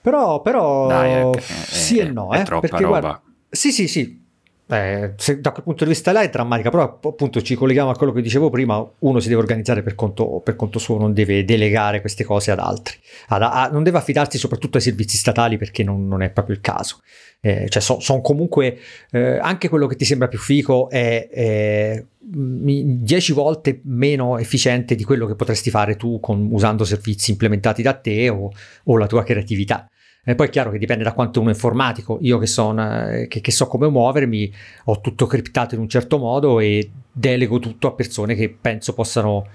Però, 0.01 0.41
però 0.41 0.87
Dai, 0.87 1.11
è, 1.11 1.29
è, 1.31 1.41
sì 1.41 1.97
e 1.97 2.09
no, 2.09 2.31
è 2.31 2.39
eh, 2.39 2.43
troppa 2.43 2.77
roba. 2.77 2.99
Guarda, 2.99 3.21
sì, 3.49 3.73
sì, 3.73 3.89
sì, 3.89 4.28
eh, 4.71 5.15
da 5.39 5.51
quel 5.51 5.63
punto 5.63 5.83
di 5.83 5.89
vista 5.89 6.11
là 6.11 6.21
è 6.21 6.29
drammatica, 6.29 6.69
però 6.69 6.99
appunto 7.01 7.41
ci 7.41 7.55
colleghiamo 7.55 7.89
a 7.89 7.95
quello 7.95 8.11
che 8.11 8.21
dicevo 8.21 8.51
prima, 8.51 8.87
uno 8.99 9.19
si 9.19 9.27
deve 9.27 9.41
organizzare 9.41 9.81
per 9.81 9.95
conto, 9.95 10.41
per 10.43 10.55
conto 10.55 10.77
suo, 10.77 10.99
non 10.99 11.11
deve 11.11 11.43
delegare 11.43 12.01
queste 12.01 12.23
cose 12.23 12.51
ad 12.51 12.59
altri, 12.59 12.95
ad, 13.29 13.41
a, 13.41 13.69
non 13.71 13.81
deve 13.81 13.97
affidarsi 13.97 14.37
soprattutto 14.37 14.77
ai 14.77 14.83
servizi 14.83 15.17
statali 15.17 15.57
perché 15.57 15.83
non, 15.83 16.07
non 16.07 16.21
è 16.21 16.29
proprio 16.29 16.55
il 16.55 16.61
caso. 16.61 16.99
Eh, 17.41 17.67
cioè 17.69 17.81
sono 17.81 17.99
son 17.99 18.21
comunque, 18.21 18.77
eh, 19.11 19.39
anche 19.39 19.69
quello 19.69 19.87
che 19.87 19.95
ti 19.95 20.05
sembra 20.05 20.27
più 20.27 20.37
fico 20.37 20.89
è, 20.89 21.29
è 21.29 22.03
10 22.19 23.33
volte 23.33 23.79
meno 23.85 24.37
efficiente 24.37 24.93
di 24.93 25.03
quello 25.03 25.25
che 25.25 25.35
potresti 25.35 25.71
fare 25.71 25.95
tu 25.95 26.19
con, 26.19 26.47
usando 26.51 26.83
servizi 26.83 27.31
implementati 27.31 27.81
da 27.81 27.93
te 27.93 28.29
o, 28.29 28.51
o 28.83 28.97
la 28.97 29.07
tua 29.07 29.23
creatività. 29.23 29.89
E 30.29 30.35
poi 30.35 30.45
è 30.45 30.49
chiaro 30.51 30.69
che 30.69 30.77
dipende 30.77 31.03
da 31.03 31.13
quanto 31.13 31.39
uno 31.39 31.49
è 31.49 31.53
informatico. 31.53 32.19
Io 32.21 32.37
che, 32.37 32.45
sono, 32.45 33.25
che, 33.27 33.41
che 33.41 33.51
so 33.51 33.65
come 33.65 33.89
muovermi, 33.89 34.53
ho 34.85 35.01
tutto 35.01 35.25
criptato 35.25 35.73
in 35.73 35.81
un 35.81 35.89
certo 35.89 36.19
modo 36.19 36.59
e 36.59 36.87
delego 37.11 37.57
tutto 37.57 37.87
a 37.87 37.93
persone 37.93 38.35
che 38.35 38.55
penso 38.61 38.93
possano 38.93 39.47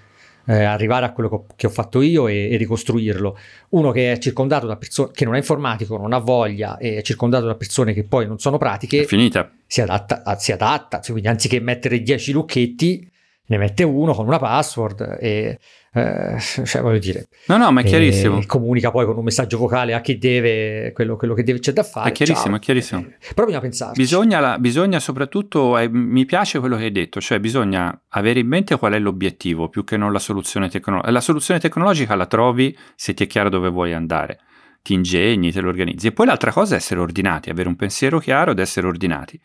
eh, 0.46 0.64
arrivare 0.64 1.06
a 1.06 1.12
quello 1.12 1.28
che 1.28 1.34
ho, 1.36 1.44
che 1.54 1.66
ho 1.68 1.70
fatto 1.70 2.02
io 2.02 2.26
e, 2.26 2.50
e, 2.50 2.56
ricostruirlo. 2.56 3.38
Uno 3.68 3.92
che 3.92 4.10
è 4.10 4.18
circondato 4.18 4.66
da 4.66 4.76
persone 4.76 5.10
che 5.12 5.24
non 5.24 5.34
è 5.34 5.38
informatico, 5.38 5.96
non 5.96 6.12
ha 6.12 6.18
voglia 6.18 6.76
e 6.76 6.96
è 6.96 7.02
circondato 7.02 7.46
da 7.46 7.54
persone 7.54 7.92
che 7.92 8.02
poi 8.02 8.26
non 8.26 8.40
sono 8.40 8.58
pratiche, 8.58 9.02
è 9.02 9.04
finita. 9.04 9.48
Si 9.64 9.80
adatta, 9.80 10.24
si 10.38 10.50
adatta. 10.50 10.98
Cioè, 10.98 11.12
quindi 11.12 11.28
anziché 11.28 11.60
mettere 11.60 12.02
10 12.02 12.32
lucchetti, 12.32 13.08
ne 13.46 13.58
mette 13.58 13.82
uno 13.82 14.14
con 14.14 14.26
una 14.26 14.38
password 14.38 15.18
e 15.20 15.58
eh, 15.92 16.36
cioè 16.38 16.80
voglio 16.80 16.98
dire 16.98 17.28
no 17.46 17.56
no 17.56 17.70
ma 17.70 17.82
è 17.82 17.84
chiarissimo 17.84 18.42
comunica 18.46 18.90
poi 18.90 19.04
con 19.04 19.16
un 19.16 19.24
messaggio 19.24 19.58
vocale 19.58 19.92
a 19.92 20.00
chi 20.00 20.16
deve 20.16 20.92
quello, 20.92 21.16
quello 21.16 21.34
che 21.34 21.42
deve, 21.42 21.58
c'è 21.58 21.72
da 21.72 21.82
fare 21.82 22.08
è 22.08 22.12
chiarissimo 22.12 22.46
ciao. 22.46 22.56
è 22.56 22.60
chiarissimo 22.60 23.00
eh, 23.00 23.16
però 23.34 23.46
bisogna 23.46 23.60
pensarci 23.60 24.00
bisogna, 24.00 24.58
bisogna 24.58 24.98
soprattutto 24.98 25.76
eh, 25.78 25.88
mi 25.88 26.24
piace 26.24 26.58
quello 26.58 26.76
che 26.76 26.84
hai 26.84 26.92
detto 26.92 27.20
cioè 27.20 27.38
bisogna 27.38 28.02
avere 28.08 28.40
in 28.40 28.46
mente 28.46 28.76
qual 28.78 28.94
è 28.94 28.98
l'obiettivo 28.98 29.68
più 29.68 29.84
che 29.84 29.96
non 29.96 30.12
la 30.12 30.18
soluzione 30.18 30.68
tecnologica 30.68 31.12
la 31.12 31.20
soluzione 31.20 31.60
tecnologica 31.60 32.14
la 32.14 32.26
trovi 32.26 32.76
se 32.94 33.12
ti 33.12 33.24
è 33.24 33.26
chiaro 33.26 33.50
dove 33.50 33.68
vuoi 33.68 33.92
andare 33.92 34.38
ti 34.84 34.92
ingegni, 34.92 35.50
te 35.50 35.62
lo 35.62 35.70
organizzi. 35.70 36.08
E 36.08 36.12
poi 36.12 36.26
l'altra 36.26 36.52
cosa 36.52 36.74
è 36.74 36.76
essere 36.76 37.00
ordinati, 37.00 37.48
avere 37.48 37.68
un 37.68 37.74
pensiero 37.74 38.18
chiaro 38.18 38.50
ed 38.50 38.58
essere 38.58 38.86
ordinati. 38.86 39.40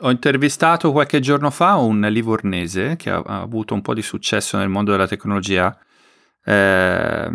Ho 0.00 0.10
intervistato 0.10 0.92
qualche 0.92 1.20
giorno 1.20 1.50
fa 1.50 1.76
un 1.76 2.00
livornese 2.00 2.96
che 2.96 3.10
ha, 3.10 3.22
ha 3.24 3.40
avuto 3.40 3.72
un 3.72 3.80
po' 3.80 3.94
di 3.94 4.02
successo 4.02 4.58
nel 4.58 4.68
mondo 4.68 4.90
della 4.90 5.06
tecnologia. 5.06 5.76
Eh, 6.44 7.30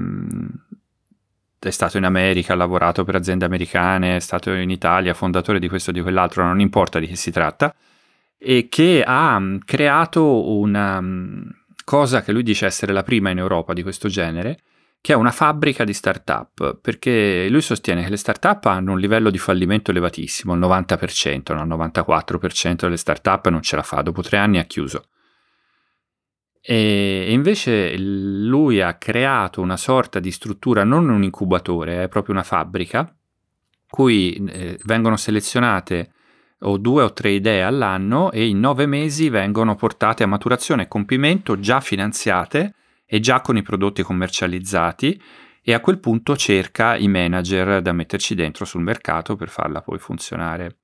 è 1.59 1.69
stato 1.69 1.97
in 1.97 2.05
America, 2.05 2.53
ha 2.53 2.55
lavorato 2.55 3.03
per 3.03 3.15
aziende 3.15 3.45
americane, 3.45 4.15
è 4.15 4.19
stato 4.19 4.51
in 4.51 4.69
Italia, 4.69 5.13
fondatore 5.13 5.59
di 5.59 5.69
questo 5.69 5.91
o 5.91 5.93
di 5.93 6.01
quell'altro, 6.01 6.43
non 6.43 6.59
importa 6.59 6.97
di 6.99 7.07
chi 7.07 7.15
si 7.15 7.31
tratta, 7.31 7.73
e 8.37 8.67
che 8.67 9.03
ha 9.05 9.39
mm, 9.39 9.57
creato 9.63 10.51
una 10.51 10.99
mm, 10.99 11.41
cosa 11.83 12.23
che 12.23 12.31
lui 12.31 12.41
dice 12.41 12.65
essere 12.65 12.93
la 12.93 13.03
prima 13.03 13.29
in 13.29 13.37
Europa 13.37 13.73
di 13.73 13.83
questo 13.83 14.07
genere, 14.07 14.59
che 15.01 15.13
è 15.13 15.15
una 15.15 15.31
fabbrica 15.31 15.83
di 15.83 15.93
start-up, 15.93 16.77
perché 16.79 17.47
lui 17.49 17.61
sostiene 17.61 18.03
che 18.03 18.09
le 18.11 18.17
start-up 18.17 18.65
hanno 18.65 18.91
un 18.91 18.99
livello 18.99 19.31
di 19.31 19.39
fallimento 19.39 19.89
elevatissimo, 19.89 20.53
il 20.53 20.59
90%, 20.59 21.55
no? 21.55 21.63
il 21.63 21.67
94% 21.67 22.75
delle 22.75 22.97
start-up 22.97 23.47
non 23.49 23.63
ce 23.63 23.75
la 23.75 23.81
fa, 23.81 24.03
dopo 24.03 24.21
tre 24.21 24.37
anni 24.37 24.59
ha 24.59 24.63
chiuso. 24.65 25.05
E 26.61 27.31
invece 27.31 27.97
lui 27.97 28.79
ha 28.79 28.93
creato 28.93 29.61
una 29.61 29.77
sorta 29.77 30.19
di 30.19 30.29
struttura, 30.29 30.83
non 30.83 31.09
un 31.09 31.23
incubatore, 31.23 32.03
è 32.03 32.07
proprio 32.07 32.35
una 32.35 32.43
fabbrica, 32.43 33.11
cui 33.89 34.35
eh, 34.35 34.79
vengono 34.83 35.17
selezionate 35.17 36.11
o 36.59 36.77
due 36.77 37.01
o 37.01 37.13
tre 37.13 37.31
idee 37.31 37.63
all'anno 37.63 38.31
e 38.31 38.45
in 38.45 38.59
nove 38.59 38.85
mesi 38.85 39.29
vengono 39.29 39.75
portate 39.75 40.21
a 40.21 40.27
maturazione 40.27 40.83
e 40.83 40.87
compimento 40.87 41.59
già 41.59 41.79
finanziate 41.79 42.75
è 43.11 43.19
già 43.19 43.41
con 43.41 43.57
i 43.57 43.61
prodotti 43.61 44.03
commercializzati 44.03 45.21
e 45.61 45.73
a 45.73 45.81
quel 45.81 45.99
punto 45.99 46.37
cerca 46.37 46.95
i 46.95 47.09
manager 47.09 47.81
da 47.81 47.91
metterci 47.91 48.35
dentro 48.35 48.63
sul 48.63 48.83
mercato 48.83 49.35
per 49.35 49.49
farla 49.49 49.81
poi 49.81 49.99
funzionare. 49.99 50.77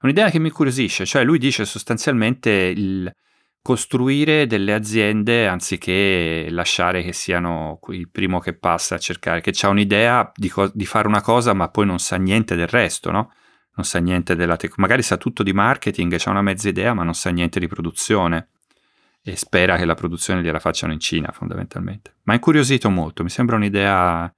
Un'idea 0.00 0.30
che 0.30 0.38
mi 0.38 0.46
incuriosisce, 0.46 1.04
cioè 1.04 1.24
lui 1.24 1.36
dice 1.36 1.66
sostanzialmente 1.66 2.50
il 2.50 3.12
costruire 3.60 4.46
delle 4.46 4.72
aziende 4.72 5.46
anziché 5.46 6.46
lasciare 6.48 7.02
che 7.02 7.12
siano 7.12 7.78
il 7.88 8.08
primo 8.10 8.38
che 8.38 8.54
passa 8.54 8.94
a 8.94 8.98
cercare, 8.98 9.42
che 9.42 9.52
ha 9.60 9.68
un'idea 9.68 10.32
di, 10.34 10.48
co- 10.48 10.72
di, 10.72 10.86
fare 10.86 11.06
una 11.06 11.20
cosa 11.20 11.52
ma 11.52 11.68
poi 11.68 11.84
non 11.84 11.98
sa 11.98 12.16
niente 12.16 12.56
del 12.56 12.68
resto, 12.68 13.10
no? 13.10 13.30
Non 13.74 13.84
sa 13.84 13.98
niente 13.98 14.34
della 14.34 14.56
tecnologia, 14.56 14.80
magari 14.80 15.02
sa 15.02 15.18
tutto 15.18 15.42
di 15.42 15.52
marketing, 15.52 16.18
ha 16.24 16.30
una 16.30 16.40
mezza 16.40 16.66
idea 16.66 16.94
ma 16.94 17.02
non 17.02 17.14
sa 17.14 17.28
niente 17.28 17.60
di 17.60 17.66
produzione 17.66 18.48
e 19.26 19.36
spera 19.36 19.76
che 19.76 19.86
la 19.86 19.94
produzione 19.94 20.42
gliela 20.42 20.58
facciano 20.58 20.92
in 20.92 21.00
Cina 21.00 21.32
fondamentalmente. 21.32 22.16
Ma 22.24 22.34
è 22.34 22.36
incuriosito 22.36 22.90
molto, 22.90 23.22
mi 23.22 23.30
sembra 23.30 23.56
un'idea 23.56 24.32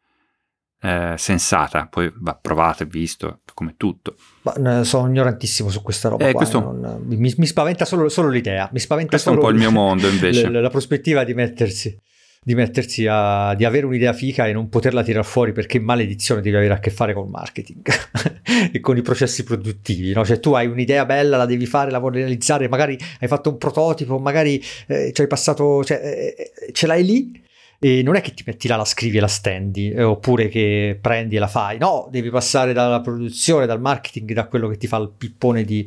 eh, 0.81 1.15
sensata, 1.17 1.89
poi 1.89 2.13
va 2.15 2.39
provato 2.41 2.85
e 2.85 2.87
visto 2.87 3.41
come 3.53 3.75
tutto. 3.77 4.15
Ma, 4.43 4.85
sono 4.85 5.09
ignorantissimo 5.09 5.71
su 5.71 5.83
questa 5.83 6.09
roba. 6.09 6.29
Eh, 6.29 6.31
qua, 6.31 6.41
questo... 6.41 6.61
non, 6.61 7.03
mi, 7.05 7.35
mi, 7.37 7.47
spaventa 7.47 7.85
solo, 7.85 8.09
solo, 8.09 8.29
l'idea, 8.29 8.69
mi 8.73 8.79
spaventa 8.79 9.11
questo 9.11 9.31
solo 9.31 9.43
è 9.43 9.45
un 9.45 9.51
po' 9.51 9.57
il 9.57 9.61
mio 9.61 9.73
mondo 9.77 10.09
invece. 10.09 10.49
la, 10.49 10.61
la 10.61 10.71
prospettiva 10.71 11.25
di 11.25 11.35
mettersi 11.35 11.99
di 12.47 12.55
mettersi 12.55 13.09
a 13.11 13.57
di 13.57 13.65
avere 13.65 13.87
un'idea 13.87 14.13
fica 14.13 14.47
e 14.47 14.53
non 14.53 14.69
poterla 14.69 15.03
tirare 15.03 15.27
fuori 15.27 15.51
perché 15.51 15.81
maledizione 15.81 16.41
devi 16.41 16.55
avere 16.55 16.75
a 16.75 16.79
che 16.79 16.91
fare 16.91 17.13
col 17.13 17.29
marketing 17.29 17.83
e 18.71 18.79
con 18.79 18.97
i 18.97 19.03
processi 19.03 19.43
produttivi, 19.43 20.13
no? 20.13 20.25
Cioè 20.25 20.39
tu 20.39 20.53
hai 20.53 20.69
un'idea 20.69 21.05
bella, 21.07 21.39
la 21.39 21.45
devi 21.45 21.67
fare, 21.67 21.91
la 21.91 21.99
vuoi 21.99 22.13
realizzare, 22.13 22.69
magari 22.69 22.97
hai 23.19 23.27
fatto 23.27 23.51
un 23.51 23.59
prototipo, 23.59 24.21
magari 24.21 24.63
eh, 24.87 25.11
ci 25.13 25.23
hai 25.23 25.27
passato, 25.27 25.83
cioè, 25.83 26.01
eh, 26.01 26.35
eh, 26.69 26.73
ce 26.73 26.87
l'hai 26.87 27.05
lì 27.05 27.43
e 27.81 28.05
non 28.05 28.15
è 28.15 28.21
che 28.21 28.33
ti 28.33 28.45
metti 28.47 28.69
là, 28.69 28.77
la 28.77 28.85
scrivi 28.85 29.17
e 29.17 29.21
la 29.21 29.27
stendi 29.27 29.91
eh, 29.91 30.05
oppure 30.05 30.47
che 30.47 30.97
prendi 31.01 31.35
e 31.35 31.41
la 31.41 31.49
fai, 31.49 31.79
no, 31.79 32.07
devi 32.13 32.31
passare 32.31 32.73
dalla 32.73 33.01
produzione, 33.01 33.67
dal 33.67 33.81
marketing, 33.81 34.33
da 34.33 34.47
quello 34.47 34.69
che 34.69 34.77
ti 34.77 34.87
fa 34.87 34.99
il 34.99 35.11
pippone 35.19 35.65
di, 35.65 35.85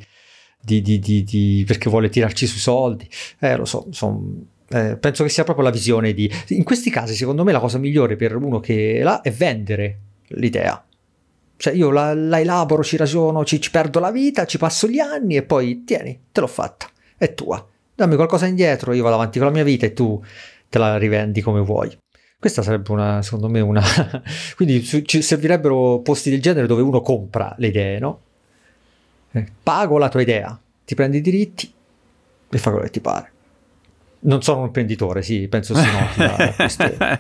di, 0.60 0.82
di, 0.82 0.99
di 0.99 1.64
perché 1.66 1.89
vuole 1.89 2.10
tirarci 2.10 2.45
sui 2.47 2.60
soldi, 2.60 3.07
eh 3.39 3.55
lo 3.55 3.64
so, 3.64 3.88
sono 3.91 4.57
eh, 4.72 4.97
penso 4.97 5.24
che 5.24 5.30
sia 5.30 5.43
proprio 5.43 5.65
la 5.65 5.72
visione 5.72 6.13
di... 6.13 6.32
In 6.49 6.63
questi 6.63 6.89
casi, 6.89 7.15
secondo 7.15 7.43
me, 7.43 7.51
la 7.51 7.59
cosa 7.59 7.78
migliore 7.78 8.15
per 8.15 8.36
uno 8.36 8.59
che 8.59 9.01
l'ha 9.01 9.22
è 9.22 9.32
vendere 9.32 9.99
l'idea. 10.28 10.84
Cioè 11.57 11.74
io 11.74 11.89
la, 11.89 12.13
la 12.13 12.39
elaboro, 12.39 12.84
ci 12.84 12.95
ragiono, 12.95 13.43
ci, 13.43 13.59
ci, 13.59 13.72
perdo 13.72 13.99
la 13.99 14.11
vita, 14.11 14.45
ci 14.45 14.57
passo 14.57 14.88
gli 14.88 14.99
anni 14.99 15.36
e 15.36 15.43
poi, 15.43 15.84
tieni, 15.84 16.17
te 16.32 16.39
l'ho 16.39 16.47
fatta, 16.47 16.88
è 17.17 17.34
tua. 17.34 17.65
Dammi 17.95 18.15
qualcosa 18.15 18.45
indietro, 18.45 18.93
io 18.93 19.03
vado 19.03 19.15
avanti 19.15 19.39
con 19.39 19.47
la 19.47 19.53
mia 19.53 19.63
vita 19.63 19.86
e 19.86 19.93
tu 19.93 20.24
te 20.70 20.78
la 20.78 20.97
rivendi 20.97 21.41
come 21.41 21.59
vuoi. 21.61 21.97
Questa 22.39 22.61
sarebbe 22.61 22.91
una, 22.91 23.22
secondo 23.22 23.49
me, 23.49 23.59
una... 23.59 23.84
Quindi 24.55 24.84
ci 24.84 25.22
servirebbero 25.22 25.99
posti 25.99 26.30
del 26.30 26.41
genere 26.41 26.67
dove 26.67 26.82
uno 26.82 27.01
compra 27.01 27.53
le 27.57 27.67
idee, 27.67 27.99
no? 27.99 28.22
Eh, 29.32 29.45
pago 29.61 29.97
la 29.97 30.07
tua 30.09 30.22
idea, 30.22 30.57
ti 30.86 30.95
prendi 30.95 31.17
i 31.17 31.22
diritti 31.22 31.72
e 32.51 32.57
fa 32.57 32.70
quello 32.70 32.86
che 32.86 32.91
ti 32.91 33.01
pare 33.01 33.32
non 34.22 34.41
sono 34.41 34.59
un 34.59 34.65
imprenditore, 34.65 35.22
sì, 35.22 35.47
penso 35.47 35.74
si 35.76 35.86
noti 35.86 36.53
queste, 36.55 37.20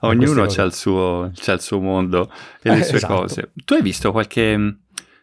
ognuno 0.00 0.42
ha 0.42 0.62
il, 0.62 0.72
suo, 0.72 1.30
c'ha 1.34 1.52
il 1.52 1.60
suo 1.60 1.80
mondo 1.80 2.30
e 2.62 2.70
le 2.70 2.80
eh, 2.80 2.84
sue 2.84 2.96
esatto. 2.96 3.14
cose. 3.14 3.52
Tu 3.64 3.74
hai 3.74 3.82
visto 3.82 4.12
qualche, 4.12 4.78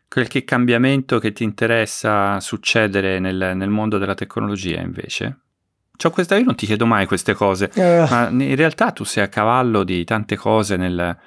qualche, 0.08 0.44
cambiamento 0.44 1.20
che 1.20 1.32
ti 1.32 1.44
interessa 1.44 2.40
succedere 2.40 3.20
nel, 3.20 3.54
nel 3.56 3.70
mondo 3.70 3.98
della 3.98 4.16
tecnologia 4.16 4.82
invece? 4.82 5.40
C'ho 5.96 6.12
questa, 6.12 6.38
io 6.38 6.46
non 6.46 6.56
ti 6.56 6.66
chiedo 6.66 6.86
mai 6.86 7.08
queste 7.08 7.34
cose, 7.34 7.72
uh. 7.74 8.08
ma 8.10 8.30
in 8.30 8.56
realtà 8.56 8.92
tu 8.92 9.04
sei 9.04 9.24
a 9.24 9.30
cavallo 9.30 9.84
di 9.84 10.04
tante 10.04 10.36
cose 10.36 10.78
nel, 10.78 11.18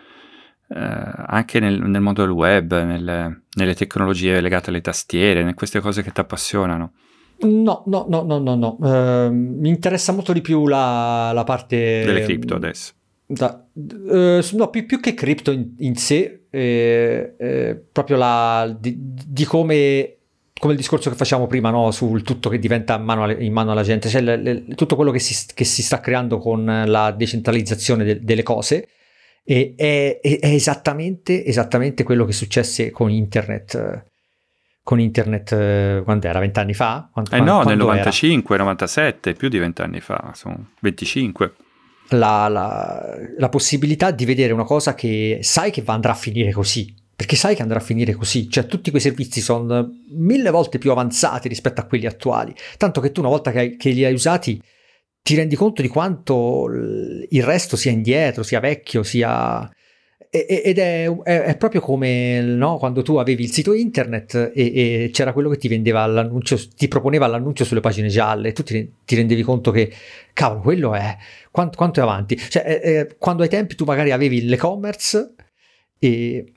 eh, 0.69 0.79
anche 0.79 1.59
nel, 1.59 1.81
nel, 1.81 2.01
mondo 2.01 2.23
del 2.23 2.31
web, 2.31 2.81
nel, 2.85 3.43
nelle 3.53 3.75
tecnologie 3.75 4.41
legate 4.41 4.71
alle 4.71 4.81
tastiere, 4.81 5.41
in 5.41 5.55
queste 5.55 5.81
cose 5.81 6.03
che 6.03 6.13
ti 6.13 6.21
appassionano. 6.21 6.93
No, 7.43 7.85
no, 7.87 8.07
no, 8.09 8.23
no, 8.23 8.39
no, 8.39 8.55
no. 8.55 8.77
Uh, 8.79 9.33
mi 9.33 9.69
interessa 9.69 10.13
molto 10.13 10.33
di 10.33 10.41
più 10.41 10.67
la, 10.67 11.33
la 11.33 11.45
parte... 11.45 12.03
Delle 12.05 12.23
cripto 12.23 12.55
adesso. 12.55 12.93
Da, 13.27 13.67
uh, 13.73 14.41
no, 14.53 14.69
più, 14.71 14.87
più, 14.87 15.01
che 15.01 15.15
cripto 15.15 15.51
in, 15.51 15.75
in 15.79 15.97
sé, 15.97 16.47
eh, 16.51 17.35
eh, 17.39 17.83
proprio 17.93 18.17
la, 18.17 18.77
di, 18.79 18.97
di 18.99 19.45
come 19.45 20.17
come 20.61 20.75
il 20.75 20.79
discorso 20.79 21.09
che 21.09 21.17
facciamo 21.17 21.47
prima, 21.47 21.71
no? 21.71 21.91
sul 21.91 22.23
tutto 22.23 22.51
che 22.51 22.59
diventa 22.59 22.97
in 22.97 23.03
mano, 23.03 23.31
in 23.31 23.51
mano 23.51 23.73
alla 23.73 23.83
gente, 23.83 24.11
cioè 24.11 24.21
le, 24.21 24.37
le, 24.37 24.65
tutto 24.75 24.95
quello 24.95 25.11
che 25.11 25.19
si, 25.19 25.47
che 25.55 25.65
si, 25.65 25.83
sta 25.83 26.01
creando 26.01 26.37
con 26.37 26.67
la 26.87 27.13
decentralizzazione 27.13 28.05
de, 28.05 28.23
delle 28.23 28.43
cose 28.43 28.87
è, 29.43 29.73
è, 29.75 30.21
è, 30.21 30.39
esattamente, 30.43 31.47
esattamente 31.47 32.03
quello 32.03 32.27
che 32.27 32.33
successe 32.33 32.91
con 32.91 33.11
internet 33.11 34.10
con 34.83 35.01
internet 35.01 35.53
eh, 35.53 36.01
quando 36.05 36.27
era? 36.27 36.39
Vent'anni 36.39 36.75
fa? 36.75 37.09
Quando, 37.13 37.31
eh 37.31 37.41
no, 37.41 37.63
nel 37.63 37.77
95, 37.79 38.55
era? 38.55 38.65
97, 38.65 39.35
più 39.35 39.49
di 39.49 39.59
vent'anni 39.59 40.01
fa, 40.01 40.33
sono 40.35 40.71
25. 40.81 41.55
La, 42.11 42.49
la, 42.49 43.17
la, 43.39 43.49
possibilità 43.49 44.11
di 44.11 44.25
vedere 44.25 44.53
una 44.53 44.65
cosa 44.65 44.95
che 44.95 45.39
sai 45.43 45.71
che 45.71 45.85
andrà 45.87 46.11
a 46.13 46.17
finire 46.17 46.51
così, 46.51 46.93
perché 47.15 47.37
sai 47.37 47.55
che 47.55 47.63
andrà 47.63 47.79
a 47.79 47.83
finire 47.83 48.15
così, 48.15 48.51
cioè 48.51 48.67
tutti 48.67 48.91
quei 48.91 49.01
servizi 49.01 49.41
sono 49.41 49.89
mille 50.17 50.51
volte 50.51 50.79
più 50.79 50.91
avanzati 50.91 51.47
rispetto 51.47 51.81
a 51.81 51.85
quelli 51.85 52.07
attuali, 52.07 52.53
tanto 52.77 53.01
che 53.01 53.13
tu 53.13 53.21
una 53.21 53.29
volta 53.29 53.53
che, 53.53 53.77
che 53.77 53.91
li 53.91 54.05
hai 54.05 54.13
usati 54.13 54.61
ti 55.23 55.37
rendi 55.37 55.55
conto 55.55 55.83
di 55.83 55.89
quanto 55.89 56.67
il 56.69 57.43
resto 57.45 57.77
sia 57.77 57.93
indietro, 57.93 58.43
sia 58.43 58.59
vecchio, 58.59 59.03
sia 59.03 59.71
ed 60.33 60.79
è, 60.79 61.11
è, 61.11 61.43
è, 61.43 61.57
proprio 61.57 61.81
come 61.81 62.41
no, 62.41 62.79
quando 62.79 63.03
tu 63.03 63.17
avevi 63.17 63.43
il 63.43 63.51
sito 63.51 63.75
internet 63.75 64.53
e, 64.55 65.03
e, 65.05 65.11
c'era 65.13 65.33
quello 65.33 65.49
che 65.49 65.57
ti 65.57 65.67
vendeva 65.67 66.07
l'annuncio, 66.07 66.57
ti 66.77 66.87
proponeva 66.87 67.27
l'annuncio 67.27 67.65
sulle 67.65 67.81
pagine 67.81 68.07
gialle, 68.07 68.53
tu 68.53 68.63
ti, 68.63 68.93
ti 69.05 69.17
rendevi 69.17 69.43
conto 69.43 69.73
che, 69.73 69.93
cavolo, 70.33 70.61
quello 70.61 70.95
è 70.95 71.17
quanto, 71.51 71.77
quanto 71.77 71.99
è 71.99 72.05
avanti. 72.05 72.37
Cioè, 72.39 72.63
è, 72.63 73.17
quando 73.19 73.43
ai 73.43 73.49
tempi 73.49 73.75
tu 73.75 73.85
magari 73.85 74.13
avevi 74.13 74.45
l'e-commerce 74.45 75.35
e 75.99 76.53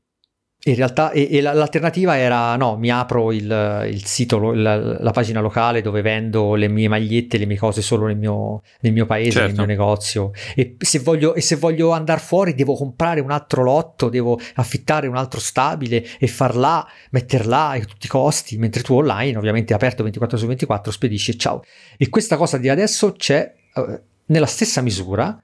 in 0.65 0.75
realtà, 0.75 1.11
e, 1.11 1.27
e 1.29 1.41
l'alternativa 1.41 2.17
era 2.17 2.55
no, 2.55 2.77
mi 2.77 2.89
apro 2.89 3.33
il, 3.33 3.87
il 3.89 4.05
sito, 4.05 4.39
la, 4.53 4.77
la, 4.77 5.11
pagina 5.11 5.41
locale 5.41 5.81
dove 5.81 6.01
vendo 6.01 6.55
le 6.55 6.69
mie 6.69 6.87
magliette, 6.87 7.37
le 7.37 7.45
mie 7.45 7.57
cose 7.57 7.81
solo 7.81 8.05
nel 8.05 8.15
mio, 8.15 8.61
nel 8.79 8.93
mio 8.93 9.05
paese, 9.05 9.31
certo. 9.31 9.47
nel 9.47 9.55
mio 9.57 9.65
negozio. 9.65 10.31
E 10.55 10.77
se 10.79 10.99
voglio, 10.99 11.35
voglio 11.59 11.91
andare 11.91 12.21
fuori, 12.21 12.55
devo 12.55 12.75
comprare 12.75 13.19
un 13.19 13.31
altro 13.31 13.63
lotto, 13.63 14.07
devo 14.07 14.39
affittare 14.55 15.07
un 15.07 15.17
altro 15.17 15.41
stabile 15.41 16.05
e 16.17 16.27
farla, 16.27 16.87
metterla 17.11 17.69
a 17.69 17.79
tutti 17.79 18.05
i 18.05 18.09
costi, 18.09 18.57
mentre 18.57 18.83
tu 18.83 18.93
online, 18.93 19.37
ovviamente 19.37 19.73
aperto 19.73 20.03
24 20.03 20.37
su 20.37 20.47
24, 20.47 20.91
spedisci 20.91 21.31
e 21.31 21.37
ciao. 21.37 21.61
E 21.97 22.07
questa 22.07 22.37
cosa 22.37 22.57
di 22.57 22.69
adesso 22.69 23.11
c'è 23.11 23.53
uh, 23.75 23.99
nella 24.27 24.45
stessa 24.45 24.81
misura 24.81 25.37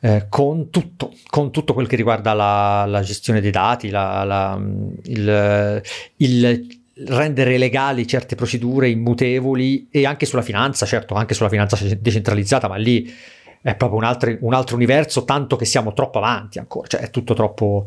eh, 0.00 0.26
con 0.28 0.70
tutto, 0.70 1.12
con 1.28 1.50
tutto 1.50 1.72
quel 1.72 1.86
che 1.86 1.96
riguarda 1.96 2.32
la, 2.34 2.84
la 2.86 3.00
gestione 3.02 3.40
dei 3.40 3.50
dati, 3.50 3.90
la, 3.90 4.24
la, 4.24 4.60
il, 5.04 5.82
il, 6.16 6.80
rendere 6.98 7.58
legali 7.58 8.06
certe 8.06 8.36
procedure 8.36 8.88
immutevoli 8.88 9.88
e 9.90 10.06
anche 10.06 10.26
sulla 10.26 10.42
finanza, 10.42 10.86
certo, 10.86 11.14
anche 11.14 11.34
sulla 11.34 11.48
finanza 11.48 11.76
decentralizzata, 11.98 12.68
ma 12.68 12.76
lì 12.76 13.12
è 13.60 13.74
proprio 13.74 13.98
un 13.98 14.04
altro, 14.04 14.36
un 14.40 14.54
altro 14.54 14.76
universo, 14.76 15.24
tanto 15.24 15.56
che 15.56 15.64
siamo 15.64 15.92
troppo 15.92 16.18
avanti 16.18 16.58
ancora, 16.58 16.86
cioè 16.86 17.00
è 17.00 17.10
tutto 17.10 17.34
troppo... 17.34 17.86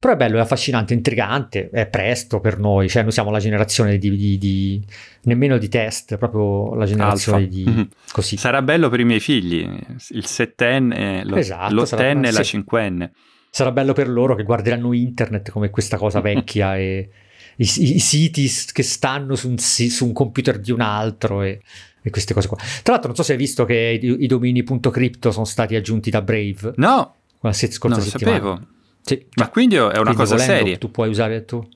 Però 0.00 0.14
è 0.14 0.16
bello, 0.16 0.38
è 0.38 0.40
affascinante, 0.40 0.94
intrigante, 0.94 1.68
è 1.68 1.86
presto 1.86 2.40
per 2.40 2.58
noi, 2.58 2.88
cioè 2.88 3.02
noi 3.02 3.12
siamo 3.12 3.30
la 3.30 3.38
generazione 3.38 3.98
di, 3.98 4.16
di, 4.16 4.38
di 4.38 4.82
nemmeno 5.24 5.58
di 5.58 5.68
test, 5.68 6.16
proprio 6.16 6.74
la 6.74 6.86
generazione 6.86 7.42
Alpha. 7.42 7.54
di 7.54 7.64
mm-hmm. 7.68 7.82
così. 8.10 8.38
Sarà 8.38 8.62
bello 8.62 8.88
per 8.88 9.00
i 9.00 9.04
miei 9.04 9.20
figli, 9.20 9.68
il 10.12 10.24
settenne, 10.24 11.22
lo, 11.26 11.36
esatto, 11.36 11.74
l'ottenne 11.74 12.28
e 12.28 12.32
la 12.32 12.42
cinquenne. 12.42 13.12
Sarà 13.50 13.72
bello 13.72 13.92
per 13.92 14.08
loro 14.08 14.34
che 14.34 14.42
guarderanno 14.42 14.94
internet 14.94 15.50
come 15.50 15.68
questa 15.68 15.98
cosa 15.98 16.22
vecchia 16.24 16.78
e 16.78 17.10
i, 17.56 17.64
i, 17.64 17.96
i, 17.96 17.98
siti 17.98 18.50
che 18.72 18.82
stanno 18.82 19.34
su 19.34 19.50
un, 19.50 19.58
su 19.58 20.06
un, 20.06 20.14
computer 20.14 20.58
di 20.58 20.72
un 20.72 20.80
altro 20.80 21.42
e, 21.42 21.60
e, 22.00 22.08
queste 22.08 22.32
cose 22.32 22.48
qua. 22.48 22.56
Tra 22.56 22.94
l'altro 22.94 23.08
non 23.08 23.16
so 23.16 23.22
se 23.22 23.32
hai 23.32 23.38
visto 23.38 23.66
che 23.66 23.98
i, 24.00 24.24
i 24.24 24.26
domini.crypto 24.26 25.30
sono 25.30 25.44
stati 25.44 25.74
aggiunti 25.74 26.08
da 26.08 26.22
Brave. 26.22 26.72
No, 26.76 27.16
la 27.40 27.52
scorsa 27.52 27.88
non 27.88 28.00
settimana. 28.00 28.36
sapevo. 28.38 28.78
Sì. 29.02 29.26
Ma 29.36 29.48
quindi 29.48 29.76
è 29.76 29.80
una 29.80 29.90
quindi 29.90 30.14
cosa 30.14 30.38
seria? 30.38 30.76
Tu 30.78 30.90
puoi 30.90 31.08
usare 31.08 31.44
tu. 31.44 31.66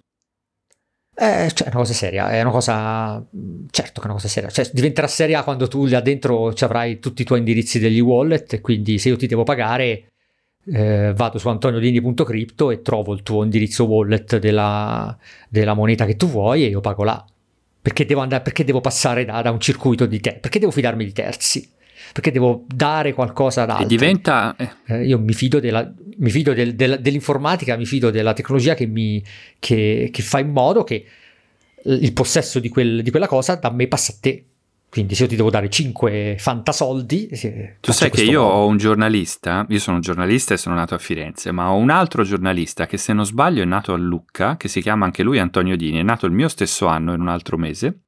Eh, 1.16 1.48
cioè, 1.54 1.68
è 1.68 1.70
una 1.70 1.78
cosa 1.78 1.92
seria, 1.92 2.30
è 2.30 2.40
una 2.40 2.50
cosa. 2.50 3.24
Certo 3.70 4.00
che 4.00 4.00
è 4.00 4.04
una 4.04 4.14
cosa 4.14 4.28
seria. 4.28 4.50
Cioè, 4.50 4.70
diventerà 4.72 5.06
seria 5.06 5.44
quando 5.44 5.68
tu 5.68 5.86
là 5.86 6.00
dentro 6.00 6.52
ci 6.54 6.64
avrai 6.64 6.98
tutti 6.98 7.22
i 7.22 7.24
tuoi 7.24 7.38
indirizzi 7.38 7.78
degli 7.78 8.00
wallet. 8.00 8.60
Quindi, 8.60 8.98
se 8.98 9.10
io 9.10 9.16
ti 9.16 9.26
devo 9.26 9.44
pagare, 9.44 10.08
eh, 10.72 11.12
vado 11.14 11.38
su 11.38 11.48
antoniodini.crypto 11.48 12.70
e 12.70 12.82
trovo 12.82 13.14
il 13.14 13.22
tuo 13.22 13.44
indirizzo 13.44 13.84
wallet 13.84 14.38
della, 14.38 15.16
della, 15.48 15.74
moneta 15.74 16.04
che 16.04 16.16
tu 16.16 16.26
vuoi 16.26 16.64
e 16.64 16.68
io 16.68 16.80
pago 16.80 17.04
là. 17.04 17.24
Perché 17.80 18.06
devo, 18.06 18.20
andare, 18.20 18.42
perché 18.42 18.64
devo 18.64 18.80
passare 18.80 19.24
da, 19.24 19.42
da 19.42 19.50
un 19.50 19.60
circuito 19.60 20.06
di 20.06 20.18
te? 20.18 20.38
Perché 20.40 20.58
devo 20.58 20.72
fidarmi 20.72 21.04
di 21.04 21.12
terzi? 21.12 21.70
Perché 22.14 22.30
devo 22.30 22.64
dare 22.68 23.12
qualcosa 23.12 23.62
ad 23.62 23.70
altri. 23.70 23.86
E 23.86 23.88
diventa... 23.88 24.54
Eh. 24.56 24.70
eh, 24.86 25.04
io 25.04 25.18
mi 25.18 25.32
fido, 25.32 25.58
della, 25.58 25.92
mi 26.18 26.30
fido 26.30 26.54
del, 26.54 26.76
del, 26.76 27.00
dell'informatica, 27.00 27.76
mi 27.76 27.86
fido 27.86 28.10
della 28.12 28.32
tecnologia 28.34 28.74
che, 28.74 28.86
mi, 28.86 29.20
che, 29.58 30.10
che 30.12 30.22
fa 30.22 30.38
in 30.38 30.52
modo 30.52 30.84
che 30.84 31.04
il 31.82 32.12
possesso 32.12 32.60
di, 32.60 32.68
quel, 32.68 33.02
di, 33.02 33.10
quella 33.10 33.26
cosa 33.26 33.56
da 33.56 33.68
me 33.72 33.88
passa 33.88 34.12
a 34.12 34.16
te. 34.20 34.44
Quindi 34.88 35.16
se 35.16 35.24
io 35.24 35.28
ti 35.28 35.34
devo 35.34 35.50
dare 35.50 35.68
5 35.68 36.36
fantasoldi... 36.38 37.30
Tu 37.80 37.90
sai 37.90 38.10
che 38.10 38.22
io 38.22 38.42
modo. 38.42 38.54
ho 38.54 38.66
un 38.68 38.76
giornalista, 38.76 39.66
io 39.68 39.80
sono 39.80 39.96
un 39.96 40.02
giornalista 40.02 40.54
e 40.54 40.56
sono 40.56 40.76
nato 40.76 40.94
a 40.94 40.98
Firenze, 40.98 41.50
ma 41.50 41.72
ho 41.72 41.74
un 41.74 41.90
altro 41.90 42.22
giornalista 42.22 42.86
che 42.86 42.96
se 42.96 43.12
non 43.12 43.26
sbaglio 43.26 43.60
è 43.60 43.64
nato 43.64 43.92
a 43.92 43.96
Lucca, 43.96 44.56
che 44.56 44.68
si 44.68 44.80
chiama 44.80 45.04
anche 45.04 45.24
lui 45.24 45.40
Antonio 45.40 45.76
Dini, 45.76 45.98
è 45.98 46.04
nato 46.04 46.26
il 46.26 46.32
mio 46.32 46.46
stesso 46.46 46.86
anno 46.86 47.12
in 47.12 47.20
un 47.20 47.26
altro 47.26 47.58
mese, 47.58 48.03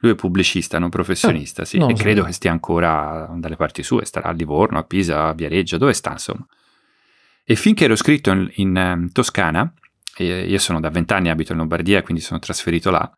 lui 0.00 0.12
è 0.12 0.14
pubblicista, 0.14 0.78
non 0.78 0.88
professionista, 0.88 1.64
sì, 1.64 1.78
non 1.78 1.90
e 1.90 1.96
so. 1.96 2.02
credo 2.02 2.24
che 2.24 2.32
stia 2.32 2.50
ancora 2.50 3.30
dalle 3.36 3.56
parti 3.56 3.82
sue, 3.82 4.04
starà 4.04 4.28
a 4.28 4.32
Livorno, 4.32 4.78
a 4.78 4.84
Pisa, 4.84 5.28
a 5.28 5.34
Viareggio, 5.34 5.76
dove 5.76 5.92
sta 5.92 6.12
insomma. 6.12 6.46
E 7.44 7.54
finché 7.54 7.84
ero 7.84 7.96
scritto 7.96 8.30
in, 8.30 8.50
in 8.54 8.76
um, 8.76 9.10
Toscana, 9.12 9.72
io 10.18 10.58
sono 10.58 10.80
da 10.80 10.90
vent'anni, 10.90 11.30
abito 11.30 11.52
in 11.52 11.58
Lombardia, 11.58 12.02
quindi 12.02 12.22
sono 12.22 12.38
trasferito 12.38 12.90
là, 12.90 13.10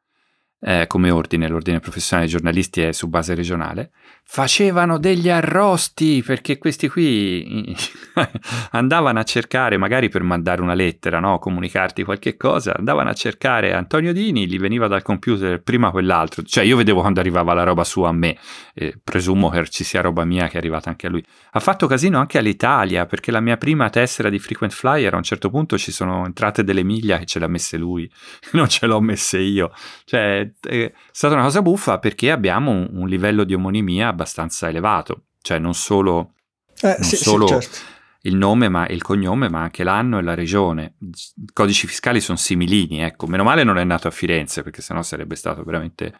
eh, 0.64 0.86
come 0.86 1.10
ordine, 1.10 1.48
l'ordine 1.48 1.80
professionale 1.80 2.28
dei 2.28 2.36
giornalisti 2.36 2.82
è 2.82 2.92
su 2.92 3.08
base 3.08 3.34
regionale, 3.34 3.90
facevano 4.24 4.96
degli 4.96 5.28
arrosti 5.28 6.22
perché 6.24 6.56
questi 6.58 6.88
qui 6.88 7.76
andavano 8.70 9.18
a 9.18 9.24
cercare, 9.24 9.76
magari 9.76 10.08
per 10.08 10.22
mandare 10.22 10.62
una 10.62 10.74
lettera, 10.74 11.18
no? 11.18 11.40
comunicarti 11.40 12.04
qualche 12.04 12.36
cosa, 12.36 12.76
andavano 12.76 13.10
a 13.10 13.12
cercare 13.12 13.72
Antonio 13.72 14.12
Dini, 14.12 14.46
gli 14.46 14.58
veniva 14.58 14.86
dal 14.86 15.02
computer 15.02 15.60
prima 15.62 15.90
quell'altro, 15.90 16.44
cioè 16.44 16.62
io 16.62 16.76
vedevo 16.76 17.00
quando 17.00 17.18
arrivava 17.18 17.54
la 17.54 17.64
roba 17.64 17.82
sua 17.82 18.10
a 18.10 18.12
me, 18.12 18.38
eh, 18.74 18.96
presumo 19.02 19.50
che 19.50 19.68
ci 19.68 19.82
sia 19.82 20.00
roba 20.00 20.24
mia 20.24 20.46
che 20.46 20.54
è 20.54 20.58
arrivata 20.58 20.90
anche 20.90 21.08
a 21.08 21.10
lui. 21.10 21.24
Ha 21.50 21.60
fatto 21.60 21.88
casino 21.88 22.20
anche 22.20 22.38
all'Italia 22.38 23.04
perché 23.06 23.32
la 23.32 23.40
mia 23.40 23.56
prima 23.56 23.90
tessera 23.90 24.30
di 24.30 24.38
frequent 24.38 24.72
flyer 24.72 25.12
a 25.12 25.16
un 25.16 25.24
certo 25.24 25.50
punto 25.50 25.76
ci 25.76 25.90
sono 25.90 26.24
entrate 26.24 26.62
delle 26.62 26.84
miglia 26.84 27.18
che 27.18 27.26
ce 27.26 27.40
le 27.40 27.46
ha 27.46 27.48
messe 27.48 27.76
lui, 27.76 28.08
non 28.52 28.68
ce 28.68 28.86
l'ho 28.86 29.00
messe 29.00 29.38
io, 29.38 29.72
cioè 30.04 30.50
è 30.60 30.92
stata 31.10 31.34
una 31.34 31.44
cosa 31.44 31.62
buffa 31.62 31.98
perché 31.98 32.30
abbiamo 32.30 32.70
un, 32.70 32.88
un 32.92 33.08
livello 33.08 33.44
di 33.44 33.54
omonimia 33.54 34.08
abbastanza 34.08 34.68
elevato, 34.68 35.26
cioè 35.40 35.58
non 35.58 35.74
solo, 35.74 36.34
eh, 36.80 36.96
non 36.98 37.08
sì, 37.08 37.16
solo 37.16 37.46
sì, 37.46 37.52
certo. 37.52 37.78
il 38.22 38.36
nome 38.36 38.68
ma 38.68 38.86
il 38.88 39.02
cognome, 39.02 39.48
ma 39.48 39.60
anche 39.60 39.84
l'anno 39.84 40.18
e 40.18 40.22
la 40.22 40.34
regione. 40.34 40.94
I 41.00 41.50
codici 41.52 41.86
fiscali 41.86 42.20
sono 42.20 42.38
similini, 42.38 43.00
ecco, 43.00 43.26
meno 43.26 43.44
male 43.44 43.64
non 43.64 43.78
è 43.78 43.84
nato 43.84 44.08
a 44.08 44.10
Firenze 44.10 44.62
perché 44.62 44.82
sennò 44.82 45.02
sarebbe 45.02 45.36
stato 45.36 45.62
veramente 45.62 46.14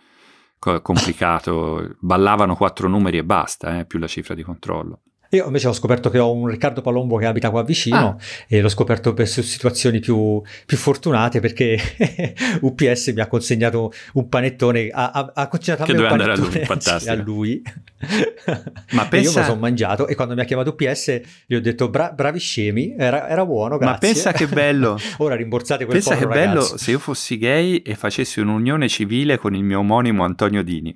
complicato, 0.58 1.96
ballavano 1.98 2.54
quattro 2.54 2.88
numeri 2.88 3.18
e 3.18 3.24
basta, 3.24 3.80
eh, 3.80 3.84
più 3.84 3.98
la 3.98 4.06
cifra 4.06 4.34
di 4.34 4.42
controllo. 4.44 5.00
Io 5.34 5.46
invece 5.46 5.68
ho 5.68 5.72
scoperto 5.72 6.10
che 6.10 6.18
ho 6.18 6.30
un 6.30 6.46
Riccardo 6.46 6.82
Palombo 6.82 7.16
che 7.16 7.24
abita 7.24 7.48
qua 7.48 7.64
vicino 7.64 7.96
ah. 7.96 8.16
e 8.46 8.60
l'ho 8.60 8.68
scoperto 8.68 9.14
per 9.14 9.26
situazioni 9.26 9.98
più, 9.98 10.42
più 10.66 10.76
fortunate 10.76 11.40
perché 11.40 11.78
UPS 12.60 13.12
mi 13.14 13.22
ha 13.22 13.26
consegnato 13.26 13.94
un 14.12 14.28
panettone, 14.28 14.90
ha, 14.92 15.32
ha, 15.34 15.48
consegnato 15.48 15.84
che 15.84 15.92
a 15.92 15.94
me 15.94 16.02
un 16.02 16.08
panettone 16.18 16.66
a 17.06 17.14
lui. 17.14 17.62
Ma 18.92 19.06
pensa... 19.06 19.30
io 19.30 19.32
me 19.32 19.40
lo 19.40 19.44
sono 19.46 19.58
mangiato 19.58 20.06
e 20.06 20.14
quando 20.14 20.34
mi 20.34 20.42
ha 20.42 20.44
chiamato 20.44 20.76
UPS 20.78 21.20
gli 21.46 21.54
ho 21.54 21.62
detto 21.62 21.88
Bra- 21.88 22.12
bravi 22.12 22.38
scemi, 22.38 22.94
era, 22.98 23.26
era, 23.26 23.46
buono, 23.46 23.78
grazie. 23.78 23.90
Ma 23.90 24.12
pensa 24.12 24.32
che 24.32 24.46
bello. 24.46 24.98
Ora 25.16 25.34
rimborsate 25.34 25.86
quel 25.86 25.96
Pensa 25.96 26.14
che 26.14 26.26
ragazzo. 26.26 26.46
bello 26.46 26.76
se 26.76 26.90
io 26.90 26.98
fossi 26.98 27.38
gay 27.38 27.76
e 27.76 27.94
facessi 27.94 28.38
un'unione 28.40 28.86
civile 28.86 29.38
con 29.38 29.54
il 29.54 29.64
mio 29.64 29.78
omonimo 29.78 30.24
Antonio 30.24 30.62
Dini 30.62 30.94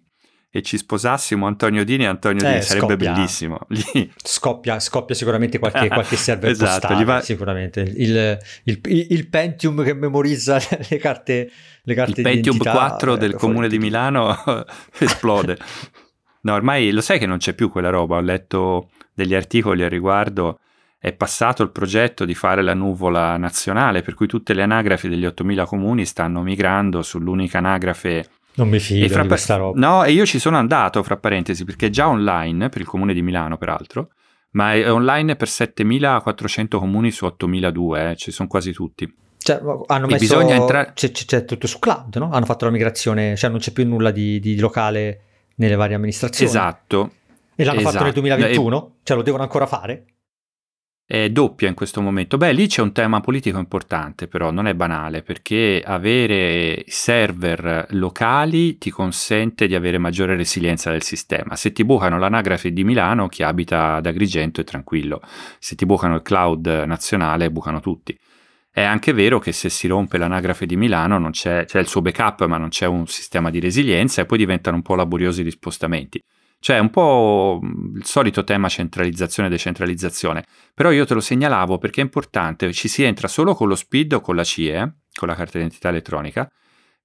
e 0.50 0.62
ci 0.62 0.78
sposassimo 0.78 1.46
Antonio 1.46 1.84
Dini 1.84 2.04
e 2.04 2.06
Antonio 2.06 2.44
eh, 2.46 2.48
Dini, 2.48 2.62
sarebbe 2.62 2.86
scoppia, 2.86 3.12
bellissimo. 3.12 3.58
Scoppia, 4.22 4.80
scoppia, 4.80 5.14
sicuramente 5.14 5.58
qualche, 5.58 5.88
qualche 5.88 6.16
server 6.16 6.50
esatto, 6.50 6.86
postale, 6.86 7.04
va... 7.04 7.20
sicuramente. 7.20 7.80
Il, 7.80 8.38
il, 8.64 8.80
il, 8.82 9.28
Pentium 9.28 9.82
che 9.84 9.92
memorizza 9.92 10.58
le 10.88 10.96
carte, 10.96 11.50
le 11.82 11.94
carte 11.94 12.20
Il 12.20 12.22
Pentium 12.22 12.58
4 12.58 13.14
eh, 13.14 13.18
del 13.18 13.34
comune 13.34 13.68
di 13.68 13.78
Milano 13.78 14.34
esplode. 14.98 15.58
No, 16.42 16.54
ormai 16.54 16.90
lo 16.90 17.00
sai 17.00 17.18
che 17.18 17.26
non 17.26 17.38
c'è 17.38 17.54
più 17.54 17.70
quella 17.70 17.90
roba, 17.90 18.16
ho 18.16 18.20
letto 18.20 18.90
degli 19.12 19.34
articoli 19.34 19.82
a 19.82 19.88
riguardo, 19.88 20.60
è 20.98 21.12
passato 21.12 21.62
il 21.62 21.70
progetto 21.70 22.24
di 22.24 22.34
fare 22.34 22.62
la 22.62 22.74
nuvola 22.74 23.36
nazionale, 23.36 24.02
per 24.02 24.14
cui 24.14 24.26
tutte 24.26 24.54
le 24.54 24.62
anagrafi 24.62 25.08
degli 25.08 25.26
8.000 25.26 25.66
comuni 25.66 26.04
stanno 26.04 26.42
migrando 26.42 27.02
sull'unica 27.02 27.58
anagrafe 27.58 28.28
non 28.56 28.68
mi 28.68 28.78
fido 28.78 29.08
fra... 29.08 29.22
di 29.22 29.28
questa 29.28 29.56
roba. 29.56 29.78
No, 29.78 30.04
e 30.04 30.12
io 30.12 30.26
ci 30.26 30.38
sono 30.38 30.56
andato, 30.56 31.02
fra 31.02 31.16
parentesi, 31.16 31.64
perché 31.64 31.86
è 31.86 31.90
già 31.90 32.08
online, 32.08 32.68
per 32.68 32.80
il 32.80 32.86
comune 32.86 33.14
di 33.14 33.22
Milano 33.22 33.56
peraltro, 33.56 34.10
ma 34.50 34.74
è 34.74 34.90
online 34.90 35.36
per 35.36 35.48
7400 35.48 36.78
comuni 36.78 37.10
su 37.10 37.24
8002, 37.24 38.10
eh, 38.10 38.16
ci 38.16 38.30
sono 38.30 38.48
quasi 38.48 38.72
tutti. 38.72 39.12
Cioè, 39.38 39.60
hanno 39.86 40.06
messo... 40.06 40.18
bisogna 40.18 40.54
entrare... 40.54 40.92
C'è, 40.94 41.10
c'è, 41.10 41.24
c'è, 41.24 41.44
tutto 41.44 41.66
su 41.66 41.78
cloud, 41.78 42.16
no? 42.16 42.30
Hanno 42.32 42.46
fatto 42.46 42.64
la 42.64 42.70
migrazione, 42.70 43.36
cioè 43.36 43.50
non 43.50 43.58
c'è 43.58 43.70
più 43.70 43.86
nulla 43.86 44.10
di, 44.10 44.40
di 44.40 44.58
locale 44.58 45.20
nelle 45.56 45.76
varie 45.76 45.94
amministrazioni. 45.94 46.50
Esatto. 46.50 47.12
E 47.54 47.64
l'hanno 47.64 47.78
esatto. 47.78 47.92
fatto 47.92 48.04
nel 48.04 48.12
2021? 48.14 48.76
E... 48.76 48.90
Cioè 49.02 49.16
lo 49.16 49.22
devono 49.22 49.42
ancora 49.42 49.66
fare? 49.66 50.04
È 51.08 51.30
doppia 51.30 51.68
in 51.68 51.74
questo 51.74 52.02
momento. 52.02 52.36
Beh, 52.36 52.52
lì 52.52 52.66
c'è 52.66 52.82
un 52.82 52.90
tema 52.90 53.20
politico 53.20 53.58
importante, 53.58 54.26
però 54.26 54.50
non 54.50 54.66
è 54.66 54.74
banale, 54.74 55.22
perché 55.22 55.80
avere 55.84 56.82
server 56.88 57.86
locali 57.90 58.76
ti 58.76 58.90
consente 58.90 59.68
di 59.68 59.76
avere 59.76 59.98
maggiore 59.98 60.34
resilienza 60.34 60.90
del 60.90 61.04
sistema. 61.04 61.54
Se 61.54 61.70
ti 61.70 61.84
bucano 61.84 62.18
l'anagrafe 62.18 62.72
di 62.72 62.82
Milano, 62.82 63.28
chi 63.28 63.44
abita 63.44 63.94
ad 63.94 64.06
Agrigento 64.06 64.60
è 64.60 64.64
tranquillo. 64.64 65.20
Se 65.60 65.76
ti 65.76 65.86
bucano 65.86 66.16
il 66.16 66.22
cloud 66.22 66.66
nazionale, 66.86 67.52
bucano 67.52 67.78
tutti. 67.78 68.18
È 68.68 68.82
anche 68.82 69.12
vero 69.12 69.38
che 69.38 69.52
se 69.52 69.70
si 69.70 69.86
rompe 69.86 70.18
l'anagrafe 70.18 70.66
di 70.66 70.76
Milano 70.76 71.18
non 71.18 71.30
c'è, 71.30 71.64
c'è 71.66 71.78
il 71.78 71.86
suo 71.86 72.02
backup, 72.02 72.44
ma 72.46 72.58
non 72.58 72.68
c'è 72.68 72.86
un 72.86 73.06
sistema 73.06 73.48
di 73.48 73.60
resilienza 73.60 74.20
e 74.20 74.26
poi 74.26 74.38
diventano 74.38 74.76
un 74.76 74.82
po' 74.82 74.96
laboriosi 74.96 75.44
gli 75.44 75.50
spostamenti. 75.50 76.20
Cioè, 76.58 76.78
un 76.78 76.90
po' 76.90 77.60
il 77.62 78.04
solito 78.04 78.42
tema 78.42 78.68
centralizzazione 78.68 79.48
e 79.48 79.52
decentralizzazione. 79.52 80.44
Però 80.74 80.90
io 80.90 81.04
te 81.04 81.14
lo 81.14 81.20
segnalavo 81.20 81.78
perché 81.78 82.00
è 82.00 82.04
importante, 82.04 82.72
ci 82.72 82.88
si 82.88 83.02
entra 83.02 83.28
solo 83.28 83.54
con 83.54 83.68
lo 83.68 83.74
SPID 83.74 84.14
o 84.14 84.20
con 84.20 84.36
la 84.36 84.44
CIE, 84.44 84.96
con 85.14 85.28
la 85.28 85.34
carta 85.34 85.58
d'identità 85.58 85.90
elettronica, 85.90 86.50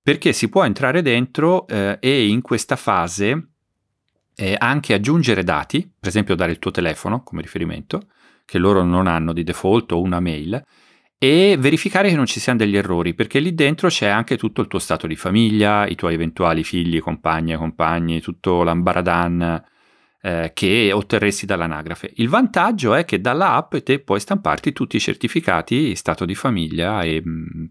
perché 0.01 0.33
si 0.33 0.49
può 0.49 0.63
entrare 0.63 1.01
dentro 1.01 1.67
eh, 1.67 1.97
e 1.99 2.27
in 2.27 2.41
questa 2.41 2.75
fase 2.75 3.49
eh, 4.35 4.55
anche 4.57 4.93
aggiungere 4.93 5.43
dati, 5.43 5.81
per 5.99 6.09
esempio 6.09 6.35
dare 6.35 6.51
il 6.51 6.59
tuo 6.59 6.71
telefono 6.71 7.21
come 7.21 7.41
riferimento, 7.41 8.07
che 8.45 8.57
loro 8.57 8.83
non 8.83 9.07
hanno 9.07 9.33
di 9.33 9.43
default 9.43 9.91
o 9.91 10.01
una 10.01 10.19
mail, 10.19 10.61
e 11.23 11.55
verificare 11.59 12.09
che 12.09 12.15
non 12.15 12.25
ci 12.25 12.39
siano 12.39 12.57
degli 12.57 12.75
errori, 12.75 13.13
perché 13.13 13.37
lì 13.37 13.53
dentro 13.53 13.89
c'è 13.89 14.07
anche 14.07 14.37
tutto 14.37 14.61
il 14.61 14.67
tuo 14.67 14.79
stato 14.79 15.05
di 15.05 15.15
famiglia, 15.15 15.85
i 15.85 15.93
tuoi 15.93 16.15
eventuali 16.15 16.63
figli, 16.63 16.99
compagne, 16.99 17.57
compagni, 17.57 18.21
tutto 18.21 18.63
l'ambaradan 18.63 19.63
eh, 20.19 20.49
che 20.51 20.91
otterresti 20.91 21.45
dall'anagrafe. 21.45 22.11
Il 22.15 22.27
vantaggio 22.27 22.95
è 22.95 23.05
che 23.05 23.21
dalla 23.21 23.53
app 23.53 23.75
te 23.75 23.99
puoi 23.99 24.19
stamparti 24.19 24.71
tutti 24.71 24.95
i 24.95 24.99
certificati, 24.99 25.95
stato 25.95 26.25
di 26.25 26.33
famiglia 26.33 27.03
e, 27.03 27.21
mm, 27.23 27.65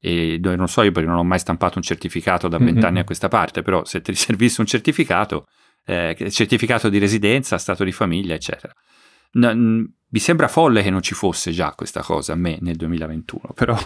e 0.00 0.40
non 0.42 0.66
so 0.66 0.82
io 0.82 0.90
perché 0.90 1.08
non 1.08 1.18
ho 1.18 1.24
mai 1.24 1.38
stampato 1.38 1.78
un 1.78 1.84
certificato 1.84 2.48
da 2.48 2.58
vent'anni 2.58 2.94
mm-hmm. 2.94 3.02
a 3.02 3.04
questa 3.04 3.28
parte, 3.28 3.62
però 3.62 3.84
se 3.84 4.00
ti 4.00 4.12
servisse 4.18 4.60
un 4.60 4.66
certificato, 4.66 5.46
eh, 5.86 6.16
certificato 6.28 6.88
di 6.88 6.98
residenza, 6.98 7.56
stato 7.56 7.84
di 7.84 7.92
famiglia, 7.92 8.34
eccetera. 8.34 8.74
No, 9.34 9.52
mi 10.14 10.20
sembra 10.20 10.46
folle 10.46 10.84
che 10.84 10.90
non 10.90 11.02
ci 11.02 11.12
fosse 11.12 11.50
già 11.50 11.72
questa 11.76 12.00
cosa 12.00 12.34
a 12.34 12.36
me 12.36 12.58
nel 12.60 12.76
2021, 12.76 13.50
però 13.52 13.76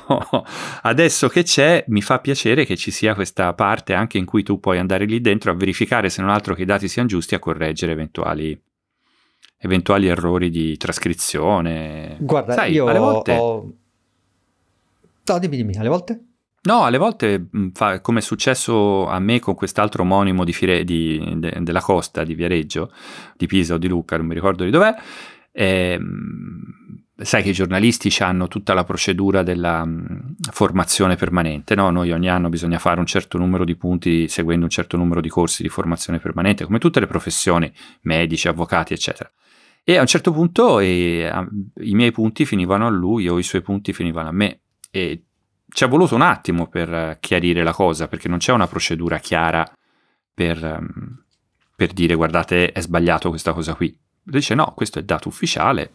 adesso 0.83 1.29
che 1.29 1.43
c'è 1.43 1.83
mi 1.89 2.03
fa 2.03 2.19
piacere 2.19 2.67
che 2.67 2.77
ci 2.77 2.91
sia 2.91 3.15
questa 3.15 3.55
parte 3.55 3.95
anche 3.95 4.19
in 4.19 4.27
cui 4.27 4.43
tu 4.43 4.61
puoi 4.61 4.79
andare 4.79 5.07
lì 5.07 5.23
dentro 5.23 5.51
a 5.51 5.55
verificare 5.55 6.11
se 6.11 6.21
non 6.21 6.31
altro 6.31 6.55
che 6.55 6.63
i 6.63 6.67
dati 6.67 6.87
siano 6.87 7.09
giusti 7.09 7.35
a 7.35 7.39
correggere 7.39 7.93
eventuali, 7.93 8.61
eventuali 9.57 10.07
errori 10.07 10.51
di 10.51 10.77
trascrizione. 10.77 12.19
Guarda, 12.21 12.53
Sai, 12.53 12.73
io 12.73 12.87
alle 12.89 12.99
volte... 12.99 13.33
ho... 13.35 13.73
No, 15.25 15.39
dimmi, 15.39 15.57
dimmi, 15.57 15.77
alle 15.79 15.89
volte? 15.89 16.25
No, 16.61 16.85
alle 16.85 16.99
volte, 16.99 17.49
fa, 17.73 18.03
come 18.03 18.19
è 18.19 18.23
successo 18.23 19.07
a 19.07 19.19
me 19.19 19.39
con 19.39 19.55
quest'altro 19.55 20.03
omonimo 20.03 20.45
di 20.45 20.53
Fire, 20.53 20.85
di, 20.85 21.37
de, 21.37 21.57
della 21.61 21.81
costa, 21.81 22.23
di 22.23 22.35
Viareggio, 22.35 22.93
di 23.35 23.47
Pisa 23.47 23.75
o 23.75 23.79
di 23.79 23.89
Lucca, 23.89 24.19
non 24.19 24.27
mi 24.27 24.35
ricordo 24.35 24.65
di 24.65 24.71
dov'è, 24.71 24.95
eh, 25.61 25.99
sai 27.17 27.43
che 27.43 27.49
i 27.49 27.53
giornalisti 27.53 28.15
hanno 28.23 28.47
tutta 28.47 28.75
la 28.75 28.85
procedura 28.85 29.43
della 29.43 29.83
um, 29.83 30.37
formazione 30.53 31.17
permanente, 31.17 31.75
no? 31.75 31.91
Noi 31.91 32.13
ogni 32.13 32.29
anno 32.29 32.49
bisogna 32.49 32.79
fare 32.79 33.01
un 33.01 33.07
certo 33.07 33.39
numero 33.39 33.65
di 33.65 33.75
punti 33.75 34.29
seguendo 34.29 34.67
un 34.67 34.71
certo 34.71 34.97
numero 34.97 35.21
di 35.21 35.29
corsi 35.29 35.63
di 35.65 35.69
formazione 35.69 36.21
permanente, 36.21 36.65
come 36.65 36.79
tutte 36.79 37.01
le 37.01 37.09
professioni, 37.09 37.73
medici, 38.03 38.47
avvocati, 38.47 38.93
eccetera. 38.93 39.29
E 39.83 39.97
a 39.97 40.01
un 40.01 40.07
certo 40.07 40.31
punto 40.31 40.79
eh, 40.79 41.29
i 41.81 41.95
miei 41.95 42.13
punti 42.13 42.45
finivano 42.45 42.87
a 42.87 42.91
lui 42.91 43.29
o 43.29 43.37
i 43.37 43.43
suoi 43.43 43.63
punti 43.63 43.93
finivano 43.93 44.29
a 44.29 44.33
me. 44.33 44.61
E 44.93 45.25
ci 45.69 45.83
è 45.83 45.89
voluto 45.89 46.15
un 46.15 46.23
attimo 46.23 46.69
per 46.69 47.17
chiarire 47.19 47.65
la 47.65 47.73
cosa, 47.73 48.07
perché 48.07 48.29
non 48.29 48.39
c'è 48.39 48.53
una 48.53 48.69
procedura 48.69 49.19
chiara 49.19 49.69
per, 50.33 50.63
um, 50.63 51.25
per 51.75 51.93
dire 51.93 52.15
guardate 52.15 52.71
è 52.71 52.81
sbagliato 52.81 53.29
questa 53.31 53.53
cosa 53.53 53.75
qui 53.75 54.07
dice 54.31 54.55
no, 54.55 54.73
questo 54.75 54.99
è 54.99 55.03
dato 55.03 55.29
ufficiale. 55.29 55.91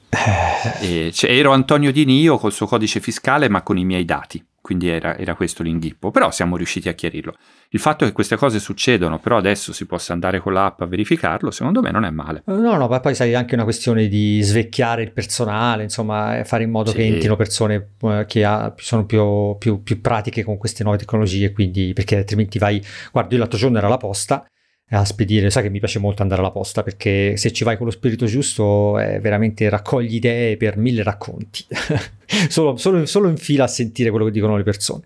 Eh. 0.81 1.11
Cioè, 1.11 1.31
ero 1.31 1.51
Antonio 1.51 1.91
Di 1.91 2.05
Nio 2.05 2.37
col 2.37 2.53
suo 2.53 2.65
codice 2.65 2.99
fiscale 2.99 3.49
ma 3.49 3.61
con 3.61 3.77
i 3.77 3.85
miei 3.85 4.05
dati, 4.05 4.43
quindi 4.61 4.87
era, 4.87 5.17
era, 5.17 5.35
questo 5.35 5.61
l'inghippo, 5.61 6.09
però 6.09 6.31
siamo 6.31 6.55
riusciti 6.55 6.87
a 6.87 6.93
chiarirlo. 6.93 7.35
Il 7.69 7.79
fatto 7.79 8.05
che 8.05 8.11
queste 8.11 8.35
cose 8.35 8.59
succedono, 8.59 9.19
però 9.19 9.37
adesso 9.37 9.73
si 9.73 9.85
possa 9.85 10.13
andare 10.13 10.39
con 10.39 10.53
l'app 10.53 10.81
a 10.81 10.85
verificarlo, 10.85 11.51
secondo 11.51 11.81
me 11.81 11.91
non 11.91 12.05
è 12.05 12.09
male. 12.09 12.43
No, 12.45 12.77
no, 12.77 12.87
ma 12.87 12.99
poi 12.99 13.13
sai 13.13 13.35
anche 13.35 13.55
una 13.55 13.65
questione 13.65 14.07
di 14.07 14.41
svecchiare 14.41 15.03
il 15.03 15.11
personale, 15.11 15.83
insomma, 15.83 16.41
fare 16.45 16.63
in 16.63 16.71
modo 16.71 16.91
sì. 16.91 16.97
che 16.97 17.05
entrino 17.05 17.35
persone 17.35 17.89
eh, 18.01 18.25
che 18.27 18.45
ha, 18.45 18.73
sono 18.77 19.05
più, 19.05 19.57
più, 19.59 19.83
più 19.83 19.99
pratiche 19.99 20.43
con 20.43 20.57
queste 20.57 20.83
nuove 20.83 20.97
tecnologie, 20.97 21.51
quindi 21.51 21.91
perché 21.93 22.17
altrimenti 22.17 22.57
vai, 22.57 22.81
guarda, 23.11 23.33
io 23.33 23.39
l'altro 23.39 23.57
giorno 23.57 23.77
era 23.77 23.87
la 23.87 23.97
posta 23.97 24.45
a 24.89 25.05
spedire. 25.05 25.49
Sai 25.49 25.63
che 25.63 25.69
mi 25.69 25.79
piace 25.79 25.99
molto 25.99 26.21
andare 26.21 26.41
alla 26.41 26.51
posta 26.51 26.83
perché 26.83 27.37
se 27.37 27.51
ci 27.51 27.63
vai 27.63 27.77
con 27.77 27.85
lo 27.85 27.91
spirito 27.91 28.25
giusto 28.25 28.97
è 28.97 29.19
veramente 29.19 29.69
raccogli 29.69 30.15
idee 30.15 30.57
per 30.57 30.77
mille 30.77 31.03
racconti, 31.03 31.65
solo, 32.49 32.77
solo, 32.77 33.05
solo, 33.05 33.29
in 33.29 33.37
fila 33.37 33.63
a 33.65 33.67
sentire 33.67 34.09
quello 34.09 34.25
che 34.25 34.31
dicono 34.31 34.57
le 34.57 34.63
persone. 34.63 35.03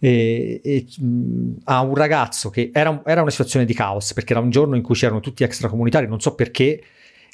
E, 0.00 0.60
e 0.62 0.86
mh, 1.00 1.56
a 1.64 1.80
un 1.82 1.94
ragazzo 1.94 2.50
che 2.50 2.70
era, 2.72 3.02
era, 3.04 3.22
una 3.22 3.30
situazione 3.30 3.64
di 3.66 3.74
caos 3.74 4.12
perché 4.12 4.32
era 4.32 4.40
un 4.40 4.50
giorno 4.50 4.76
in 4.76 4.82
cui 4.82 4.94
c'erano 4.94 5.20
tutti 5.20 5.44
extracomunitari, 5.44 6.06
non 6.06 6.20
so 6.20 6.34
perché. 6.34 6.82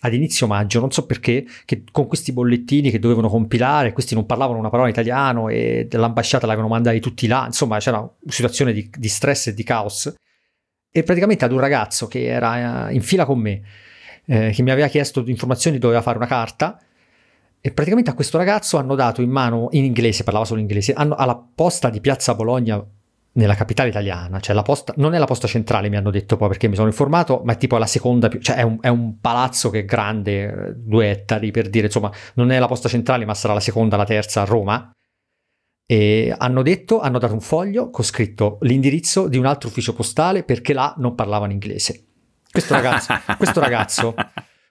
Ad 0.04 0.12
inizio 0.12 0.46
maggio, 0.46 0.80
non 0.80 0.90
so 0.90 1.06
perché, 1.06 1.46
che 1.64 1.82
con 1.90 2.06
questi 2.06 2.30
bollettini 2.30 2.90
che 2.90 2.98
dovevano 2.98 3.30
compilare, 3.30 3.94
questi 3.94 4.12
non 4.12 4.26
parlavano 4.26 4.58
una 4.58 4.68
parola 4.68 4.90
italiano 4.90 5.48
e 5.48 5.86
dell'ambasciata 5.88 6.44
l'avevano 6.44 6.68
mandati 6.68 7.00
tutti 7.00 7.26
là, 7.26 7.44
insomma 7.46 7.78
c'era 7.78 8.00
una 8.00 8.10
situazione 8.28 8.74
di, 8.74 8.90
di 8.94 9.08
stress 9.08 9.46
e 9.46 9.54
di 9.54 9.62
caos 9.62 10.12
e 10.96 11.02
praticamente 11.02 11.44
ad 11.44 11.50
un 11.50 11.58
ragazzo 11.58 12.06
che 12.06 12.24
era 12.24 12.88
eh, 12.88 12.94
in 12.94 13.02
fila 13.02 13.24
con 13.24 13.40
me, 13.40 13.62
eh, 14.26 14.52
che 14.54 14.62
mi 14.62 14.70
aveva 14.70 14.86
chiesto 14.86 15.24
informazioni, 15.26 15.78
doveva 15.78 16.00
fare 16.02 16.18
una 16.18 16.28
carta, 16.28 16.78
e 17.60 17.70
praticamente 17.72 18.10
a 18.10 18.14
questo 18.14 18.38
ragazzo 18.38 18.76
hanno 18.76 18.94
dato 18.94 19.20
in 19.20 19.28
mano, 19.28 19.66
in 19.72 19.82
inglese, 19.82 20.22
parlava 20.22 20.44
solo 20.44 20.60
inglese, 20.60 20.92
hanno, 20.92 21.16
alla 21.16 21.36
posta 21.52 21.90
di 21.90 22.00
Piazza 22.00 22.36
Bologna, 22.36 22.80
nella 23.32 23.56
capitale 23.56 23.88
italiana, 23.88 24.38
cioè 24.38 24.54
la 24.54 24.62
posta, 24.62 24.94
non 24.98 25.14
è 25.14 25.18
la 25.18 25.24
posta 25.24 25.48
centrale 25.48 25.88
mi 25.88 25.96
hanno 25.96 26.12
detto 26.12 26.36
poi 26.36 26.46
perché 26.46 26.68
mi 26.68 26.76
sono 26.76 26.86
informato, 26.86 27.42
ma 27.44 27.54
è 27.54 27.56
tipo 27.56 27.76
la 27.76 27.86
seconda 27.86 28.28
più, 28.28 28.38
cioè 28.38 28.54
è 28.54 28.62
un, 28.62 28.78
è 28.80 28.86
un 28.86 29.18
palazzo 29.20 29.70
che 29.70 29.80
è 29.80 29.84
grande, 29.84 30.74
due 30.76 31.10
ettari 31.10 31.50
per 31.50 31.68
dire, 31.70 31.86
insomma, 31.86 32.12
non 32.34 32.52
è 32.52 32.58
la 32.60 32.68
posta 32.68 32.88
centrale 32.88 33.24
ma 33.24 33.34
sarà 33.34 33.52
la 33.52 33.58
seconda, 33.58 33.96
la 33.96 34.04
terza 34.04 34.42
a 34.42 34.44
Roma, 34.44 34.92
e 35.86 36.34
hanno 36.36 36.62
detto, 36.62 37.00
hanno 37.00 37.18
dato 37.18 37.34
un 37.34 37.40
foglio 37.40 37.90
con 37.90 38.04
scritto 38.04 38.58
l'indirizzo 38.62 39.28
di 39.28 39.36
un 39.36 39.46
altro 39.46 39.68
ufficio 39.68 39.92
postale 39.92 40.42
perché 40.42 40.72
là 40.72 40.94
non 40.98 41.14
parlavano 41.14 41.52
inglese. 41.52 42.04
Questo 42.50 42.74
ragazzo, 42.74 43.14
questo 43.36 43.60
ragazzo, 43.60 44.14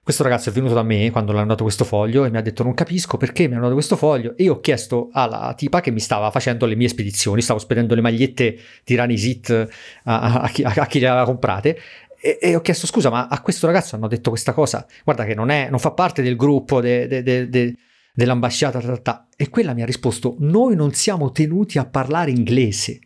questo 0.02 0.22
ragazzo 0.22 0.50
è 0.50 0.52
venuto 0.52 0.74
da 0.74 0.82
me 0.82 1.10
quando 1.10 1.32
l'hanno 1.32 1.48
dato 1.48 1.62
questo 1.62 1.84
foglio 1.84 2.24
e 2.24 2.30
mi 2.30 2.36
ha 2.36 2.42
detto 2.42 2.62
non 2.62 2.74
capisco 2.74 3.16
perché 3.16 3.46
mi 3.46 3.54
hanno 3.54 3.62
dato 3.62 3.74
questo 3.74 3.96
foglio 3.96 4.36
e 4.36 4.44
io 4.44 4.54
ho 4.54 4.60
chiesto 4.60 5.08
alla 5.12 5.54
tipa 5.56 5.80
che 5.80 5.90
mi 5.90 6.00
stava 6.00 6.30
facendo 6.30 6.66
le 6.66 6.74
mie 6.74 6.88
spedizioni, 6.88 7.40
stavo 7.40 7.58
spedendo 7.58 7.94
le 7.94 8.00
magliette 8.00 8.58
di 8.84 8.94
Ranisit 8.94 9.68
a, 10.04 10.20
a, 10.20 10.40
a, 10.40 10.48
chi, 10.48 10.62
a 10.62 10.86
chi 10.86 10.98
le 10.98 11.08
aveva 11.08 11.24
comprate 11.24 11.78
e, 12.20 12.38
e, 12.40 12.56
ho 12.56 12.60
chiesto 12.60 12.86
scusa 12.86 13.10
ma 13.10 13.28
a 13.28 13.40
questo 13.40 13.66
ragazzo 13.66 13.96
hanno 13.96 14.08
detto 14.08 14.30
questa 14.30 14.52
cosa, 14.52 14.86
guarda 15.04 15.24
che 15.24 15.34
non, 15.34 15.50
è, 15.50 15.68
non 15.68 15.78
fa 15.78 15.92
parte 15.92 16.22
del 16.22 16.36
gruppo 16.36 16.80
de, 16.80 17.06
de, 17.06 17.22
de, 17.22 17.76
dell'ambasciata 18.14 18.80
ta, 18.80 18.96
ta, 18.98 19.28
e 19.36 19.48
quella 19.48 19.74
mi 19.74 19.82
ha 19.82 19.86
risposto 19.86 20.36
noi 20.38 20.76
non 20.76 20.92
siamo 20.92 21.32
tenuti 21.32 21.78
a 21.78 21.84
parlare 21.84 22.30
inglese. 22.30 23.00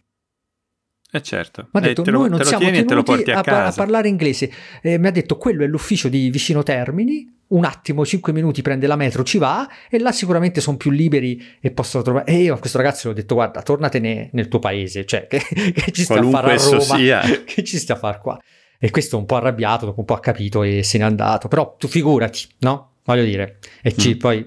Eh 1.10 1.22
certo, 1.22 1.70
mi 1.72 1.80
ha 1.80 1.82
detto, 1.82 2.04
eh, 2.04 2.10
noi 2.10 2.28
lo, 2.28 2.36
non 2.36 2.44
siamo 2.44 2.70
tenuti 2.70 3.30
a, 3.30 3.40
a, 3.40 3.66
a, 3.66 3.72
parlare 3.72 4.08
inglese. 4.08 4.52
Eh, 4.82 4.98
mi 4.98 5.06
ha 5.06 5.10
detto, 5.10 5.38
quello 5.38 5.64
è 5.64 5.66
l'ufficio 5.66 6.08
di 6.10 6.28
vicino 6.28 6.62
Termini, 6.62 7.26
un 7.48 7.64
attimo, 7.64 8.04
5 8.04 8.30
minuti 8.30 8.60
prende 8.60 8.86
la 8.86 8.96
metro, 8.96 9.22
ci 9.22 9.38
va 9.38 9.66
e 9.88 9.98
là 9.98 10.12
sicuramente 10.12 10.60
sono 10.60 10.76
più 10.76 10.90
liberi 10.90 11.42
e 11.60 11.70
possono 11.70 12.02
trovare... 12.02 12.26
E 12.30 12.42
io 12.42 12.54
a 12.54 12.58
questo 12.58 12.76
ragazzo 12.76 13.08
gli 13.08 13.12
ho 13.12 13.14
detto, 13.14 13.34
guarda, 13.34 13.62
tornatene 13.62 14.28
nel 14.34 14.48
tuo 14.48 14.58
paese, 14.58 15.06
cioè 15.06 15.26
che, 15.26 15.40
che 15.72 15.92
ci 15.92 16.02
stai 16.02 16.18
a 16.18 16.28
fare 16.28 16.52
a 16.52 16.56
Roma, 16.56 16.80
sia. 16.80 17.20
che 17.46 17.64
ci 17.64 17.78
stai 17.78 17.96
a 17.96 17.98
fare 17.98 18.18
qua. 18.20 18.38
E 18.78 18.90
questo 18.90 19.16
un 19.16 19.24
po' 19.24 19.36
arrabbiato, 19.36 19.86
dopo 19.86 20.00
un 20.00 20.06
po' 20.06 20.14
ha 20.14 20.20
capito 20.20 20.62
e 20.62 20.82
se 20.82 20.98
n'è 20.98 21.04
andato. 21.04 21.48
Però 21.48 21.74
tu 21.78 21.88
figurati, 21.88 22.46
no? 22.58 22.96
Voglio 23.08 23.24
dire, 23.24 23.56
e 23.80 23.94
ci, 23.94 24.16
mm. 24.16 24.18
poi, 24.18 24.46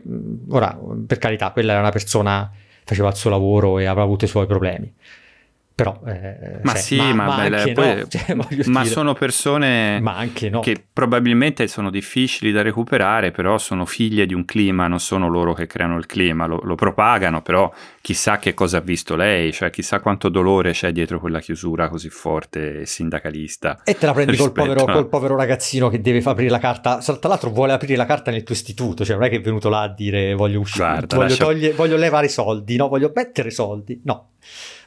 ora, 0.50 0.80
per 1.08 1.18
carità, 1.18 1.50
quella 1.50 1.72
era 1.72 1.82
una 1.82 1.90
persona, 1.90 2.52
faceva 2.84 3.10
il 3.10 3.16
suo 3.16 3.32
lavoro 3.32 3.80
e 3.80 3.86
aveva 3.86 4.04
avuto 4.04 4.26
i 4.26 4.28
suoi 4.28 4.46
problemi 4.46 4.94
però 5.74 6.00
eh, 6.06 6.60
ma 6.62 6.74
cioè, 6.74 6.82
sì 6.82 6.98
ma, 6.98 7.14
ma, 7.14 7.26
ma, 7.26 7.50
beh, 7.50 7.72
poi, 7.72 7.96
no. 7.96 8.08
cioè, 8.08 8.36
ma 8.68 8.86
sono 8.86 9.14
persone 9.14 10.00
no. 10.00 10.60
che 10.60 10.84
probabilmente 10.92 11.68
sono 11.68 11.90
difficili 11.90 12.52
da 12.52 12.62
recuperare 12.62 13.32
però 13.32 13.58
sono 13.58 13.86
figlie 13.86 14.26
di 14.26 14.34
un 14.34 14.46
clima 14.46 14.88
non 14.88 15.00
sono 15.00 15.28
loro 15.28 15.54
che 15.54 15.68
creano 15.68 15.98
il 15.98 16.06
clima 16.06 16.46
lo, 16.46 16.60
lo 16.64 16.76
propagano 16.76 17.42
però 17.42 17.72
chissà 18.02 18.38
che 18.38 18.54
cosa 18.54 18.78
ha 18.78 18.82
visto 18.82 19.16
lei 19.16 19.52
cioè 19.54 19.70
chissà 19.70 20.00
quanto 20.02 20.30
dolore 20.30 20.72
c'è 20.72 20.92
dietro 20.92 21.20
quella 21.20 21.40
chiusura 21.40 21.90
così 21.90 22.10
forte 22.10 22.86
sindacalista 22.86 23.82
e 23.84 23.96
te 23.96 24.06
la 24.06 24.14
prendi 24.14 24.38
col 24.38 24.52
povero, 24.52 24.86
col 24.86 25.08
povero, 25.08 25.36
ragazzino 25.36 25.90
che 25.90 26.02
deve 26.02 26.22
aprire 26.24 26.50
la 26.50 26.60
carta 26.60 26.98
tra 26.98 27.30
l'altro 27.30 27.50
vuole 27.50 27.74
aprire 27.74 27.96
la 27.96 28.06
carta 28.06 28.30
nel 28.30 28.44
tuo 28.44 28.54
istituto 28.54 29.04
cioè 29.04 29.16
non 29.16 29.26
è 29.26 29.30
che 29.30 29.38
è 29.38 29.42
venuto 29.42 29.70
là 29.70 29.82
a 29.82 29.90
dire 29.90 30.34
voglio 30.34 30.60
uscire 30.60 30.86
Guarda, 30.86 31.16
voglio, 31.16 31.28
lascia... 31.30 31.44
toglie, 31.44 31.72
voglio 31.74 31.98
levare 31.98 32.26
i 32.28 32.30
soldi 32.30 32.76
no 32.76 32.88
voglio 32.88 33.12
mettere 33.16 33.50
soldi 33.50 34.00
no 34.04 34.31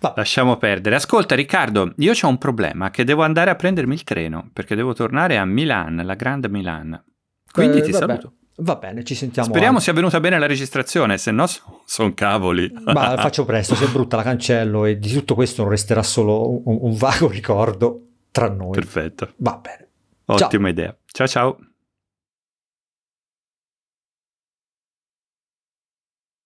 Vabbè. 0.00 0.14
Lasciamo 0.16 0.56
perdere. 0.56 0.96
Ascolta 0.96 1.34
Riccardo, 1.34 1.92
io 1.96 2.12
ho 2.20 2.28
un 2.28 2.38
problema 2.38 2.90
che 2.90 3.04
devo 3.04 3.22
andare 3.22 3.50
a 3.50 3.54
prendermi 3.54 3.94
il 3.94 4.04
treno 4.04 4.50
perché 4.52 4.74
devo 4.74 4.92
tornare 4.92 5.38
a 5.38 5.44
Milan, 5.44 6.00
la 6.04 6.14
Grande 6.14 6.48
Milan. 6.48 7.02
Quindi 7.50 7.78
eh, 7.78 7.82
ti 7.82 7.92
vabbè. 7.92 8.06
saluto. 8.06 8.32
Va 8.56 8.76
bene, 8.76 9.02
ci 9.02 9.14
sentiamo. 9.16 9.48
Speriamo 9.48 9.74
anche. 9.74 9.84
sia 9.84 9.92
venuta 9.92 10.20
bene 10.20 10.38
la 10.38 10.46
registrazione, 10.46 11.18
se 11.18 11.32
no 11.32 11.46
sono 11.46 11.82
son 11.84 12.14
cavoli. 12.14 12.72
Ma 12.84 13.16
faccio 13.18 13.44
presto, 13.44 13.74
se 13.74 13.86
è 13.86 13.88
brutta 13.88 14.16
la 14.16 14.22
cancello 14.22 14.84
e 14.84 14.98
di 14.98 15.12
tutto 15.12 15.34
questo 15.34 15.62
non 15.62 15.70
resterà 15.70 16.02
solo 16.02 16.62
un, 16.68 16.78
un 16.80 16.96
vago 16.96 17.28
ricordo 17.28 18.00
tra 18.30 18.48
noi. 18.48 18.72
Perfetto. 18.72 19.32
Va 19.36 19.58
bene. 19.60 19.88
Ottima 20.26 20.62
ciao. 20.62 20.70
idea. 20.70 20.96
Ciao 21.06 21.26
ciao. 21.26 21.58